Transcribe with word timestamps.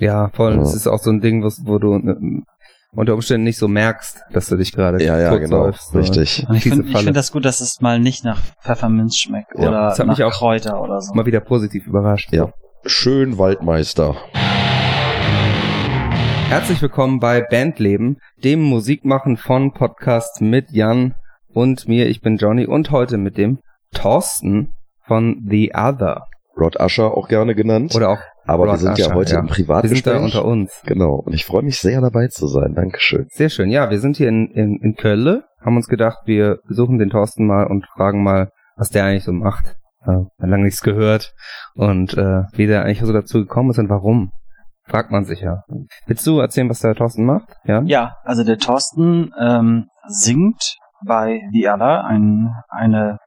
Ja, 0.00 0.30
voll. 0.32 0.52
Ja. 0.52 0.58
Das 0.60 0.74
ist 0.74 0.86
auch 0.86 0.98
so 0.98 1.10
ein 1.10 1.20
Ding, 1.20 1.44
wo 1.44 1.78
du 1.78 1.96
äh, 1.96 2.42
unter 2.92 3.12
Umständen 3.12 3.44
nicht 3.44 3.58
so 3.58 3.68
merkst, 3.68 4.22
dass 4.32 4.48
du 4.48 4.56
dich 4.56 4.72
gerade 4.72 5.04
ja, 5.04 5.18
ja, 5.18 5.36
genau, 5.36 5.66
läufst, 5.66 5.94
richtig. 5.94 6.46
Und 6.48 6.56
ich 6.56 6.62
finde 6.62 6.84
find 6.84 7.14
das 7.14 7.30
gut, 7.30 7.44
dass 7.44 7.60
es 7.60 7.82
mal 7.82 8.00
nicht 8.00 8.24
nach 8.24 8.40
Pfefferminz 8.62 9.18
schmeckt 9.18 9.52
ja, 9.58 9.68
oder 9.68 9.88
das 9.88 9.98
hat 9.98 10.06
nach 10.06 10.16
mich 10.16 10.24
auch 10.24 10.32
Kräuter 10.32 10.80
oder 10.80 11.02
so. 11.02 11.12
Mal 11.14 11.26
wieder 11.26 11.40
positiv 11.40 11.86
überrascht. 11.86 12.32
Ja, 12.32 12.50
schön 12.86 13.36
Waldmeister. 13.36 14.16
Herzlich 16.48 16.80
willkommen 16.80 17.20
bei 17.20 17.42
Bandleben, 17.42 18.16
dem 18.42 18.62
Musikmachen 18.62 19.36
von 19.36 19.72
Podcast 19.74 20.40
mit 20.40 20.70
Jan 20.70 21.14
und 21.52 21.88
mir. 21.88 22.08
Ich 22.08 22.22
bin 22.22 22.38
Johnny 22.38 22.66
und 22.66 22.90
heute 22.90 23.18
mit 23.18 23.36
dem 23.36 23.58
Thorsten 23.92 24.72
von 25.06 25.46
The 25.46 25.72
Other. 25.74 26.26
Rod 26.56 26.80
Usher 26.80 27.16
auch 27.16 27.28
gerne 27.28 27.54
genannt. 27.54 27.94
Oder 27.94 28.10
auch 28.10 28.20
aber 28.46 28.64
Rod 28.64 28.74
wir 28.74 28.78
sind 28.78 28.92
Usher, 28.92 29.08
ja 29.08 29.14
heute 29.14 29.32
ja. 29.34 29.40
im 29.40 29.46
Privatgespräch. 29.46 30.04
Wir 30.04 30.12
sind 30.12 30.20
da 30.20 30.24
unter 30.24 30.44
uns. 30.44 30.82
Genau. 30.84 31.14
Und 31.14 31.32
ich 31.32 31.44
freue 31.44 31.62
mich 31.62 31.78
sehr 31.78 32.00
dabei 32.00 32.28
zu 32.28 32.46
sein. 32.46 32.74
Dankeschön. 32.74 33.26
Sehr 33.30 33.48
schön. 33.48 33.70
Ja, 33.70 33.90
wir 33.90 34.00
sind 34.00 34.16
hier 34.16 34.28
in, 34.28 34.50
in, 34.50 34.78
in 34.82 34.94
Köln, 34.96 35.42
haben 35.64 35.76
uns 35.76 35.88
gedacht, 35.88 36.18
wir 36.24 36.58
besuchen 36.66 36.98
den 36.98 37.10
Thorsten 37.10 37.46
mal 37.46 37.66
und 37.66 37.86
fragen 37.96 38.22
mal, 38.22 38.50
was 38.76 38.90
der 38.90 39.04
eigentlich 39.04 39.24
so 39.24 39.32
macht. 39.32 39.76
Äh, 40.06 40.24
lange 40.38 40.64
nichts 40.64 40.82
gehört. 40.82 41.34
Und 41.74 42.14
äh, 42.14 42.42
wie 42.52 42.66
der 42.66 42.84
eigentlich 42.84 43.00
so 43.00 43.12
dazu 43.12 43.40
gekommen 43.40 43.70
ist 43.70 43.78
und 43.78 43.90
warum. 43.90 44.32
Fragt 44.84 45.12
man 45.12 45.24
sich 45.24 45.40
ja. 45.40 45.62
Willst 46.06 46.26
du 46.26 46.40
erzählen, 46.40 46.68
was 46.68 46.80
der 46.80 46.94
Thorsten 46.96 47.24
macht? 47.24 47.48
Ja, 47.64 47.82
ja 47.82 48.16
also 48.24 48.42
der 48.42 48.58
Thorsten 48.58 49.30
ähm, 49.38 49.86
singt 50.08 50.76
bei 51.06 51.40
The 51.52 51.68
Other, 51.68 52.04
ein, 52.04 52.50
eine, 52.68 53.18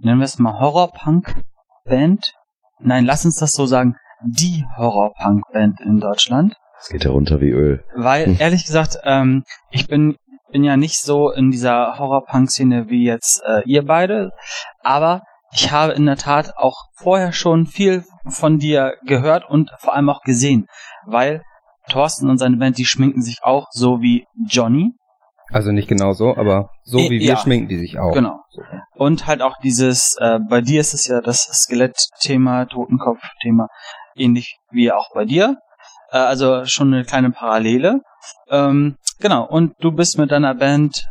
nennen 0.00 0.20
wir 0.20 0.24
es 0.24 0.38
mal 0.38 0.60
Horror-Punk-Band. 0.60 2.32
Nein, 2.80 3.04
lass 3.04 3.24
uns 3.24 3.36
das 3.36 3.52
so 3.52 3.66
sagen, 3.66 3.96
die 4.24 4.64
Horror-Punk-Band 4.76 5.80
in 5.80 5.98
Deutschland. 5.98 6.54
Es 6.80 6.88
geht 6.88 7.04
ja 7.04 7.10
runter 7.10 7.40
wie 7.40 7.50
Öl. 7.50 7.84
Weil, 7.94 8.26
hm. 8.26 8.36
ehrlich 8.38 8.64
gesagt, 8.64 8.98
ähm, 9.04 9.44
ich 9.70 9.88
bin, 9.88 10.16
bin 10.52 10.64
ja 10.64 10.76
nicht 10.76 11.00
so 11.00 11.30
in 11.30 11.50
dieser 11.50 11.98
Horror-Punk-Szene 11.98 12.88
wie 12.88 13.04
jetzt 13.04 13.42
äh, 13.44 13.62
ihr 13.64 13.84
beide, 13.84 14.30
aber 14.82 15.22
ich 15.52 15.72
habe 15.72 15.92
in 15.92 16.06
der 16.06 16.16
Tat 16.16 16.56
auch 16.56 16.88
vorher 16.94 17.32
schon 17.32 17.66
viel 17.66 18.04
von 18.26 18.58
dir 18.58 18.94
gehört 19.06 19.48
und 19.48 19.70
vor 19.78 19.94
allem 19.94 20.10
auch 20.10 20.22
gesehen, 20.22 20.66
weil 21.06 21.42
Thorsten 21.88 22.28
und 22.28 22.38
seine 22.38 22.56
Band, 22.56 22.78
die 22.78 22.84
schminken 22.84 23.22
sich 23.22 23.38
auch 23.42 23.68
so 23.70 24.00
wie 24.02 24.26
Johnny. 24.46 24.92
Also 25.50 25.72
nicht 25.72 25.88
genau 25.88 26.12
so, 26.12 26.36
aber 26.36 26.68
so 26.82 26.98
wie 26.98 27.20
wir 27.20 27.28
ja, 27.28 27.36
schminken 27.38 27.68
die 27.68 27.78
sich 27.78 27.98
auch. 27.98 28.12
Genau. 28.12 28.40
Und 28.94 29.26
halt 29.26 29.40
auch 29.40 29.56
dieses, 29.62 30.16
äh, 30.20 30.38
bei 30.46 30.60
dir 30.60 30.80
ist 30.80 30.92
es 30.92 31.06
ja 31.06 31.22
das 31.22 31.44
Skelettthema, 31.44 32.66
Totenkopfthema, 32.66 33.68
ähnlich 34.18 34.58
wie 34.70 34.92
auch 34.92 35.10
bei 35.14 35.24
dir. 35.24 35.56
Äh, 36.10 36.18
also 36.18 36.64
schon 36.64 36.92
eine 36.92 37.04
kleine 37.04 37.30
Parallele. 37.30 38.00
Ähm, 38.50 38.96
genau, 39.20 39.46
und 39.46 39.74
du 39.80 39.92
bist 39.92 40.18
mit 40.18 40.30
deiner 40.30 40.54
Band 40.54 41.04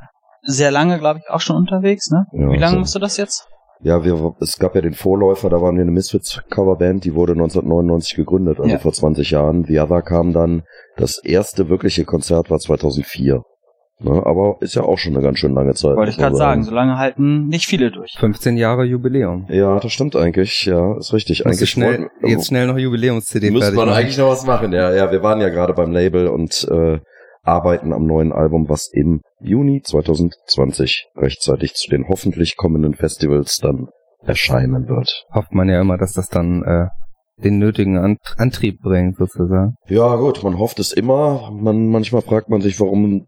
sehr 0.43 0.71
lange, 0.71 0.99
glaube 0.99 1.19
ich, 1.19 1.29
auch 1.29 1.41
schon 1.41 1.55
unterwegs, 1.55 2.09
ne? 2.09 2.25
Ja, 2.31 2.49
wie 2.51 2.57
lange 2.57 2.73
so. 2.73 2.79
machst 2.79 2.95
du 2.95 2.99
das 2.99 3.17
jetzt? 3.17 3.47
Ja, 3.81 4.03
wir, 4.03 4.35
es 4.39 4.57
gab 4.57 4.73
ja 4.73 4.81
den 4.81 4.95
Vorläufer, 4.95 5.49
da 5.49 5.61
waren 5.61 5.75
wir 5.75 5.83
eine 5.83 5.91
Misfits-Coverband, 5.91 7.03
die 7.03 7.13
wurde 7.13 7.33
1999 7.33 8.15
gegründet, 8.15 8.59
also 8.59 8.71
ja. 8.71 8.79
vor 8.79 8.91
20 8.91 9.29
Jahren. 9.29 9.65
The 9.65 9.79
Other 9.79 10.01
kam 10.01 10.33
dann, 10.33 10.63
das 10.95 11.23
erste 11.23 11.69
wirkliche 11.69 12.05
Konzert 12.05 12.49
war 12.49 12.57
2004. 12.57 13.43
Ne, 13.99 14.23
aber 14.25 14.57
ist 14.59 14.75
ja 14.75 14.83
auch 14.83 14.99
schon 14.99 15.15
eine 15.15 15.23
ganz 15.23 15.39
schön 15.39 15.55
lange 15.55 15.73
Zeit. 15.73 15.95
Wollte 15.95 16.11
ich 16.11 16.17
gerade 16.17 16.35
sagen, 16.35 16.63
so 16.63 16.71
lange 16.71 16.97
halten 16.97 17.47
nicht 17.47 17.65
viele 17.65 17.89
durch. 17.89 18.13
15 18.19 18.55
Jahre 18.55 18.83
Jubiläum. 18.83 19.47
Ja, 19.49 19.79
das 19.79 19.91
stimmt 19.91 20.15
eigentlich, 20.15 20.65
ja, 20.65 20.95
ist 20.97 21.13
richtig. 21.13 21.39
Musst 21.39 21.47
eigentlich 21.47 21.69
schnell, 21.71 21.99
wollten, 22.01 22.27
jetzt 22.27 22.47
schnell 22.47 22.67
noch 22.67 22.77
Jubiläums-CD 22.77 23.49
Muss 23.49 23.61
man 23.61 23.75
machen. 23.75 23.89
eigentlich 23.89 24.17
noch 24.19 24.29
was 24.29 24.45
machen, 24.45 24.71
ja, 24.71 24.93
ja, 24.93 25.11
wir 25.11 25.23
waren 25.23 25.41
ja 25.41 25.49
gerade 25.49 25.73
beim 25.73 25.91
Label 25.91 26.27
und 26.27 26.67
äh, 26.69 26.99
arbeiten 27.41 27.91
am 27.91 28.05
neuen 28.05 28.33
Album, 28.33 28.69
was 28.69 28.87
im 28.93 29.21
Juni 29.39 29.81
2020 29.81 31.07
rechtzeitig 31.15 31.73
zu 31.73 31.89
den 31.89 32.07
hoffentlich 32.07 32.55
kommenden 32.55 32.93
Festivals 32.93 33.57
dann 33.57 33.87
erscheinen 34.23 34.87
wird. 34.89 35.25
Hofft 35.33 35.53
man 35.53 35.69
ja 35.69 35.81
immer, 35.81 35.97
dass 35.97 36.13
das 36.13 36.27
dann 36.27 36.61
äh, 36.63 36.87
den 37.43 37.57
nötigen 37.57 38.17
Antrieb 38.37 38.81
bringt, 38.81 39.17
sozusagen. 39.17 39.75
Ja, 39.87 40.15
gut, 40.17 40.43
man 40.43 40.59
hofft 40.59 40.79
es 40.79 40.91
immer. 40.91 41.51
Man, 41.51 41.87
manchmal 41.87 42.21
fragt 42.21 42.49
man 42.49 42.61
sich, 42.61 42.79
warum 42.79 43.25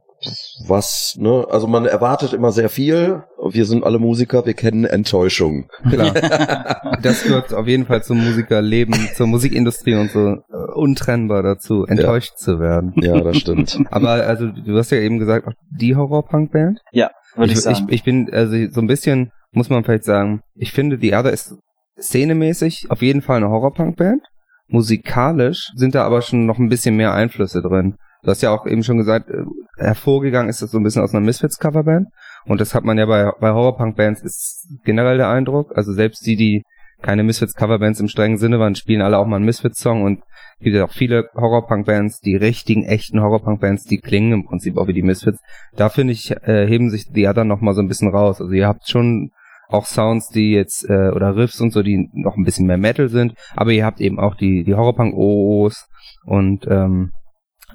was, 0.67 1.15
ne? 1.17 1.45
Also 1.49 1.67
man 1.67 1.85
erwartet 1.85 2.33
immer 2.33 2.51
sehr 2.51 2.69
viel. 2.69 3.23
Wir 3.51 3.65
sind 3.65 3.83
alle 3.83 3.99
Musiker, 3.99 4.45
wir 4.45 4.53
kennen 4.53 4.85
Enttäuschung. 4.85 5.69
Klar. 5.89 6.13
das 7.01 7.23
gehört 7.23 7.53
auf 7.53 7.67
jeden 7.67 7.85
Fall 7.85 8.03
zum 8.03 8.23
Musikerleben, 8.23 8.95
zur 9.15 9.27
Musikindustrie 9.27 9.95
und 9.95 10.11
so 10.11 10.19
uh, 10.19 10.73
untrennbar 10.75 11.43
dazu, 11.43 11.85
enttäuscht 11.85 12.31
ja. 12.31 12.37
zu 12.37 12.59
werden. 12.59 12.93
Ja, 12.97 13.19
das 13.21 13.37
stimmt. 13.37 13.79
Aber 13.91 14.09
also 14.09 14.47
du 14.47 14.77
hast 14.77 14.91
ja 14.91 14.99
eben 14.99 15.19
gesagt, 15.19 15.47
die 15.71 15.95
Horror-Punk-Band? 15.95 16.79
Ja, 16.91 17.11
würde 17.35 17.51
ich, 17.51 17.57
ich 17.57 17.63
sagen. 17.63 17.85
Ich, 17.87 17.95
ich 17.95 18.03
bin, 18.03 18.29
also 18.31 18.55
so 18.69 18.81
ein 18.81 18.87
bisschen, 18.87 19.31
muss 19.51 19.69
man 19.69 19.83
vielleicht 19.83 20.03
sagen, 20.03 20.41
ich 20.55 20.73
finde, 20.73 20.97
die 20.97 21.09
Erde 21.09 21.29
ist 21.29 21.55
szenemäßig 21.97 22.87
auf 22.89 23.01
jeden 23.01 23.21
Fall 23.21 23.37
eine 23.37 23.49
Horror-Punk-Band. 23.49 24.21
Musikalisch 24.67 25.71
sind 25.75 25.95
da 25.95 26.05
aber 26.05 26.21
schon 26.21 26.45
noch 26.45 26.59
ein 26.59 26.69
bisschen 26.69 26.95
mehr 26.95 27.13
Einflüsse 27.13 27.61
drin. 27.61 27.95
Du 28.21 28.29
hast 28.29 28.41
ja 28.41 28.51
auch 28.51 28.65
eben 28.65 28.83
schon 28.83 28.97
gesagt, 28.97 29.29
äh, 29.29 29.43
hervorgegangen 29.77 30.49
ist 30.49 30.61
das 30.61 30.71
so 30.71 30.77
ein 30.77 30.83
bisschen 30.83 31.01
aus 31.01 31.13
einer 31.13 31.25
Misfits-Coverband. 31.25 32.07
Und 32.45 32.61
das 32.61 32.75
hat 32.75 32.83
man 32.83 32.97
ja 32.97 33.05
bei, 33.05 33.31
bei 33.39 33.51
Horrorpunk-Bands 33.51 34.21
ist 34.23 34.67
generell 34.83 35.17
der 35.17 35.29
Eindruck. 35.29 35.71
Also 35.75 35.93
selbst 35.93 36.25
die, 36.25 36.35
die 36.35 36.63
keine 37.01 37.23
Misfits-Coverbands 37.23 37.99
im 38.01 38.09
strengen 38.09 38.37
Sinne 38.37 38.59
waren, 38.59 38.75
spielen 38.75 39.01
alle 39.01 39.17
auch 39.17 39.25
mal 39.25 39.37
einen 39.37 39.45
Misfits-Song 39.45 40.03
und 40.03 40.21
gibt 40.59 40.75
ja 40.75 40.83
auch 40.83 40.91
viele 40.91 41.29
Horrorpunk-Bands, 41.33 42.19
die 42.19 42.35
richtigen, 42.35 42.83
echten 42.83 43.21
Horrorpunk-Bands, 43.21 43.85
die 43.85 43.99
klingen 43.99 44.33
im 44.33 44.45
Prinzip 44.45 44.77
auch 44.77 44.87
wie 44.87 44.93
die 44.93 45.01
Misfits. 45.01 45.39
Da 45.75 45.87
finde 45.87 46.11
ich, 46.11 46.31
äh, 46.31 46.67
heben 46.67 46.89
sich 46.89 47.09
die 47.09 47.27
Other 47.27 47.45
noch 47.45 47.61
mal 47.61 47.73
so 47.73 47.81
ein 47.81 47.87
bisschen 47.87 48.09
raus. 48.09 48.41
Also 48.41 48.51
ihr 48.51 48.67
habt 48.67 48.89
schon 48.89 49.31
auch 49.69 49.85
Sounds, 49.85 50.29
die 50.29 50.51
jetzt, 50.51 50.89
äh, 50.89 51.11
oder 51.11 51.35
Riffs 51.37 51.61
und 51.61 51.71
so, 51.71 51.83
die 51.83 52.09
noch 52.13 52.35
ein 52.35 52.43
bisschen 52.43 52.65
mehr 52.65 52.77
Metal 52.77 53.07
sind, 53.07 53.35
aber 53.55 53.71
ihr 53.71 53.85
habt 53.85 54.01
eben 54.01 54.19
auch 54.19 54.35
die, 54.35 54.63
die 54.63 54.75
Horrorpunk-OOs 54.75 55.87
und 56.25 56.67
ähm, 56.67 57.11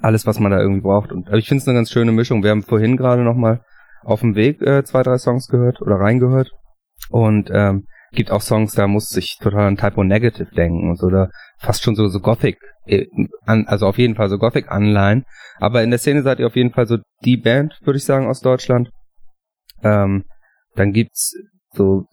alles, 0.01 0.25
was 0.25 0.39
man 0.39 0.51
da 0.51 0.59
irgendwie 0.59 0.81
braucht. 0.81 1.11
Und 1.11 1.27
also 1.27 1.37
ich 1.37 1.47
finde 1.47 1.61
es 1.61 1.67
eine 1.67 1.77
ganz 1.77 1.91
schöne 1.91 2.11
Mischung. 2.11 2.43
Wir 2.43 2.51
haben 2.51 2.63
vorhin 2.63 2.97
gerade 2.97 3.23
noch 3.23 3.35
mal 3.35 3.61
auf 4.03 4.21
dem 4.21 4.35
Weg 4.35 4.61
äh, 4.61 4.83
zwei, 4.83 5.03
drei 5.03 5.17
Songs 5.17 5.47
gehört 5.47 5.81
oder 5.81 5.95
reingehört. 5.95 6.51
Und 7.09 7.49
ähm, 7.51 7.85
gibt 8.11 8.31
auch 8.31 8.41
Songs, 8.41 8.73
da 8.73 8.87
muss 8.87 9.15
ich 9.15 9.37
total 9.41 9.67
an 9.67 9.77
Typo 9.77 10.03
Negative 10.03 10.53
denken 10.55 10.89
und 10.89 10.97
so, 10.97 11.07
oder 11.07 11.29
fast 11.59 11.83
schon 11.83 11.95
so, 11.95 12.07
so 12.07 12.19
Gothic, 12.19 12.57
äh, 12.87 13.05
an, 13.45 13.65
also 13.67 13.87
auf 13.87 13.97
jeden 13.97 14.15
Fall 14.15 14.29
so 14.29 14.37
Gothic-Anleihen. 14.37 15.25
Aber 15.57 15.83
in 15.83 15.89
der 15.89 15.99
Szene 15.99 16.23
seid 16.23 16.39
ihr 16.39 16.47
auf 16.47 16.55
jeden 16.55 16.71
Fall 16.71 16.87
so 16.87 16.97
die 17.23 17.37
Band, 17.37 17.77
würde 17.83 17.97
ich 17.97 18.05
sagen, 18.05 18.27
aus 18.27 18.41
Deutschland. 18.41 18.89
Ähm, 19.83 20.23
dann 20.75 20.93
gibt's 20.93 21.33
so, 21.71 22.05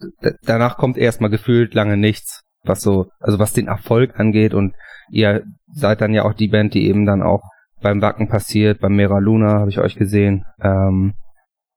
danach 0.43 0.77
kommt 0.77 0.97
erstmal 0.97 1.29
gefühlt 1.29 1.73
lange 1.73 1.97
nichts, 1.97 2.41
was 2.63 2.81
so, 2.81 3.07
also 3.19 3.39
was 3.39 3.53
den 3.53 3.67
Erfolg 3.67 4.19
angeht 4.19 4.53
und 4.53 4.73
ihr 5.09 5.43
seid 5.71 6.01
dann 6.01 6.13
ja 6.13 6.23
auch 6.23 6.33
die 6.33 6.49
Band, 6.49 6.73
die 6.73 6.87
eben 6.87 7.05
dann 7.05 7.21
auch 7.21 7.43
beim 7.83 8.01
Wacken 8.01 8.27
passiert, 8.27 8.79
beim 8.79 8.95
Mera 8.95 9.19
Luna 9.19 9.59
habe 9.59 9.69
ich 9.69 9.79
euch 9.79 9.95
gesehen. 9.95 10.45
Ähm, 10.61 11.13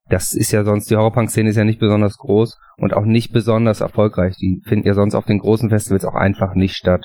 das 0.08 0.32
ist 0.32 0.52
ja 0.52 0.64
sonst, 0.64 0.88
die 0.90 0.96
Horrorpunk-Szene 0.96 1.50
ist 1.50 1.56
ja 1.56 1.64
nicht 1.64 1.80
besonders 1.80 2.16
groß 2.16 2.58
und 2.78 2.94
auch 2.94 3.04
nicht 3.04 3.32
besonders 3.32 3.80
erfolgreich. 3.80 4.36
Die 4.36 4.62
finden 4.64 4.86
ja 4.86 4.94
sonst 4.94 5.14
auf 5.14 5.26
den 5.26 5.40
großen 5.40 5.68
Festivals 5.68 6.04
auch 6.04 6.14
einfach 6.14 6.54
nicht 6.54 6.76
statt. 6.76 7.04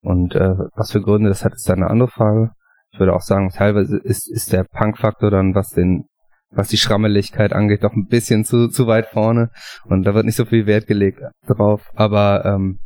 Und 0.00 0.34
äh, 0.34 0.54
was 0.74 0.90
für 0.90 1.02
Gründe 1.02 1.28
das 1.28 1.44
hat, 1.44 1.52
ist 1.54 1.68
dann 1.68 1.82
eine 1.82 1.90
andere 1.90 2.08
Frage. 2.08 2.50
Ich 2.90 2.98
würde 2.98 3.14
auch 3.14 3.20
sagen, 3.20 3.50
teilweise 3.50 3.98
ist, 3.98 4.30
ist 4.30 4.52
der 4.52 4.64
Punk-Faktor 4.64 5.30
dann, 5.30 5.54
was 5.54 5.70
den, 5.70 6.04
was 6.50 6.68
die 6.68 6.78
Schrammeligkeit 6.78 7.52
angeht, 7.52 7.84
doch 7.84 7.92
ein 7.92 8.06
bisschen 8.08 8.44
zu, 8.44 8.68
zu 8.68 8.86
weit 8.86 9.06
vorne. 9.06 9.50
Und 9.84 10.04
da 10.04 10.14
wird 10.14 10.24
nicht 10.24 10.36
so 10.36 10.46
viel 10.46 10.66
Wert 10.66 10.86
gelegt 10.86 11.20
drauf. 11.46 11.90
Aber 11.94 12.44
ähm, 12.44 12.78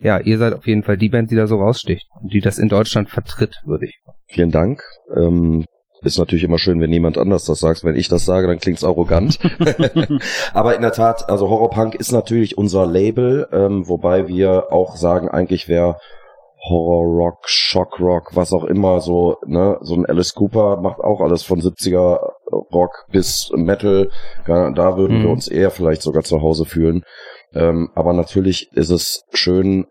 ja, 0.00 0.18
ihr 0.18 0.38
seid 0.38 0.54
auf 0.54 0.66
jeden 0.66 0.82
Fall 0.82 0.96
die 0.96 1.08
Band, 1.08 1.30
die 1.30 1.36
da 1.36 1.46
so 1.46 1.56
raussticht 1.56 2.06
und 2.20 2.32
die 2.32 2.40
das 2.40 2.58
in 2.58 2.68
Deutschland 2.68 3.10
vertritt, 3.10 3.62
würde 3.64 3.86
ich. 3.86 3.98
Vielen 4.26 4.50
Dank. 4.50 4.82
Ähm, 5.16 5.64
ist 6.02 6.18
natürlich 6.18 6.44
immer 6.44 6.58
schön, 6.58 6.80
wenn 6.80 6.92
jemand 6.92 7.18
anders 7.18 7.44
das 7.44 7.58
sagt. 7.58 7.82
Wenn 7.82 7.96
ich 7.96 8.08
das 8.08 8.24
sage, 8.24 8.46
dann 8.46 8.60
klingt's 8.60 8.84
arrogant. 8.84 9.40
Aber 10.54 10.76
in 10.76 10.82
der 10.82 10.92
Tat, 10.92 11.28
also 11.28 11.48
Horrorpunk 11.48 11.96
ist 11.96 12.12
natürlich 12.12 12.56
unser 12.56 12.86
Label, 12.86 13.48
ähm, 13.52 13.88
wobei 13.88 14.28
wir 14.28 14.72
auch 14.72 14.96
sagen, 14.96 15.28
eigentlich 15.28 15.68
wäre 15.68 15.96
Horror 16.68 17.04
Rock, 17.04 17.48
Shock 17.48 17.98
Rock, 18.00 18.30
was 18.34 18.52
auch 18.52 18.64
immer, 18.64 19.00
so, 19.00 19.36
ne, 19.46 19.78
so 19.80 19.94
ein 19.94 20.06
Alice 20.06 20.34
Cooper 20.34 20.80
macht 20.80 21.00
auch 21.00 21.20
alles 21.20 21.42
von 21.42 21.60
70er 21.60 22.18
Rock 22.72 23.06
bis 23.10 23.50
Metal. 23.54 24.10
Da 24.46 24.96
würden 24.96 25.18
mhm. 25.18 25.22
wir 25.22 25.30
uns 25.30 25.48
eher 25.48 25.70
vielleicht 25.70 26.02
sogar 26.02 26.22
zu 26.22 26.42
Hause 26.42 26.64
fühlen. 26.64 27.04
Ähm, 27.54 27.90
aber 27.94 28.12
natürlich 28.12 28.70
ist 28.72 28.90
es 28.90 29.24
schön, 29.32 29.86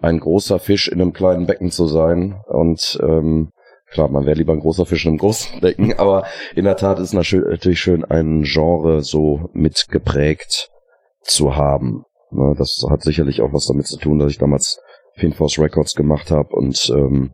ein 0.00 0.18
großer 0.18 0.58
Fisch 0.58 0.88
in 0.88 1.00
einem 1.00 1.12
kleinen 1.12 1.46
Becken 1.46 1.70
zu 1.70 1.86
sein. 1.86 2.40
Und 2.46 2.98
ähm, 3.02 3.52
klar, 3.90 4.08
man 4.08 4.26
wäre 4.26 4.36
lieber 4.36 4.52
ein 4.52 4.60
großer 4.60 4.86
Fisch 4.86 5.04
in 5.04 5.10
einem 5.10 5.18
großen 5.18 5.60
Becken, 5.60 5.94
aber 5.98 6.24
in 6.54 6.64
der 6.64 6.76
Tat 6.76 6.98
ist 6.98 7.08
es 7.08 7.12
natürlich 7.12 7.80
schön, 7.80 8.04
ein 8.04 8.42
Genre 8.42 9.02
so 9.02 9.50
mitgeprägt 9.52 10.70
zu 11.22 11.56
haben. 11.56 12.04
Ne, 12.30 12.54
das 12.56 12.84
hat 12.88 13.02
sicherlich 13.02 13.42
auch 13.42 13.52
was 13.52 13.66
damit 13.66 13.86
zu 13.86 13.98
tun, 13.98 14.18
dass 14.18 14.32
ich 14.32 14.38
damals 14.38 14.80
Finforce 15.16 15.58
Records 15.58 15.94
gemacht 15.94 16.30
habe 16.30 16.48
und 16.56 16.90
ähm, 16.94 17.32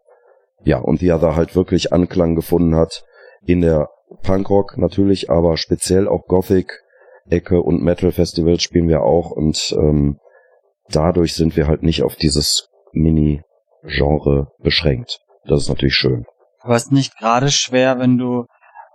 ja, 0.65 0.79
und 0.79 1.01
die 1.01 1.07
ja 1.07 1.19
da 1.19 1.37
halt 1.37 1.55
wirklich 1.55 1.93
Anklang 1.93 2.35
gefunden 2.35 2.75
hat 2.75 3.05
in 3.47 3.61
der 3.61 3.89
Punkrock 4.23 4.77
natürlich, 4.77 5.31
aber 5.31 5.57
speziell 5.57 6.09
auch 6.09 6.27
Gothic, 6.27 6.83
Ecke 7.31 7.61
und 7.61 7.83
Metal 7.83 8.13
Festivals 8.13 8.63
spielen 8.63 8.89
wir 8.89 9.03
auch 9.03 9.31
und 9.31 9.75
ähm, 9.79 10.19
dadurch 10.91 11.35
sind 11.35 11.57
wir 11.57 11.67
halt 11.67 11.83
nicht 11.83 12.03
auf 12.03 12.17
dieses 12.17 12.69
Mini-Genre 12.93 14.49
beschränkt. 14.59 15.21
Das 15.45 15.63
ist 15.63 15.69
natürlich 15.69 15.95
schön. 15.95 16.25
Aber 16.61 16.75
es 16.75 16.85
ist 16.85 16.93
nicht 16.93 17.17
gerade 17.17 17.51
schwer, 17.51 17.99
wenn 17.99 18.19
du 18.19 18.47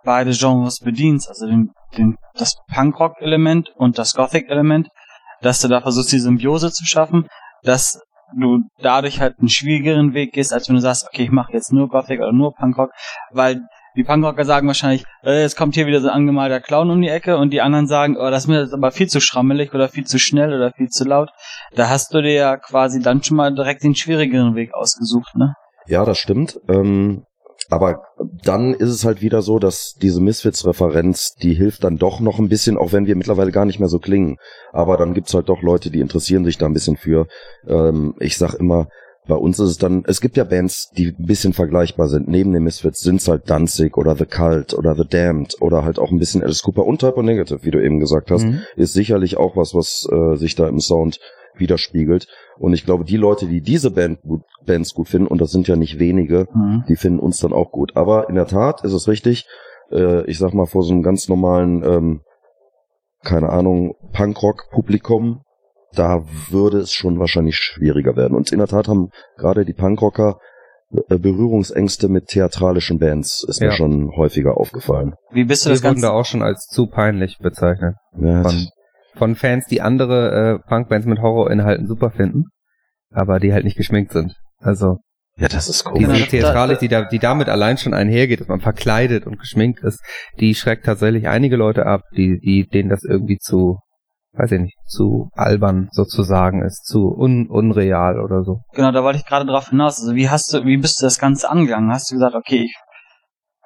beide 0.04 0.32
Genres 0.32 0.80
bedienst, 0.80 1.30
also 1.30 1.48
den, 1.48 1.72
den, 1.98 2.18
das 2.36 2.58
Punkrock-Element 2.74 3.70
und 3.78 3.98
das 3.98 4.14
Gothic-Element, 4.14 4.90
dass 5.42 5.62
du 5.62 5.68
da 5.68 5.82
versuchst, 5.82 6.12
die 6.12 6.20
Symbiose 6.20 6.72
zu 6.72 6.86
schaffen, 6.86 7.28
dass 7.64 8.02
du 8.38 8.60
dadurch 8.80 9.22
halt 9.22 9.40
einen 9.40 9.50
schwierigeren 9.50 10.14
Weg 10.14 10.34
gehst, 10.34 10.54
als 10.54 10.68
wenn 10.68 10.76
du 10.76 10.82
sagst, 10.82 11.08
okay, 11.08 11.24
ich 11.24 11.32
mache 11.32 11.54
jetzt 11.54 11.72
nur 11.72 11.88
Gothic 11.88 12.20
oder 12.20 12.34
nur 12.34 12.54
Punkrock, 12.54 12.92
weil 13.32 13.62
die 13.96 14.04
Punkrocker 14.04 14.46
sagen 14.46 14.68
wahrscheinlich, 14.68 15.06
äh, 15.24 15.42
jetzt 15.42 15.58
kommt 15.58 15.76
hier 15.76 15.88
wieder 15.88 16.02
so 16.02 16.08
ein 16.08 16.14
angemalter 16.14 16.60
Clown 16.60 16.90
um 16.90 17.02
die 17.02 17.10
Ecke 17.10 17.38
und 17.38 17.52
die 17.52 17.62
anderen 17.62 17.88
sagen, 17.88 18.18
oh, 18.18 18.30
das 18.30 18.44
ist 18.44 18.48
mir 18.48 18.62
jetzt 18.62 18.74
aber 18.74 18.92
viel 18.92 19.08
zu 19.08 19.20
schrammelig 19.20 19.74
oder 19.74 19.90
viel 19.90 20.06
zu 20.06 20.20
schnell 20.20 20.54
oder 20.54 20.72
viel 20.72 20.90
zu 20.90 21.06
laut. 21.06 21.30
Da 21.76 21.90
hast 21.90 22.14
du 22.14 22.22
dir 22.22 22.34
ja 22.34 22.58
quasi 22.58 23.02
dann 23.02 23.24
schon 23.24 23.38
mal 23.38 23.54
direkt 23.54 23.84
den 23.84 23.96
schwierigeren 23.96 24.56
Weg 24.56 24.74
ausgesucht, 24.74 25.36
ne? 25.36 25.56
Ja, 25.88 26.06
das 26.06 26.18
stimmt. 26.18 26.60
Ähm, 26.70 27.26
aber 27.70 28.04
dann 28.44 28.74
ist 28.74 28.90
es 28.90 29.06
halt 29.06 29.22
wieder 29.22 29.42
so, 29.42 29.60
dass 29.60 29.94
diese 30.02 30.22
Misfits-Referenz, 30.22 31.34
die 31.36 31.54
hilft 31.54 31.84
dann 31.84 31.98
doch 31.98 32.20
noch 32.20 32.40
ein 32.40 32.50
bisschen, 32.50 32.78
auch 32.78 32.92
wenn 32.92 33.06
wir 33.06 33.16
mittlerweile 33.16 33.52
gar 33.52 33.66
nicht 33.66 33.80
mehr 33.80 33.90
so 33.90 34.00
klingen. 34.00 34.38
Aber 34.72 34.98
dann 34.98 35.14
gibt's 35.14 35.34
halt 35.34 35.50
doch 35.50 35.62
Leute, 35.62 35.90
die 35.90 36.00
interessieren 36.00 36.46
sich 36.46 36.58
da 36.58 36.66
ein 36.66 36.74
bisschen 36.74 36.98
für. 36.98 37.28
Ähm, 37.68 38.16
ich 38.20 38.38
sag 38.38 38.54
immer, 38.54 38.88
bei 39.28 39.36
uns 39.36 39.60
ist 39.60 39.70
es 39.70 39.78
dann, 39.78 40.04
es 40.06 40.20
gibt 40.20 40.36
ja 40.36 40.44
Bands, 40.44 40.90
die 40.98 41.16
ein 41.18 41.26
bisschen 41.26 41.54
vergleichbar 41.54 42.08
sind. 42.08 42.28
Neben 42.28 42.52
den 42.52 42.64
Misfits 42.64 43.00
sind's 43.00 43.28
halt 43.28 43.50
Danzig 43.50 43.98
oder 43.98 44.16
The 44.16 44.26
Cult 44.26 44.74
oder 44.74 44.96
The 44.96 45.08
Damned 45.08 45.56
oder 45.62 45.86
halt 45.86 45.98
auch 45.98 46.12
ein 46.12 46.20
bisschen 46.20 46.44
Alice 46.44 46.64
Cooper 46.64 46.86
und 46.86 47.00
Type 47.00 47.24
Negative, 47.24 47.64
wie 47.64 47.72
du 47.72 47.82
eben 47.82 48.00
gesagt 48.00 48.32
hast, 48.32 48.44
mhm. 48.44 48.60
ist 48.76 48.94
sicherlich 48.94 49.38
auch 49.38 49.56
was, 49.56 49.74
was 49.74 50.08
äh, 50.12 50.36
sich 50.36 50.56
da 50.56 50.68
im 50.68 50.80
Sound 50.80 51.20
widerspiegelt. 51.56 52.28
Und 52.58 52.74
ich 52.74 52.86
glaube, 52.86 53.06
die 53.06 53.18
Leute, 53.18 53.48
die 53.48 53.62
diese 53.62 53.92
Band 53.92 54.22
gut, 54.22 54.42
Bands 54.66 54.94
gut 54.94 55.08
finden, 55.08 55.28
und 55.28 55.40
das 55.40 55.52
sind 55.52 55.68
ja 55.68 55.76
nicht 55.76 56.00
wenige, 56.00 56.48
mhm. 56.54 56.84
die 56.90 56.96
finden 56.96 57.20
uns 57.20 57.40
dann 57.40 57.54
auch 57.54 57.72
gut. 57.72 57.96
Aber 57.96 58.30
in 58.30 58.36
der 58.36 58.48
Tat 58.48 58.84
ist 58.84 58.94
es 58.94 59.08
richtig, 59.08 59.46
äh, 59.92 60.26
ich 60.26 60.38
sag 60.38 60.54
mal, 60.54 60.66
vor 60.66 60.84
so 60.84 60.92
einem 60.92 61.04
ganz 61.04 61.30
normalen, 61.30 61.84
ähm, 61.84 62.22
keine 63.24 63.50
Ahnung, 63.50 63.96
Punkrock-Publikum, 64.12 65.44
da 65.96 66.24
würde 66.50 66.80
es 66.80 66.94
schon 66.94 67.20
wahrscheinlich 67.20 67.56
schwieriger 67.56 68.16
werden. 68.16 68.36
Und 68.36 68.52
in 68.52 68.60
der 68.60 68.68
Tat 68.68 68.88
haben 68.88 69.10
gerade 69.38 69.66
die 69.66 69.74
Punkrocker 69.74 70.40
äh, 71.10 71.18
Berührungsängste 71.18 72.08
mit 72.08 72.28
theatralischen 72.28 73.00
Bands 73.00 73.46
ist 73.48 73.62
ja. 73.62 73.68
mir 73.68 73.74
schon 73.74 74.12
häufiger 74.16 74.58
aufgefallen. 74.58 75.16
Wie 75.32 75.46
bist 75.46 75.66
du 75.66 75.70
das 75.70 75.82
Ganze? 75.82 76.04
da 76.04 76.12
auch 76.12 76.26
schon 76.26 76.44
als 76.44 76.68
zu 76.68 76.88
peinlich 76.88 77.38
bezeichnet. 77.40 77.96
Ja, 78.18 78.44
von, 78.44 78.68
von 79.16 79.36
Fans, 79.36 79.66
die 79.66 79.82
andere 79.82 80.62
äh, 80.64 80.68
Punkbands 80.68 81.06
mit 81.08 81.20
Horrorinhalten 81.20 81.88
super 81.88 82.12
finden, 82.12 82.46
aber 83.12 83.40
die 83.40 83.54
halt 83.54 83.64
nicht 83.64 83.78
geschminkt 83.78 84.12
sind. 84.12 84.36
Also 84.60 84.98
ja, 85.38 85.48
das 85.48 85.68
ist 85.68 85.84
komisch. 85.84 86.08
Diese 86.08 86.28
Theatralik, 86.28 86.80
die, 86.80 86.88
da, 86.88 87.06
die 87.06 87.18
damit 87.18 87.50
allein 87.50 87.78
schon 87.78 87.96
einhergeht, 87.96 88.42
dass 88.42 88.48
man 88.48 88.62
verkleidet 88.62 89.26
und 89.26 89.40
geschminkt 89.40 89.84
ist, 89.84 90.00
die 90.40 90.54
schreckt 90.54 90.86
tatsächlich 90.86 91.28
einige 91.28 91.56
Leute 91.56 91.88
ab, 91.88 92.02
die, 92.16 92.40
die 92.40 92.68
denen 92.68 92.90
das 92.90 93.04
irgendwie 93.04 93.40
zu, 93.40 93.80
weiß 94.34 94.52
ich 94.54 94.62
nicht, 94.62 94.78
zu 94.88 95.30
albern 95.34 95.90
sozusagen 95.92 96.64
ist, 96.64 96.86
zu 96.86 97.14
un, 97.16 97.48
unreal 97.48 98.20
oder 98.20 98.44
so. 98.44 98.62
Genau, 98.74 98.92
da 98.92 99.04
wollte 99.04 99.20
ich 99.20 99.26
gerade 99.26 99.46
drauf 99.46 99.70
hinaus. 99.70 100.00
Also 100.00 100.16
wie 100.16 100.30
hast 100.30 100.54
du, 100.54 100.66
wie 100.66 100.78
bist 100.78 101.02
du 101.02 101.06
das 101.06 101.20
Ganze 101.20 101.50
angegangen? 101.50 101.92
Hast 101.92 102.10
du 102.10 102.16
gesagt, 102.16 102.36
okay, 102.36 102.64
ich 102.64 102.76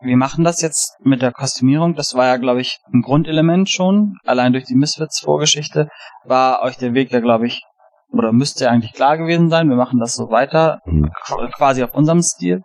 wir 0.01 0.17
machen 0.17 0.43
das 0.43 0.61
jetzt 0.61 0.95
mit 0.99 1.21
der 1.21 1.31
Kostümierung. 1.31 1.95
Das 1.95 2.13
war 2.13 2.27
ja, 2.27 2.37
glaube 2.37 2.61
ich, 2.61 2.77
ein 2.93 3.01
Grundelement 3.01 3.69
schon. 3.69 4.17
Allein 4.25 4.53
durch 4.53 4.65
die 4.65 4.75
Misfits-Vorgeschichte 4.75 5.89
war 6.23 6.61
euch 6.61 6.77
der 6.77 6.93
Weg 6.93 7.11
ja, 7.11 7.19
glaube 7.19 7.47
ich, 7.47 7.63
oder 8.11 8.31
müsste 8.31 8.65
ja 8.65 8.71
eigentlich 8.71 8.93
klar 8.93 9.17
gewesen 9.17 9.49
sein. 9.49 9.69
Wir 9.69 9.75
machen 9.75 9.99
das 9.99 10.13
so 10.13 10.29
weiter, 10.29 10.79
mhm. 10.85 11.09
quasi 11.55 11.83
auf 11.83 11.95
unserem 11.95 12.21
Stil. 12.21 12.61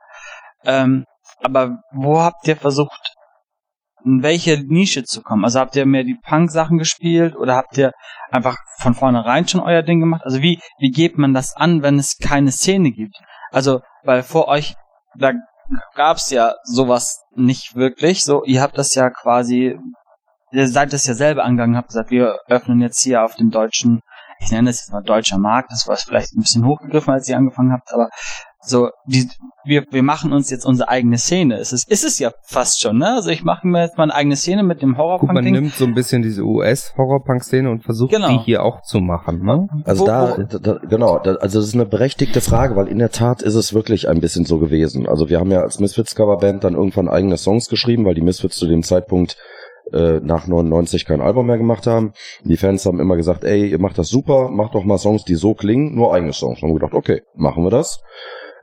Ähm, 0.64 1.04
aber 1.42 1.78
wo 1.92 2.20
habt 2.20 2.46
ihr 2.46 2.56
versucht, 2.56 3.11
in 4.04 4.22
welche 4.22 4.62
Nische 4.64 5.04
zu 5.04 5.22
kommen? 5.22 5.44
Also 5.44 5.60
habt 5.60 5.76
ihr 5.76 5.86
mehr 5.86 6.04
die 6.04 6.18
Punk-Sachen 6.22 6.78
gespielt 6.78 7.36
oder 7.36 7.56
habt 7.56 7.76
ihr 7.78 7.92
einfach 8.30 8.56
von 8.78 8.94
vornherein 8.94 9.46
schon 9.46 9.60
euer 9.60 9.82
Ding 9.82 10.00
gemacht? 10.00 10.22
Also 10.24 10.42
wie, 10.42 10.60
wie 10.78 10.90
geht 10.90 11.18
man 11.18 11.34
das 11.34 11.54
an, 11.56 11.82
wenn 11.82 11.98
es 11.98 12.18
keine 12.18 12.52
Szene 12.52 12.90
gibt? 12.90 13.16
Also, 13.50 13.80
weil 14.04 14.22
vor 14.22 14.48
euch, 14.48 14.74
da 15.16 15.32
gab's 15.94 16.30
ja 16.30 16.54
sowas 16.64 17.22
nicht 17.34 17.74
wirklich. 17.76 18.24
So, 18.24 18.44
ihr 18.44 18.62
habt 18.62 18.78
das 18.78 18.94
ja 18.94 19.10
quasi, 19.10 19.78
ihr 20.50 20.68
seid 20.68 20.92
das 20.92 21.06
ja 21.06 21.14
selber 21.14 21.44
angegangen, 21.44 21.76
habt 21.76 21.88
gesagt, 21.88 22.10
wir 22.10 22.38
öffnen 22.48 22.80
jetzt 22.80 23.02
hier 23.02 23.22
auf 23.22 23.36
dem 23.36 23.50
deutschen, 23.50 24.00
ich 24.40 24.50
nenne 24.50 24.70
es 24.70 24.80
jetzt 24.80 24.92
mal 24.92 25.02
deutscher 25.02 25.38
Markt, 25.38 25.70
das 25.70 25.86
war 25.86 25.96
vielleicht 25.96 26.32
ein 26.34 26.40
bisschen 26.40 26.66
hochgegriffen, 26.66 27.12
als 27.12 27.28
ihr 27.28 27.36
angefangen 27.36 27.72
habt, 27.72 27.92
aber 27.92 28.08
so, 28.64 28.90
die, 29.06 29.28
wir, 29.64 29.84
wir 29.90 30.02
machen 30.02 30.32
uns 30.32 30.48
jetzt 30.50 30.64
unsere 30.64 30.88
eigene 30.88 31.18
Szene. 31.18 31.56
Es 31.56 31.72
ist, 31.72 31.90
ist 31.90 32.04
es 32.04 32.18
ja 32.20 32.32
fast 32.42 32.80
schon, 32.80 32.98
ne? 32.98 33.14
Also 33.14 33.30
ich 33.30 33.42
mache 33.42 33.66
mir 33.66 33.82
jetzt 33.82 33.98
mal 33.98 34.04
eine 34.04 34.14
eigene 34.14 34.36
Szene 34.36 34.62
mit 34.62 34.82
dem 34.82 34.96
Horrorpunk. 34.96 35.32
Man 35.32 35.44
nimmt 35.44 35.74
so 35.74 35.84
ein 35.84 35.94
bisschen 35.94 36.22
diese 36.22 36.42
US-Horrorpunk-Szene 36.42 37.68
und 37.68 37.82
versucht 37.82 38.12
genau. 38.12 38.28
die 38.28 38.38
hier 38.38 38.62
auch 38.62 38.82
zu 38.82 39.00
machen, 39.00 39.44
ne? 39.44 39.68
Also 39.84 40.02
wo, 40.02 40.06
da, 40.06 40.36
wo? 40.38 40.58
da, 40.58 40.78
genau, 40.88 41.18
da, 41.18 41.34
also 41.34 41.58
das 41.58 41.68
ist 41.68 41.74
eine 41.74 41.86
berechtigte 41.86 42.40
Frage, 42.40 42.76
weil 42.76 42.86
in 42.86 42.98
der 42.98 43.10
Tat 43.10 43.42
ist 43.42 43.54
es 43.54 43.74
wirklich 43.74 44.08
ein 44.08 44.20
bisschen 44.20 44.44
so 44.44 44.58
gewesen. 44.58 45.08
Also 45.08 45.28
wir 45.28 45.40
haben 45.40 45.50
ja 45.50 45.60
als 45.60 45.80
Misfits-Coverband 45.80 46.62
dann 46.62 46.74
irgendwann 46.74 47.08
eigene 47.08 47.36
Songs 47.36 47.68
geschrieben, 47.68 48.04
weil 48.04 48.14
die 48.14 48.22
Misfits 48.22 48.56
zu 48.56 48.68
dem 48.68 48.84
Zeitpunkt 48.84 49.36
äh, 49.92 50.20
nach 50.20 50.46
99 50.46 51.04
kein 51.04 51.20
Album 51.20 51.46
mehr 51.46 51.58
gemacht 51.58 51.86
haben. 51.86 52.12
Die 52.44 52.56
Fans 52.56 52.86
haben 52.86 53.00
immer 53.00 53.16
gesagt, 53.16 53.44
ey, 53.44 53.68
ihr 53.68 53.80
macht 53.80 53.98
das 53.98 54.08
super, 54.08 54.48
macht 54.50 54.74
doch 54.74 54.84
mal 54.84 54.98
Songs, 54.98 55.24
die 55.24 55.34
so 55.34 55.54
klingen, 55.54 55.94
nur 55.94 56.14
eigene 56.14 56.32
Songs. 56.32 56.60
Dann 56.60 56.68
haben 56.68 56.76
wir 56.76 56.80
gedacht, 56.80 56.94
okay, 56.94 57.22
machen 57.34 57.64
wir 57.64 57.70
das. 57.70 58.00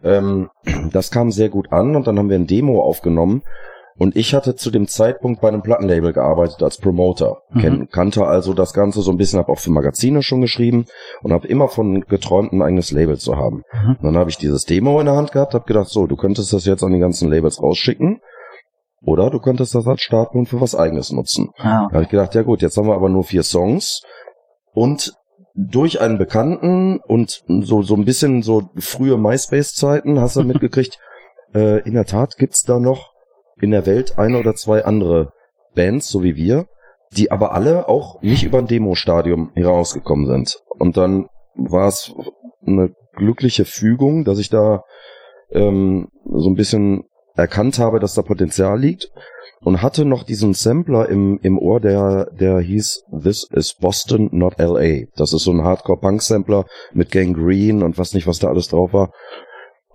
Ähm, 0.04 0.50
das 0.92 1.12
kam 1.12 1.32
sehr 1.32 1.50
gut 1.50 1.72
an 1.72 1.96
und 1.96 2.08
dann 2.08 2.18
haben 2.18 2.30
wir 2.30 2.38
ein 2.38 2.48
Demo 2.48 2.82
aufgenommen. 2.82 3.44
Und 4.00 4.16
ich 4.16 4.34
hatte 4.34 4.56
zu 4.56 4.72
dem 4.72 4.88
Zeitpunkt 4.88 5.42
bei 5.42 5.50
einem 5.50 5.62
Plattenlabel 5.62 6.14
gearbeitet 6.14 6.64
als 6.64 6.78
Promoter. 6.78 7.40
Mhm. 7.50 7.60
Ken, 7.60 7.90
kannte 7.90 8.26
also 8.26 8.54
das 8.54 8.74
Ganze 8.74 9.02
so 9.02 9.12
ein 9.12 9.18
bisschen, 9.18 9.40
habe 9.40 9.52
auch 9.52 9.60
für 9.60 9.72
Magazine 9.72 10.24
schon 10.24 10.40
geschrieben 10.40 10.86
und 11.22 11.34
habe 11.34 11.48
immer 11.48 11.68
von 11.68 12.02
geträumt, 12.02 12.54
ein 12.54 12.62
eigenes 12.62 12.92
Label 12.92 13.18
zu 13.18 13.36
haben. 13.36 13.64
Mhm. 13.74 13.98
Dann 14.02 14.18
habe 14.18 14.30
ich 14.30 14.38
dieses 14.38 14.64
Demo 14.64 15.02
in 15.02 15.06
der 15.06 15.18
Hand 15.18 15.34
gehabt, 15.34 15.54
habe 15.54 15.66
gedacht, 15.66 15.90
so, 15.90 16.08
du 16.08 16.16
könntest 16.16 16.54
das 16.54 16.66
jetzt 16.66 16.82
an 16.82 16.94
die 16.94 17.00
ganzen 17.00 17.30
Labels 17.30 17.62
rausschicken. 17.62 18.22
Oder 19.02 19.30
du 19.30 19.40
könntest 19.40 19.76
das 19.76 19.86
als 19.86 20.02
Startpunkt 20.02 20.50
für 20.50 20.62
was 20.62 20.76
eigenes 20.76 21.12
nutzen. 21.12 21.50
Ah. 21.58 21.88
Da 21.88 21.96
habe 21.96 22.04
ich 22.04 22.10
gedacht, 22.10 22.36
ja 22.36 22.44
gut, 22.44 22.62
jetzt 22.62 22.78
haben 22.78 22.88
wir 22.88 22.96
aber 22.96 23.10
nur 23.10 23.24
vier 23.24 23.44
Songs. 23.44 24.02
Und 24.74 25.14
durch 25.68 26.00
einen 26.00 26.18
Bekannten 26.18 27.00
und 27.00 27.44
so, 27.48 27.82
so 27.82 27.96
ein 27.96 28.06
bisschen 28.06 28.42
so 28.44 28.70
frühe 28.78 29.18
MySpace-Zeiten 29.18 30.20
hast 30.20 30.38
du 30.38 30.44
mitgekriegt, 30.44 31.00
äh, 31.54 31.82
in 31.82 31.94
der 31.94 32.06
Tat 32.06 32.38
gibt's 32.38 32.64
da 32.64 32.80
noch 32.80 33.14
in 33.60 33.72
der 33.72 33.86
Welt 33.86 34.18
ein 34.18 34.36
oder 34.36 34.56
zwei 34.56 34.86
andere 34.86 35.34
Bands, 35.76 36.08
so 36.08 36.24
wie 36.24 36.36
wir, 36.36 36.68
die 37.12 37.32
aber 37.32 37.54
alle 37.54 37.90
auch 37.90 38.22
nicht 38.22 38.44
über 38.44 38.60
ein 38.60 38.68
Demo-Stadium 38.68 39.52
herausgekommen 39.54 40.28
sind. 40.28 40.62
Und 40.78 40.96
dann 40.96 41.28
war 41.56 41.88
es 41.88 42.14
eine 42.66 42.94
glückliche 43.16 43.66
Fügung, 43.66 44.24
dass 44.24 44.40
ich 44.40 44.50
da 44.50 44.84
ähm, 45.52 46.08
so 46.26 46.50
ein 46.50 46.56
bisschen 46.56 47.04
erkannt 47.36 47.80
habe, 47.80 48.00
dass 48.00 48.14
da 48.14 48.22
Potenzial 48.22 48.80
liegt 48.80 49.12
und 49.62 49.82
hatte 49.82 50.06
noch 50.06 50.24
diesen 50.24 50.54
Sampler 50.54 51.10
im, 51.10 51.40
im 51.42 51.58
Ohr, 51.58 51.80
der, 51.80 52.30
der 52.32 52.60
hieß 52.60 53.04
This 53.24 53.48
is 53.52 53.74
Boston, 53.74 54.30
not 54.32 54.58
LA. 54.58 55.06
Das 55.16 55.34
ist 55.34 55.44
so 55.44 55.52
ein 55.52 55.64
Hardcore-Punk-Sampler 55.64 56.66
mit 56.94 57.12
Gang 57.12 57.36
Green 57.36 57.84
und 57.84 57.98
was 57.98 58.14
nicht, 58.14 58.28
was 58.28 58.40
da 58.40 58.48
alles 58.48 58.70
drauf 58.70 58.94
war. 58.94 59.12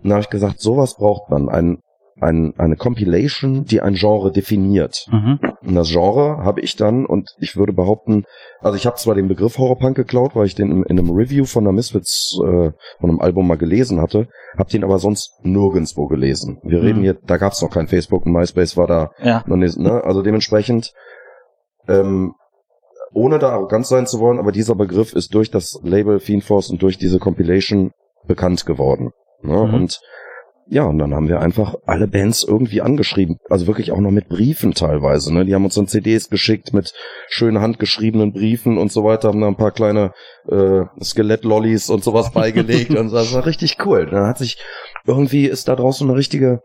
Und 0.03 0.11
da 0.11 0.17
habe 0.17 0.23
ich 0.23 0.31
gesagt, 0.31 0.61
sowas 0.61 0.97
braucht 0.97 1.31
man. 1.31 1.49
Ein, 1.49 1.79
ein, 2.21 2.55
eine 2.59 2.77
Compilation, 2.77 3.65
die 3.65 3.81
ein 3.81 3.95
Genre 3.95 4.31
definiert. 4.31 5.07
Mhm. 5.11 5.41
Und 5.63 5.75
das 5.75 5.91
Genre 5.91 6.45
habe 6.45 6.61
ich 6.61 6.77
dann, 6.77 7.07
und 7.07 7.31
ich 7.39 7.57
würde 7.57 7.73
behaupten, 7.73 8.25
also 8.61 8.77
ich 8.77 8.87
habe 8.87 8.97
zwar 8.97 9.15
den 9.15 9.29
Begriff 9.29 9.59
Horrorpunk 9.59 9.97
geklaut, 9.97 10.37
weil 10.37 10.47
ich 10.47 10.55
den 10.55 10.71
in, 10.71 10.83
in 10.85 10.99
einem 10.99 11.11
Review 11.11 11.45
von 11.45 11.65
der 11.65 11.73
Misfits, 11.73 12.39
äh, 12.41 12.71
von 13.01 13.11
einem 13.11 13.21
Album 13.21 13.49
mal 13.49 13.57
gelesen 13.57 14.01
hatte, 14.01 14.29
habe 14.57 14.71
den 14.71 14.85
aber 14.85 14.99
sonst 14.99 15.33
nirgendswo 15.43 16.07
gelesen. 16.07 16.59
Wir 16.63 16.79
mhm. 16.79 16.85
reden 16.85 17.03
hier, 17.03 17.15
da 17.15 17.37
gab 17.37 17.53
es 17.53 17.63
noch 17.63 17.71
kein 17.71 17.89
Facebook 17.89 18.27
und 18.27 18.33
MySpace 18.33 18.77
war 18.77 18.87
da 18.87 19.11
ja. 19.23 19.43
nicht, 19.47 19.79
ne? 19.79 20.05
Also 20.05 20.23
dementsprechend, 20.23 20.93
ähm, 21.89 22.35
ohne 23.13 23.39
da 23.39 23.51
arrogant 23.51 23.87
sein 23.87 24.07
zu 24.07 24.21
wollen, 24.21 24.39
aber 24.39 24.53
dieser 24.53 24.75
Begriff 24.75 25.13
ist 25.15 25.35
durch 25.35 25.51
das 25.51 25.81
Label 25.83 26.19
Fiend 26.19 26.45
Force 26.45 26.71
und 26.71 26.83
durch 26.83 26.99
diese 26.99 27.19
Compilation 27.19 27.93
bekannt 28.27 28.67
geworden. 28.67 29.11
Ne? 29.43 29.67
Mhm. 29.67 29.75
Und 29.75 30.01
ja, 30.67 30.85
und 30.85 30.99
dann 30.99 31.15
haben 31.15 31.29
wir 31.29 31.41
einfach 31.41 31.75
alle 31.85 32.07
Bands 32.07 32.43
irgendwie 32.43 32.81
angeschrieben. 32.81 33.39
Also 33.51 33.67
wirklich 33.67 33.93
auch 33.93 34.01
noch 34.01 34.11
mit 34.11 34.29
Briefen 34.29 34.73
teilweise. 34.73 35.33
Ne? 35.33 35.45
Die 35.45 35.55
haben 35.55 35.65
uns 35.65 35.75
dann 35.75 35.89
CDs 35.89 36.31
geschickt 36.31 36.73
mit 36.73 36.95
schön 37.29 37.61
handgeschriebenen 37.61 38.33
Briefen 38.33 38.79
und 38.79 38.91
so 38.91 39.05
weiter, 39.05 39.29
haben 39.29 39.41
da 39.41 39.49
ein 39.49 39.57
paar 39.57 39.73
kleine 39.73 40.13
äh, 40.49 40.85
Skelett-Lollis 41.03 41.91
und 41.91 42.03
sowas 42.03 42.33
beigelegt. 42.33 42.91
und 42.97 43.13
das 43.13 43.35
war 43.35 43.45
richtig 43.45 43.77
cool. 43.85 44.07
Dann 44.07 44.27
hat 44.27 44.39
sich 44.39 44.59
irgendwie 45.07 45.47
ist 45.47 45.69
da 45.69 45.77
draußen 45.77 46.09
eine 46.09 46.19
richtige 46.19 46.61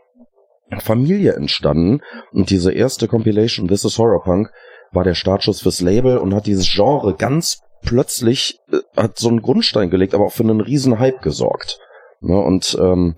Familie 0.79 1.33
entstanden. 1.33 2.01
Und 2.31 2.49
diese 2.49 2.71
erste 2.71 3.07
Compilation, 3.07 3.67
This 3.67 3.83
is 3.83 3.97
Horror 3.97 4.23
Punk, 4.23 4.49
war 4.91 5.03
der 5.03 5.15
Startschuss 5.15 5.61
fürs 5.61 5.81
Label 5.81 6.17
und 6.17 6.33
hat 6.33 6.47
dieses 6.47 6.71
Genre 6.71 7.15
ganz 7.15 7.59
plötzlich, 7.81 8.59
äh, 8.71 8.77
hat 8.95 9.17
so 9.17 9.27
einen 9.27 9.41
Grundstein 9.41 9.89
gelegt, 9.89 10.13
aber 10.13 10.25
auch 10.25 10.33
für 10.33 10.43
einen 10.43 10.61
riesen 10.61 10.99
Hype 10.99 11.21
gesorgt. 11.21 11.79
Ne, 12.21 12.37
und 12.37 12.77
ähm, 12.81 13.15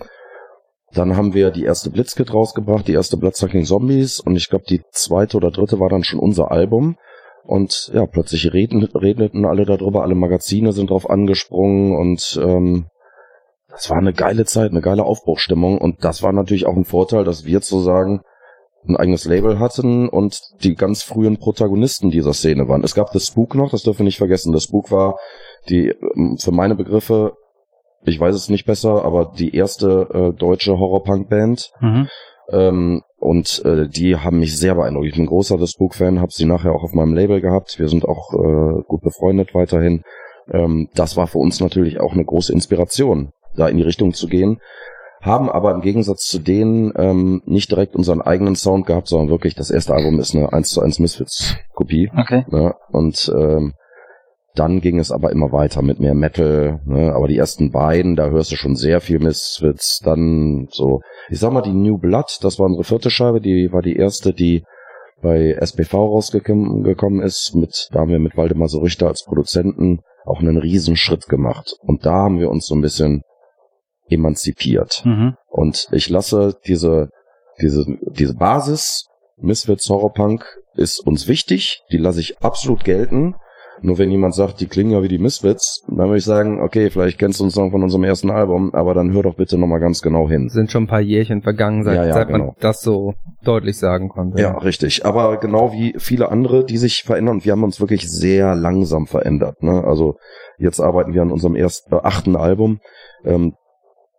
dann 0.93 1.15
haben 1.15 1.33
wir 1.33 1.51
die 1.51 1.63
erste 1.63 1.89
Blitzkit 1.89 2.33
rausgebracht, 2.33 2.87
die 2.87 2.93
erste 2.93 3.17
Bloodsucking 3.17 3.63
Zombies 3.63 4.19
und 4.19 4.35
ich 4.35 4.49
glaube, 4.49 4.65
die 4.67 4.81
zweite 4.91 5.37
oder 5.37 5.51
dritte 5.51 5.79
war 5.79 5.89
dann 5.89 6.03
schon 6.03 6.19
unser 6.19 6.51
Album. 6.51 6.97
Und 7.43 7.91
ja, 7.93 8.05
plötzlich 8.05 8.53
reden, 8.53 8.83
redeten 8.83 9.45
alle 9.45 9.65
darüber, 9.65 10.03
alle 10.03 10.15
Magazine 10.15 10.73
sind 10.73 10.91
drauf 10.91 11.09
angesprungen 11.09 11.97
und 11.97 12.39
ähm, 12.41 12.85
das 13.69 13.89
war 13.89 13.97
eine 13.97 14.13
geile 14.13 14.45
Zeit, 14.45 14.71
eine 14.71 14.81
geile 14.81 15.03
Aufbruchstimmung 15.03 15.79
und 15.79 16.03
das 16.03 16.21
war 16.21 16.33
natürlich 16.33 16.65
auch 16.67 16.75
ein 16.75 16.85
Vorteil, 16.85 17.23
dass 17.23 17.45
wir 17.45 17.61
sozusagen 17.61 18.21
ein 18.87 18.97
eigenes 18.97 19.25
Label 19.25 19.59
hatten 19.59 20.09
und 20.09 20.39
die 20.63 20.75
ganz 20.75 21.03
frühen 21.03 21.37
Protagonisten 21.37 22.09
dieser 22.09 22.33
Szene 22.33 22.67
waren. 22.67 22.83
Es 22.83 22.95
gab 22.95 23.11
The 23.11 23.19
Spook 23.19 23.55
noch, 23.55 23.71
das 23.71 23.83
dürfen 23.83 23.99
wir 23.99 24.05
nicht 24.05 24.17
vergessen. 24.17 24.53
The 24.53 24.61
Spook 24.61 24.91
war 24.91 25.17
die, 25.69 25.89
ähm, 26.15 26.37
für 26.37 26.51
meine 26.51 26.75
Begriffe, 26.75 27.33
ich 28.03 28.19
weiß 28.19 28.35
es 28.35 28.49
nicht 28.49 28.65
besser, 28.65 29.03
aber 29.05 29.31
die 29.37 29.55
erste 29.55 30.07
äh, 30.13 30.37
deutsche 30.37 30.77
Horror-Punk-Band. 30.77 31.71
Mhm. 31.79 32.07
Ähm, 32.51 33.01
und 33.17 33.61
äh, 33.65 33.87
die 33.87 34.17
haben 34.17 34.39
mich 34.39 34.57
sehr 34.57 34.75
beeindruckt. 34.75 35.07
Ich 35.07 35.15
bin 35.15 35.27
großer 35.27 35.57
The 35.59 35.67
Spook-Fan, 35.67 36.19
habe 36.19 36.31
sie 36.31 36.45
nachher 36.45 36.73
auch 36.73 36.83
auf 36.83 36.93
meinem 36.93 37.13
Label 37.13 37.39
gehabt. 37.39 37.79
Wir 37.79 37.87
sind 37.87 38.05
auch 38.05 38.33
äh, 38.33 38.81
gut 38.87 39.01
befreundet 39.01 39.53
weiterhin. 39.53 40.03
Ähm, 40.51 40.89
das 40.95 41.17
war 41.17 41.27
für 41.27 41.37
uns 41.37 41.59
natürlich 41.59 41.99
auch 41.99 42.13
eine 42.13 42.25
große 42.25 42.51
Inspiration, 42.51 43.31
da 43.55 43.67
in 43.67 43.77
die 43.77 43.83
Richtung 43.83 44.13
zu 44.13 44.27
gehen 44.27 44.59
haben 45.21 45.49
aber 45.49 45.71
im 45.71 45.81
Gegensatz 45.81 46.25
zu 46.25 46.39
denen 46.39 46.91
ähm, 46.95 47.41
nicht 47.45 47.69
direkt 47.69 47.95
unseren 47.95 48.21
eigenen 48.21 48.55
Sound 48.55 48.87
gehabt, 48.87 49.07
sondern 49.07 49.29
wirklich 49.29 49.55
das 49.55 49.69
erste 49.69 49.93
Album 49.93 50.19
ist 50.19 50.35
eine 50.35 50.51
1 50.51 50.69
zu 50.69 50.81
1 50.81 50.99
Misfits-Kopie. 50.99 52.11
Okay. 52.17 52.45
Ne? 52.49 52.73
Und 52.91 53.31
ähm, 53.35 53.73
dann 54.55 54.81
ging 54.81 54.99
es 54.99 55.11
aber 55.11 55.31
immer 55.31 55.51
weiter 55.51 55.81
mit 55.81 55.99
mehr 55.99 56.13
Metal, 56.13 56.81
ne? 56.85 57.13
aber 57.13 57.27
die 57.27 57.37
ersten 57.37 57.71
beiden, 57.71 58.15
da 58.15 58.29
hörst 58.29 58.51
du 58.51 58.55
schon 58.55 58.75
sehr 58.75 58.99
viel 58.99 59.19
Misfits. 59.19 59.99
Dann 59.99 60.67
so, 60.71 61.01
ich 61.29 61.39
sag 61.39 61.53
mal, 61.53 61.61
die 61.61 61.73
New 61.73 61.97
Blood, 61.97 62.39
das 62.41 62.59
war 62.59 62.65
unsere 62.65 62.83
vierte 62.83 63.09
Scheibe, 63.09 63.39
die 63.39 63.71
war 63.71 63.81
die 63.81 63.95
erste, 63.95 64.33
die 64.33 64.63
bei 65.21 65.53
SPV 65.53 65.93
rausgekommen 65.93 67.21
ist. 67.21 67.55
Mit, 67.55 67.89
da 67.91 67.99
haben 67.99 68.11
wir 68.11 68.19
mit 68.19 68.35
Waldemar 68.35 68.67
so 68.67 68.79
Richter 68.79 69.07
als 69.07 69.23
Produzenten 69.23 70.01
auch 70.25 70.39
einen 70.39 70.57
riesen 70.57 70.95
Schritt 70.95 71.27
gemacht. 71.27 71.75
Und 71.81 72.05
da 72.05 72.13
haben 72.13 72.39
wir 72.39 72.49
uns 72.49 72.67
so 72.67 72.75
ein 72.75 72.81
bisschen 72.81 73.21
emanzipiert. 74.09 75.03
Mhm. 75.05 75.35
Und 75.47 75.87
ich 75.91 76.09
lasse 76.09 76.57
diese, 76.65 77.09
diese, 77.61 77.85
diese 78.11 78.35
Basis, 78.35 79.07
Misfits 79.37 79.89
Horrorpunk, 79.89 80.45
ist 80.73 81.05
uns 81.05 81.27
wichtig, 81.27 81.81
die 81.91 81.97
lasse 81.97 82.19
ich 82.19 82.39
absolut 82.39 82.83
gelten. 82.83 83.35
Nur 83.83 83.97
wenn 83.97 84.11
jemand 84.11 84.35
sagt, 84.35 84.59
die 84.59 84.67
klingen 84.67 84.91
ja 84.91 85.01
wie 85.01 85.07
die 85.07 85.17
Misfits, 85.17 85.83
dann 85.87 86.07
würde 86.07 86.17
ich 86.17 86.25
sagen, 86.25 86.61
okay, 86.61 86.89
vielleicht 86.91 87.17
kennst 87.17 87.39
du 87.39 87.43
uns 87.43 87.55
noch 87.55 87.71
von 87.71 87.81
unserem 87.81 88.03
ersten 88.03 88.29
Album, 88.29 88.73
aber 88.73 88.93
dann 88.93 89.11
hör 89.11 89.23
doch 89.23 89.35
bitte 89.35 89.57
nochmal 89.57 89.79
ganz 89.79 90.01
genau 90.01 90.29
hin. 90.29 90.49
Sind 90.49 90.71
schon 90.71 90.83
ein 90.83 90.87
paar 90.87 91.01
Jährchen 91.01 91.41
vergangen, 91.41 91.83
seit, 91.83 91.95
ja, 91.95 92.05
ja, 92.05 92.13
seit 92.13 92.27
genau. 92.27 92.45
man 92.45 92.55
das 92.59 92.81
so 92.81 93.15
deutlich 93.43 93.77
sagen 93.77 94.09
konnte. 94.09 94.39
Ja, 94.39 94.57
richtig. 94.59 95.05
Aber 95.05 95.37
genau 95.37 95.73
wie 95.73 95.95
viele 95.97 96.29
andere, 96.29 96.63
die 96.63 96.77
sich 96.77 97.03
verändern, 97.03 97.43
wir 97.43 97.53
haben 97.53 97.63
uns 97.63 97.79
wirklich 97.79 98.09
sehr 98.09 98.55
langsam 98.55 99.07
verändert. 99.07 99.63
Ne? 99.63 99.83
Also 99.83 100.17
jetzt 100.59 100.79
arbeiten 100.79 101.13
wir 101.13 101.23
an 101.23 101.31
unserem 101.31 101.55
ersten, 101.55 101.93
äh, 101.95 101.99
achten 102.03 102.35
Album. 102.35 102.79
Ähm, 103.25 103.53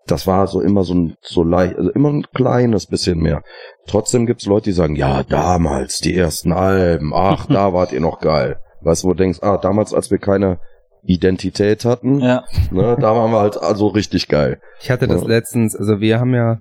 das 0.06 0.26
war 0.26 0.48
so 0.48 0.60
immer 0.60 0.82
so 0.82 0.94
ein 0.94 1.16
so 1.20 1.44
leicht, 1.44 1.76
also 1.76 1.90
immer 1.90 2.10
ein 2.10 2.26
kleines 2.34 2.86
bisschen 2.86 3.20
mehr. 3.20 3.42
Trotzdem 3.86 4.26
gibt's 4.26 4.46
Leute, 4.46 4.64
die 4.64 4.72
sagen, 4.72 4.96
ja, 4.96 5.22
damals 5.22 5.98
die 5.98 6.16
ersten 6.16 6.52
Alben, 6.52 7.12
ach, 7.14 7.46
da 7.46 7.72
wart 7.72 7.92
ihr 7.92 8.00
noch 8.00 8.18
geil. 8.18 8.58
Weißt 8.84 9.04
du, 9.04 9.08
wo 9.08 9.12
du 9.12 9.18
denkst, 9.18 9.40
ah, 9.42 9.56
damals, 9.56 9.94
als 9.94 10.10
wir 10.10 10.18
keine 10.18 10.58
Identität 11.04 11.84
hatten, 11.84 12.20
ja. 12.20 12.44
ne, 12.70 12.96
da 13.00 13.16
waren 13.16 13.32
wir 13.32 13.40
halt 13.40 13.56
also 13.56 13.88
richtig 13.88 14.28
geil. 14.28 14.60
Ich 14.80 14.90
hatte 14.90 15.08
das 15.08 15.22
ja. 15.22 15.28
letztens, 15.28 15.74
also 15.76 16.00
wir 16.00 16.20
haben 16.20 16.34
ja 16.34 16.58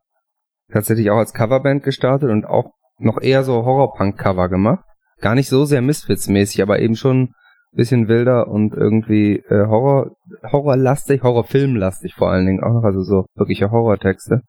tatsächlich 0.72 1.12
auch 1.12 1.18
als 1.18 1.34
Coverband 1.34 1.84
gestartet 1.84 2.30
und 2.30 2.46
auch 2.46 2.72
noch 2.98 3.22
eher 3.22 3.44
so 3.44 3.66
Horrorpunk-Cover 3.66 4.50
gemacht. 4.50 4.84
Gar 5.20 5.36
nicht 5.36 5.50
so 5.50 5.66
sehr 5.66 5.82
Misfits-mäßig, 5.82 6.62
aber 6.62 6.80
eben 6.80 6.96
schon 6.96 7.34
bisschen 7.74 8.08
wilder 8.08 8.48
und 8.48 8.74
irgendwie 8.74 9.38
äh, 9.38 9.66
Horror, 9.68 10.12
Horrorlastig, 10.52 11.24
Horrorfilmlastig 11.24 12.16
vor 12.16 12.30
allen 12.30 12.46
Dingen 12.46 12.64
auch, 12.64 12.84
also 12.84 13.02
so 13.02 13.26
wirkliche 13.36 13.72
Horrortexte. 13.72 14.42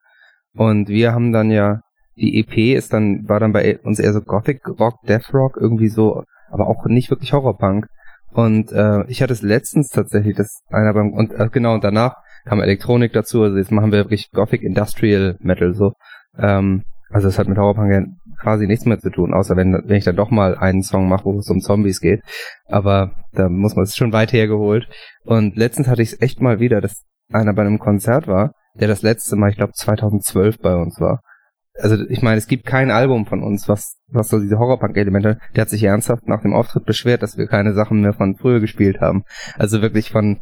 Und 0.55 0.89
wir 0.89 1.13
haben 1.13 1.31
dann 1.31 1.49
ja, 1.49 1.81
die 2.15 2.39
EP 2.39 2.75
ist 2.77 2.93
dann, 2.93 3.27
war 3.27 3.39
dann 3.39 3.53
bei 3.53 3.79
uns 3.79 3.99
eher 3.99 4.13
so 4.13 4.21
Gothic 4.21 4.67
Rock, 4.67 4.95
Death 5.07 5.33
Rock, 5.33 5.57
irgendwie 5.59 5.87
so, 5.87 6.23
aber 6.53 6.67
auch 6.67 6.85
nicht 6.85 7.09
wirklich 7.09 7.33
Horrorpunk. 7.33 7.87
Und 8.31 8.71
äh, 8.71 9.03
ich 9.07 9.21
hatte 9.21 9.33
es 9.33 9.41
letztens 9.41 9.89
tatsächlich, 9.89 10.35
das 10.35 10.61
einer 10.69 10.93
beim, 10.93 11.13
und 11.13 11.33
äh, 11.33 11.49
genau, 11.51 11.73
und 11.73 11.83
danach 11.83 12.15
kam 12.45 12.61
Elektronik 12.61 13.13
dazu, 13.13 13.43
also 13.43 13.57
jetzt 13.57 13.71
machen 13.71 13.91
wir 13.91 13.99
wirklich 13.99 14.31
Gothic 14.31 14.61
Industrial 14.61 15.37
Metal 15.39 15.73
so. 15.73 15.93
Ähm, 16.37 16.83
also 17.09 17.27
es 17.27 17.37
hat 17.37 17.47
mit 17.47 17.57
Horrorpunk 17.57 17.91
ja 17.91 18.03
quasi 18.41 18.65
nichts 18.65 18.85
mehr 18.85 18.99
zu 18.99 19.11
tun, 19.11 19.33
außer 19.33 19.55
wenn, 19.55 19.73
wenn 19.85 19.97
ich 19.97 20.03
dann 20.03 20.15
doch 20.15 20.31
mal 20.31 20.55
einen 20.55 20.81
Song 20.81 21.07
mache, 21.07 21.25
wo 21.25 21.37
es 21.37 21.49
um 21.49 21.59
Zombies 21.59 22.01
geht. 22.01 22.21
Aber 22.65 23.11
da 23.33 23.49
muss 23.49 23.75
man 23.75 23.83
es 23.83 23.95
schon 23.95 24.13
weit 24.13 24.33
hergeholt. 24.33 24.87
Und 25.23 25.55
letztens 25.55 25.87
hatte 25.87 26.01
ich 26.01 26.13
es 26.13 26.21
echt 26.21 26.41
mal 26.41 26.59
wieder, 26.59 26.81
dass 26.81 27.03
einer 27.31 27.53
bei 27.53 27.61
einem 27.61 27.79
Konzert 27.79 28.27
war, 28.27 28.53
der 28.73 28.87
das 28.87 29.03
letzte 29.03 29.35
Mal, 29.35 29.51
ich 29.51 29.57
glaube 29.57 29.73
2012 29.73 30.57
bei 30.59 30.75
uns 30.75 30.99
war. 30.99 31.21
Also 31.79 32.03
ich 32.07 32.21
meine, 32.21 32.37
es 32.37 32.47
gibt 32.47 32.65
kein 32.65 32.91
Album 32.91 33.25
von 33.25 33.41
uns, 33.41 33.67
was, 33.67 33.97
was 34.07 34.29
so 34.29 34.39
diese 34.39 34.59
Horrorpunk-Elemente, 34.59 35.39
der 35.55 35.61
hat 35.61 35.69
sich 35.69 35.83
ernsthaft 35.83 36.27
nach 36.27 36.41
dem 36.41 36.53
Auftritt 36.53 36.85
beschwert, 36.85 37.23
dass 37.23 37.37
wir 37.37 37.47
keine 37.47 37.73
Sachen 37.73 38.01
mehr 38.01 38.13
von 38.13 38.35
früher 38.35 38.59
gespielt 38.59 39.01
haben. 39.01 39.23
Also 39.57 39.81
wirklich 39.81 40.11
von 40.11 40.39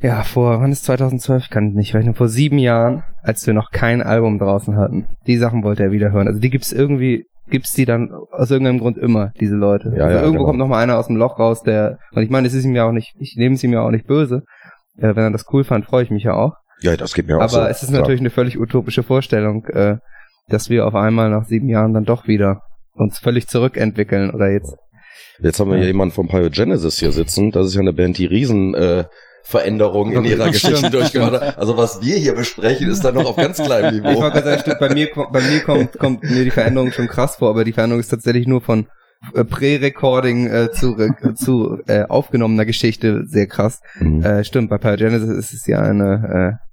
ja, 0.00 0.22
vor, 0.22 0.60
wann 0.60 0.70
ist 0.70 0.84
2012? 0.84 1.44
Ich 1.44 1.50
kann 1.50 1.72
nicht 1.72 1.94
rechnen. 1.94 2.14
Vor 2.14 2.28
sieben 2.28 2.58
Jahren, 2.58 3.02
als 3.22 3.46
wir 3.46 3.54
noch 3.54 3.72
kein 3.72 4.00
Album 4.00 4.38
draußen 4.38 4.76
hatten. 4.76 5.06
Die 5.26 5.36
Sachen 5.36 5.64
wollte 5.64 5.82
er 5.82 5.90
wieder 5.90 6.12
hören. 6.12 6.28
Also 6.28 6.38
die 6.38 6.50
gibt's 6.50 6.72
irgendwie, 6.72 7.26
gibt's 7.48 7.72
die 7.72 7.84
dann 7.84 8.12
aus 8.30 8.50
irgendeinem 8.50 8.78
Grund 8.78 8.96
immer, 8.96 9.32
diese 9.40 9.56
Leute. 9.56 9.92
Ja, 9.96 10.04
also 10.04 10.18
ja, 10.18 10.22
irgendwo 10.22 10.30
genau. 10.30 10.44
kommt 10.44 10.58
noch 10.60 10.68
mal 10.68 10.80
einer 10.80 10.98
aus 10.98 11.08
dem 11.08 11.16
Loch 11.16 11.40
raus, 11.40 11.64
der, 11.64 11.98
und 12.12 12.22
ich 12.22 12.30
meine, 12.30 12.46
es 12.46 12.54
ist 12.54 12.64
ihm 12.64 12.76
ja 12.76 12.84
auch 12.84 12.92
nicht, 12.92 13.16
ich 13.18 13.34
nehme 13.36 13.56
es 13.56 13.64
ihm 13.64 13.72
ja 13.72 13.82
auch 13.82 13.90
nicht 13.90 14.06
böse. 14.06 14.44
Äh, 14.98 15.16
wenn 15.16 15.24
er 15.24 15.30
das 15.32 15.46
cool 15.52 15.64
fand, 15.64 15.84
freue 15.84 16.04
ich 16.04 16.10
mich 16.10 16.22
ja 16.22 16.34
auch. 16.34 16.54
Ja, 16.80 16.96
das 16.96 17.12
geht 17.14 17.26
mir 17.26 17.36
auch 17.38 17.42
Aber 17.42 17.48
so. 17.48 17.60
es 17.62 17.82
ist 17.82 17.88
klar. 17.88 18.02
natürlich 18.02 18.20
eine 18.20 18.30
völlig 18.30 18.58
utopische 18.58 19.02
Vorstellung, 19.02 19.64
äh, 19.66 19.96
dass 20.48 20.70
wir 20.70 20.86
auf 20.86 20.94
einmal 20.94 21.30
nach 21.30 21.44
sieben 21.44 21.68
Jahren 21.68 21.92
dann 21.94 22.04
doch 22.04 22.26
wieder 22.26 22.62
uns 22.94 23.18
völlig 23.18 23.48
zurückentwickeln 23.48 24.30
oder 24.30 24.50
jetzt. 24.50 24.76
Jetzt 25.40 25.60
haben 25.60 25.70
wir 25.70 25.78
ja 25.78 25.84
jemanden 25.84 26.14
vom 26.14 26.28
Pirate 26.28 26.50
Genesis 26.50 26.98
hier 26.98 27.12
sitzen. 27.12 27.52
Das 27.52 27.66
ist 27.66 27.74
ja 27.74 27.80
eine 27.80 27.92
Band, 27.92 28.18
die 28.18 28.26
riesen 28.26 28.74
äh, 28.74 29.04
Veränderungen 29.44 30.12
in 30.12 30.24
ihrer 30.24 30.50
Geschichte 30.50 30.90
durchgemacht 30.90 31.40
hat. 31.40 31.58
Also 31.58 31.76
was 31.76 32.02
wir 32.02 32.16
hier 32.16 32.34
besprechen, 32.34 32.90
ist 32.90 33.04
dann 33.04 33.14
noch 33.14 33.26
auf 33.26 33.36
ganz 33.36 33.56
kleinem 33.62 33.94
Niveau. 33.94 34.10
Ich 34.10 34.18
wollte 34.18 34.42
sagen, 34.42 34.60
stimmt, 34.60 34.80
bei 34.80 34.92
mir, 34.92 35.08
bei 35.14 35.40
mir 35.40 35.60
kommt, 35.60 35.98
kommt 35.98 36.22
mir 36.22 36.44
die 36.44 36.50
Veränderung 36.50 36.92
schon 36.92 37.08
krass 37.08 37.36
vor, 37.36 37.50
aber 37.50 37.64
die 37.64 37.72
Veränderung 37.72 38.00
ist 38.00 38.08
tatsächlich 38.08 38.46
nur 38.46 38.60
von 38.60 38.88
äh, 39.34 39.44
Prä-Recording 39.44 40.48
äh, 40.48 40.70
zu, 40.72 40.98
äh, 40.98 41.34
zu 41.34 41.78
äh, 41.86 42.04
aufgenommener 42.04 42.66
Geschichte 42.66 43.22
sehr 43.26 43.46
krass. 43.46 43.80
Mhm. 44.00 44.22
Äh, 44.22 44.44
stimmt, 44.44 44.70
bei 44.70 44.78
Pyrogenesis 44.78 45.30
ist 45.30 45.54
es 45.54 45.66
ja 45.66 45.80
eine 45.80 46.58
äh, 46.60 46.67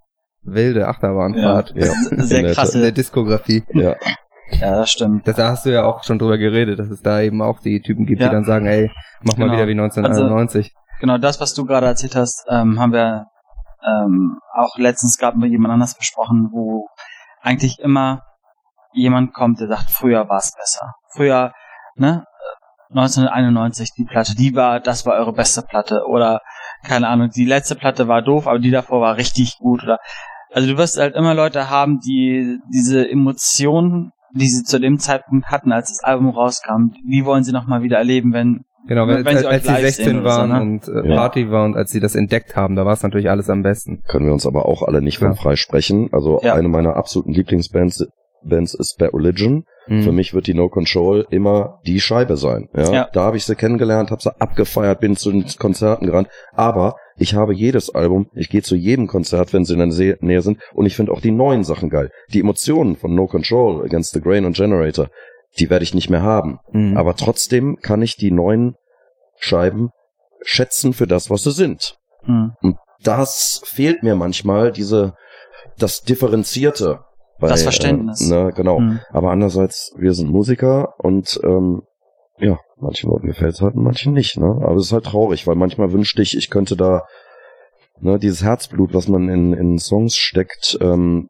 wilde 0.45 0.87
Achterbahnfahrt. 0.87 1.73
Ja, 1.75 1.87
ja. 1.87 1.93
Sehr 2.23 2.53
krass. 2.53 2.75
In 2.75 2.81
der 2.81 2.91
Diskografie. 2.91 3.63
Ja. 3.73 3.95
Ja, 4.51 4.75
das 4.77 4.91
stimmt. 4.91 5.27
Da 5.27 5.49
hast 5.49 5.65
du 5.65 5.71
ja 5.71 5.85
auch 5.85 6.03
schon 6.03 6.19
drüber 6.19 6.37
geredet, 6.37 6.77
dass 6.77 6.89
es 6.89 7.01
da 7.01 7.19
eben 7.21 7.41
auch 7.41 7.59
die 7.61 7.81
Typen 7.81 8.05
gibt, 8.05 8.21
ja. 8.21 8.27
die 8.27 8.33
dann 8.33 8.45
sagen, 8.45 8.67
ey, 8.67 8.91
mach 9.23 9.37
mal 9.37 9.45
genau. 9.45 9.57
wieder 9.57 9.67
wie 9.67 9.71
1991. 9.71 10.71
Also, 10.75 10.85
Genau, 10.99 11.17
das, 11.17 11.41
was 11.41 11.53
du 11.53 11.65
gerade 11.65 11.87
erzählt 11.87 12.15
hast, 12.15 12.45
ähm, 12.49 12.79
haben 12.79 12.93
wir 12.93 13.25
ähm, 13.85 14.39
auch 14.53 14.77
letztens 14.77 15.17
gerade 15.17 15.37
mit 15.37 15.51
jemand 15.51 15.73
anders 15.73 15.95
besprochen, 15.97 16.49
wo 16.51 16.87
eigentlich 17.41 17.79
immer 17.79 18.21
jemand 18.93 19.33
kommt, 19.33 19.59
der 19.59 19.67
sagt, 19.67 19.91
früher 19.91 20.29
war 20.29 20.37
es 20.37 20.53
besser. 20.53 20.93
Früher, 21.09 21.51
ne, 21.95 22.25
1991 22.89 23.91
die 23.97 24.05
Platte, 24.05 24.35
die 24.35 24.55
war, 24.55 24.79
das 24.79 25.05
war 25.05 25.15
eure 25.15 25.33
beste 25.33 25.61
Platte 25.61 26.05
oder 26.07 26.41
keine 26.83 27.07
Ahnung, 27.07 27.29
die 27.29 27.45
letzte 27.45 27.75
Platte 27.75 28.07
war 28.07 28.21
doof, 28.21 28.47
aber 28.47 28.59
die 28.59 28.71
davor 28.71 29.01
war 29.01 29.17
richtig 29.17 29.57
gut 29.59 29.83
oder 29.83 29.99
also 30.51 30.69
du 30.69 30.77
wirst 30.77 30.97
halt 30.97 31.15
immer 31.15 31.33
Leute 31.33 31.69
haben, 31.69 31.99
die 31.99 32.59
diese 32.73 33.09
Emotionen, 33.09 34.11
die 34.33 34.47
sie 34.47 34.63
zu 34.63 34.79
dem 34.79 34.99
Zeitpunkt 34.99 35.47
hatten, 35.47 35.71
als 35.71 35.89
das 35.89 36.03
Album 36.03 36.29
rauskam, 36.29 36.91
die 37.09 37.25
wollen 37.25 37.43
sie 37.43 37.51
nochmal 37.51 37.81
wieder 37.81 37.97
erleben, 37.97 38.33
wenn 38.33 38.65
Genau, 38.87 39.07
wenn, 39.07 39.25
wenn 39.25 39.37
als, 39.37 39.45
als 39.45 39.65
sie 39.65 39.81
16 39.81 40.23
waren 40.23 40.49
so, 40.49 40.55
ne? 40.55 40.61
und 40.61 40.87
äh, 40.87 41.09
ja. 41.09 41.15
Party 41.15 41.49
war 41.49 41.65
und 41.65 41.75
als 41.75 41.89
sie 41.89 41.99
das 41.99 42.13
entdeckt 42.13 42.55
haben, 42.55 42.75
da 42.75 42.85
war 42.85 42.93
es 42.93 43.01
natürlich 43.01 43.29
alles 43.31 43.49
am 43.49 43.63
besten. 43.63 44.03
Können 44.07 44.27
wir 44.27 44.33
uns 44.33 44.45
aber 44.45 44.67
auch 44.67 44.83
alle 44.83 45.01
nicht 45.01 45.17
von 45.17 45.35
frei 45.35 45.55
sprechen. 45.55 46.09
Also 46.11 46.39
ja. 46.43 46.53
eine 46.53 46.67
meiner 46.67 46.95
absoluten 46.95 47.33
Lieblingsbands 47.33 48.05
Bands 48.47 48.73
ist 48.73 48.97
Bad 48.97 49.13
Religion. 49.13 49.65
Mhm. 49.87 50.01
Für 50.03 50.11
mich 50.11 50.33
wird 50.33 50.47
die 50.47 50.53
No 50.53 50.69
Control 50.69 51.25
immer 51.29 51.79
die 51.85 51.99
Scheibe 51.99 52.37
sein. 52.37 52.69
Ja, 52.75 52.91
Ja. 52.91 53.09
da 53.13 53.21
habe 53.23 53.37
ich 53.37 53.45
sie 53.45 53.55
kennengelernt, 53.55 54.11
habe 54.11 54.21
sie 54.21 54.33
abgefeiert, 54.39 54.99
bin 54.99 55.15
zu 55.15 55.31
den 55.31 55.45
Konzerten 55.59 56.05
gerannt. 56.05 56.27
Aber 56.53 56.95
ich 57.17 57.33
habe 57.35 57.53
jedes 57.53 57.93
Album, 57.93 58.29
ich 58.33 58.49
gehe 58.49 58.61
zu 58.61 58.75
jedem 58.75 59.07
Konzert, 59.07 59.53
wenn 59.53 59.65
sie 59.65 59.73
in 59.73 59.79
der 59.89 60.17
Nähe 60.21 60.41
sind, 60.41 60.59
und 60.73 60.85
ich 60.85 60.95
finde 60.95 61.11
auch 61.11 61.21
die 61.21 61.31
neuen 61.31 61.63
Sachen 61.63 61.89
geil. 61.89 62.11
Die 62.33 62.39
Emotionen 62.39 62.95
von 62.95 63.13
No 63.13 63.27
Control 63.27 63.83
Against 63.83 64.13
the 64.13 64.21
Grain 64.21 64.45
und 64.45 64.55
Generator, 64.55 65.09
die 65.59 65.69
werde 65.69 65.83
ich 65.83 65.93
nicht 65.93 66.09
mehr 66.09 66.23
haben. 66.23 66.59
Mhm. 66.71 66.97
Aber 66.97 67.15
trotzdem 67.15 67.77
kann 67.81 68.01
ich 68.01 68.17
die 68.17 68.31
neuen 68.31 68.75
Scheiben 69.37 69.89
schätzen 70.41 70.93
für 70.93 71.07
das, 71.07 71.29
was 71.29 71.43
sie 71.43 71.51
sind. 71.51 71.97
Hm. 72.23 72.53
Das 73.03 73.61
fehlt 73.65 74.03
mir 74.03 74.15
manchmal, 74.15 74.71
diese, 74.71 75.13
das 75.77 76.01
Differenzierte. 76.01 77.01
Bei, 77.39 77.47
Das 77.49 77.63
Verständnis. 77.63 78.29
Äh, 78.29 78.33
ne, 78.33 78.53
genau. 78.55 78.77
Hm. 78.77 78.99
Aber 79.11 79.31
andererseits, 79.31 79.93
wir 79.97 80.13
sind 80.13 80.29
Musiker 80.29 80.93
und 80.99 81.39
ähm, 81.43 81.83
ja, 82.39 82.59
manchen 82.77 83.09
Leuten 83.09 83.27
gefällt 83.27 83.53
es 83.53 83.61
halt 83.61 83.75
und 83.75 83.83
manchen 83.83 84.13
nicht, 84.13 84.37
ne? 84.37 84.59
Aber 84.61 84.75
es 84.75 84.87
ist 84.87 84.93
halt 84.93 85.05
traurig, 85.05 85.47
weil 85.47 85.55
manchmal 85.55 85.91
wünschte 85.93 86.21
ich, 86.21 86.35
ich 86.37 86.49
könnte 86.49 86.75
da 86.75 87.03
ne, 87.99 88.19
dieses 88.19 88.43
Herzblut, 88.43 88.93
was 88.93 89.07
man 89.07 89.29
in, 89.29 89.53
in 89.53 89.77
Songs 89.79 90.17
steckt, 90.17 90.77
ähm, 90.81 91.29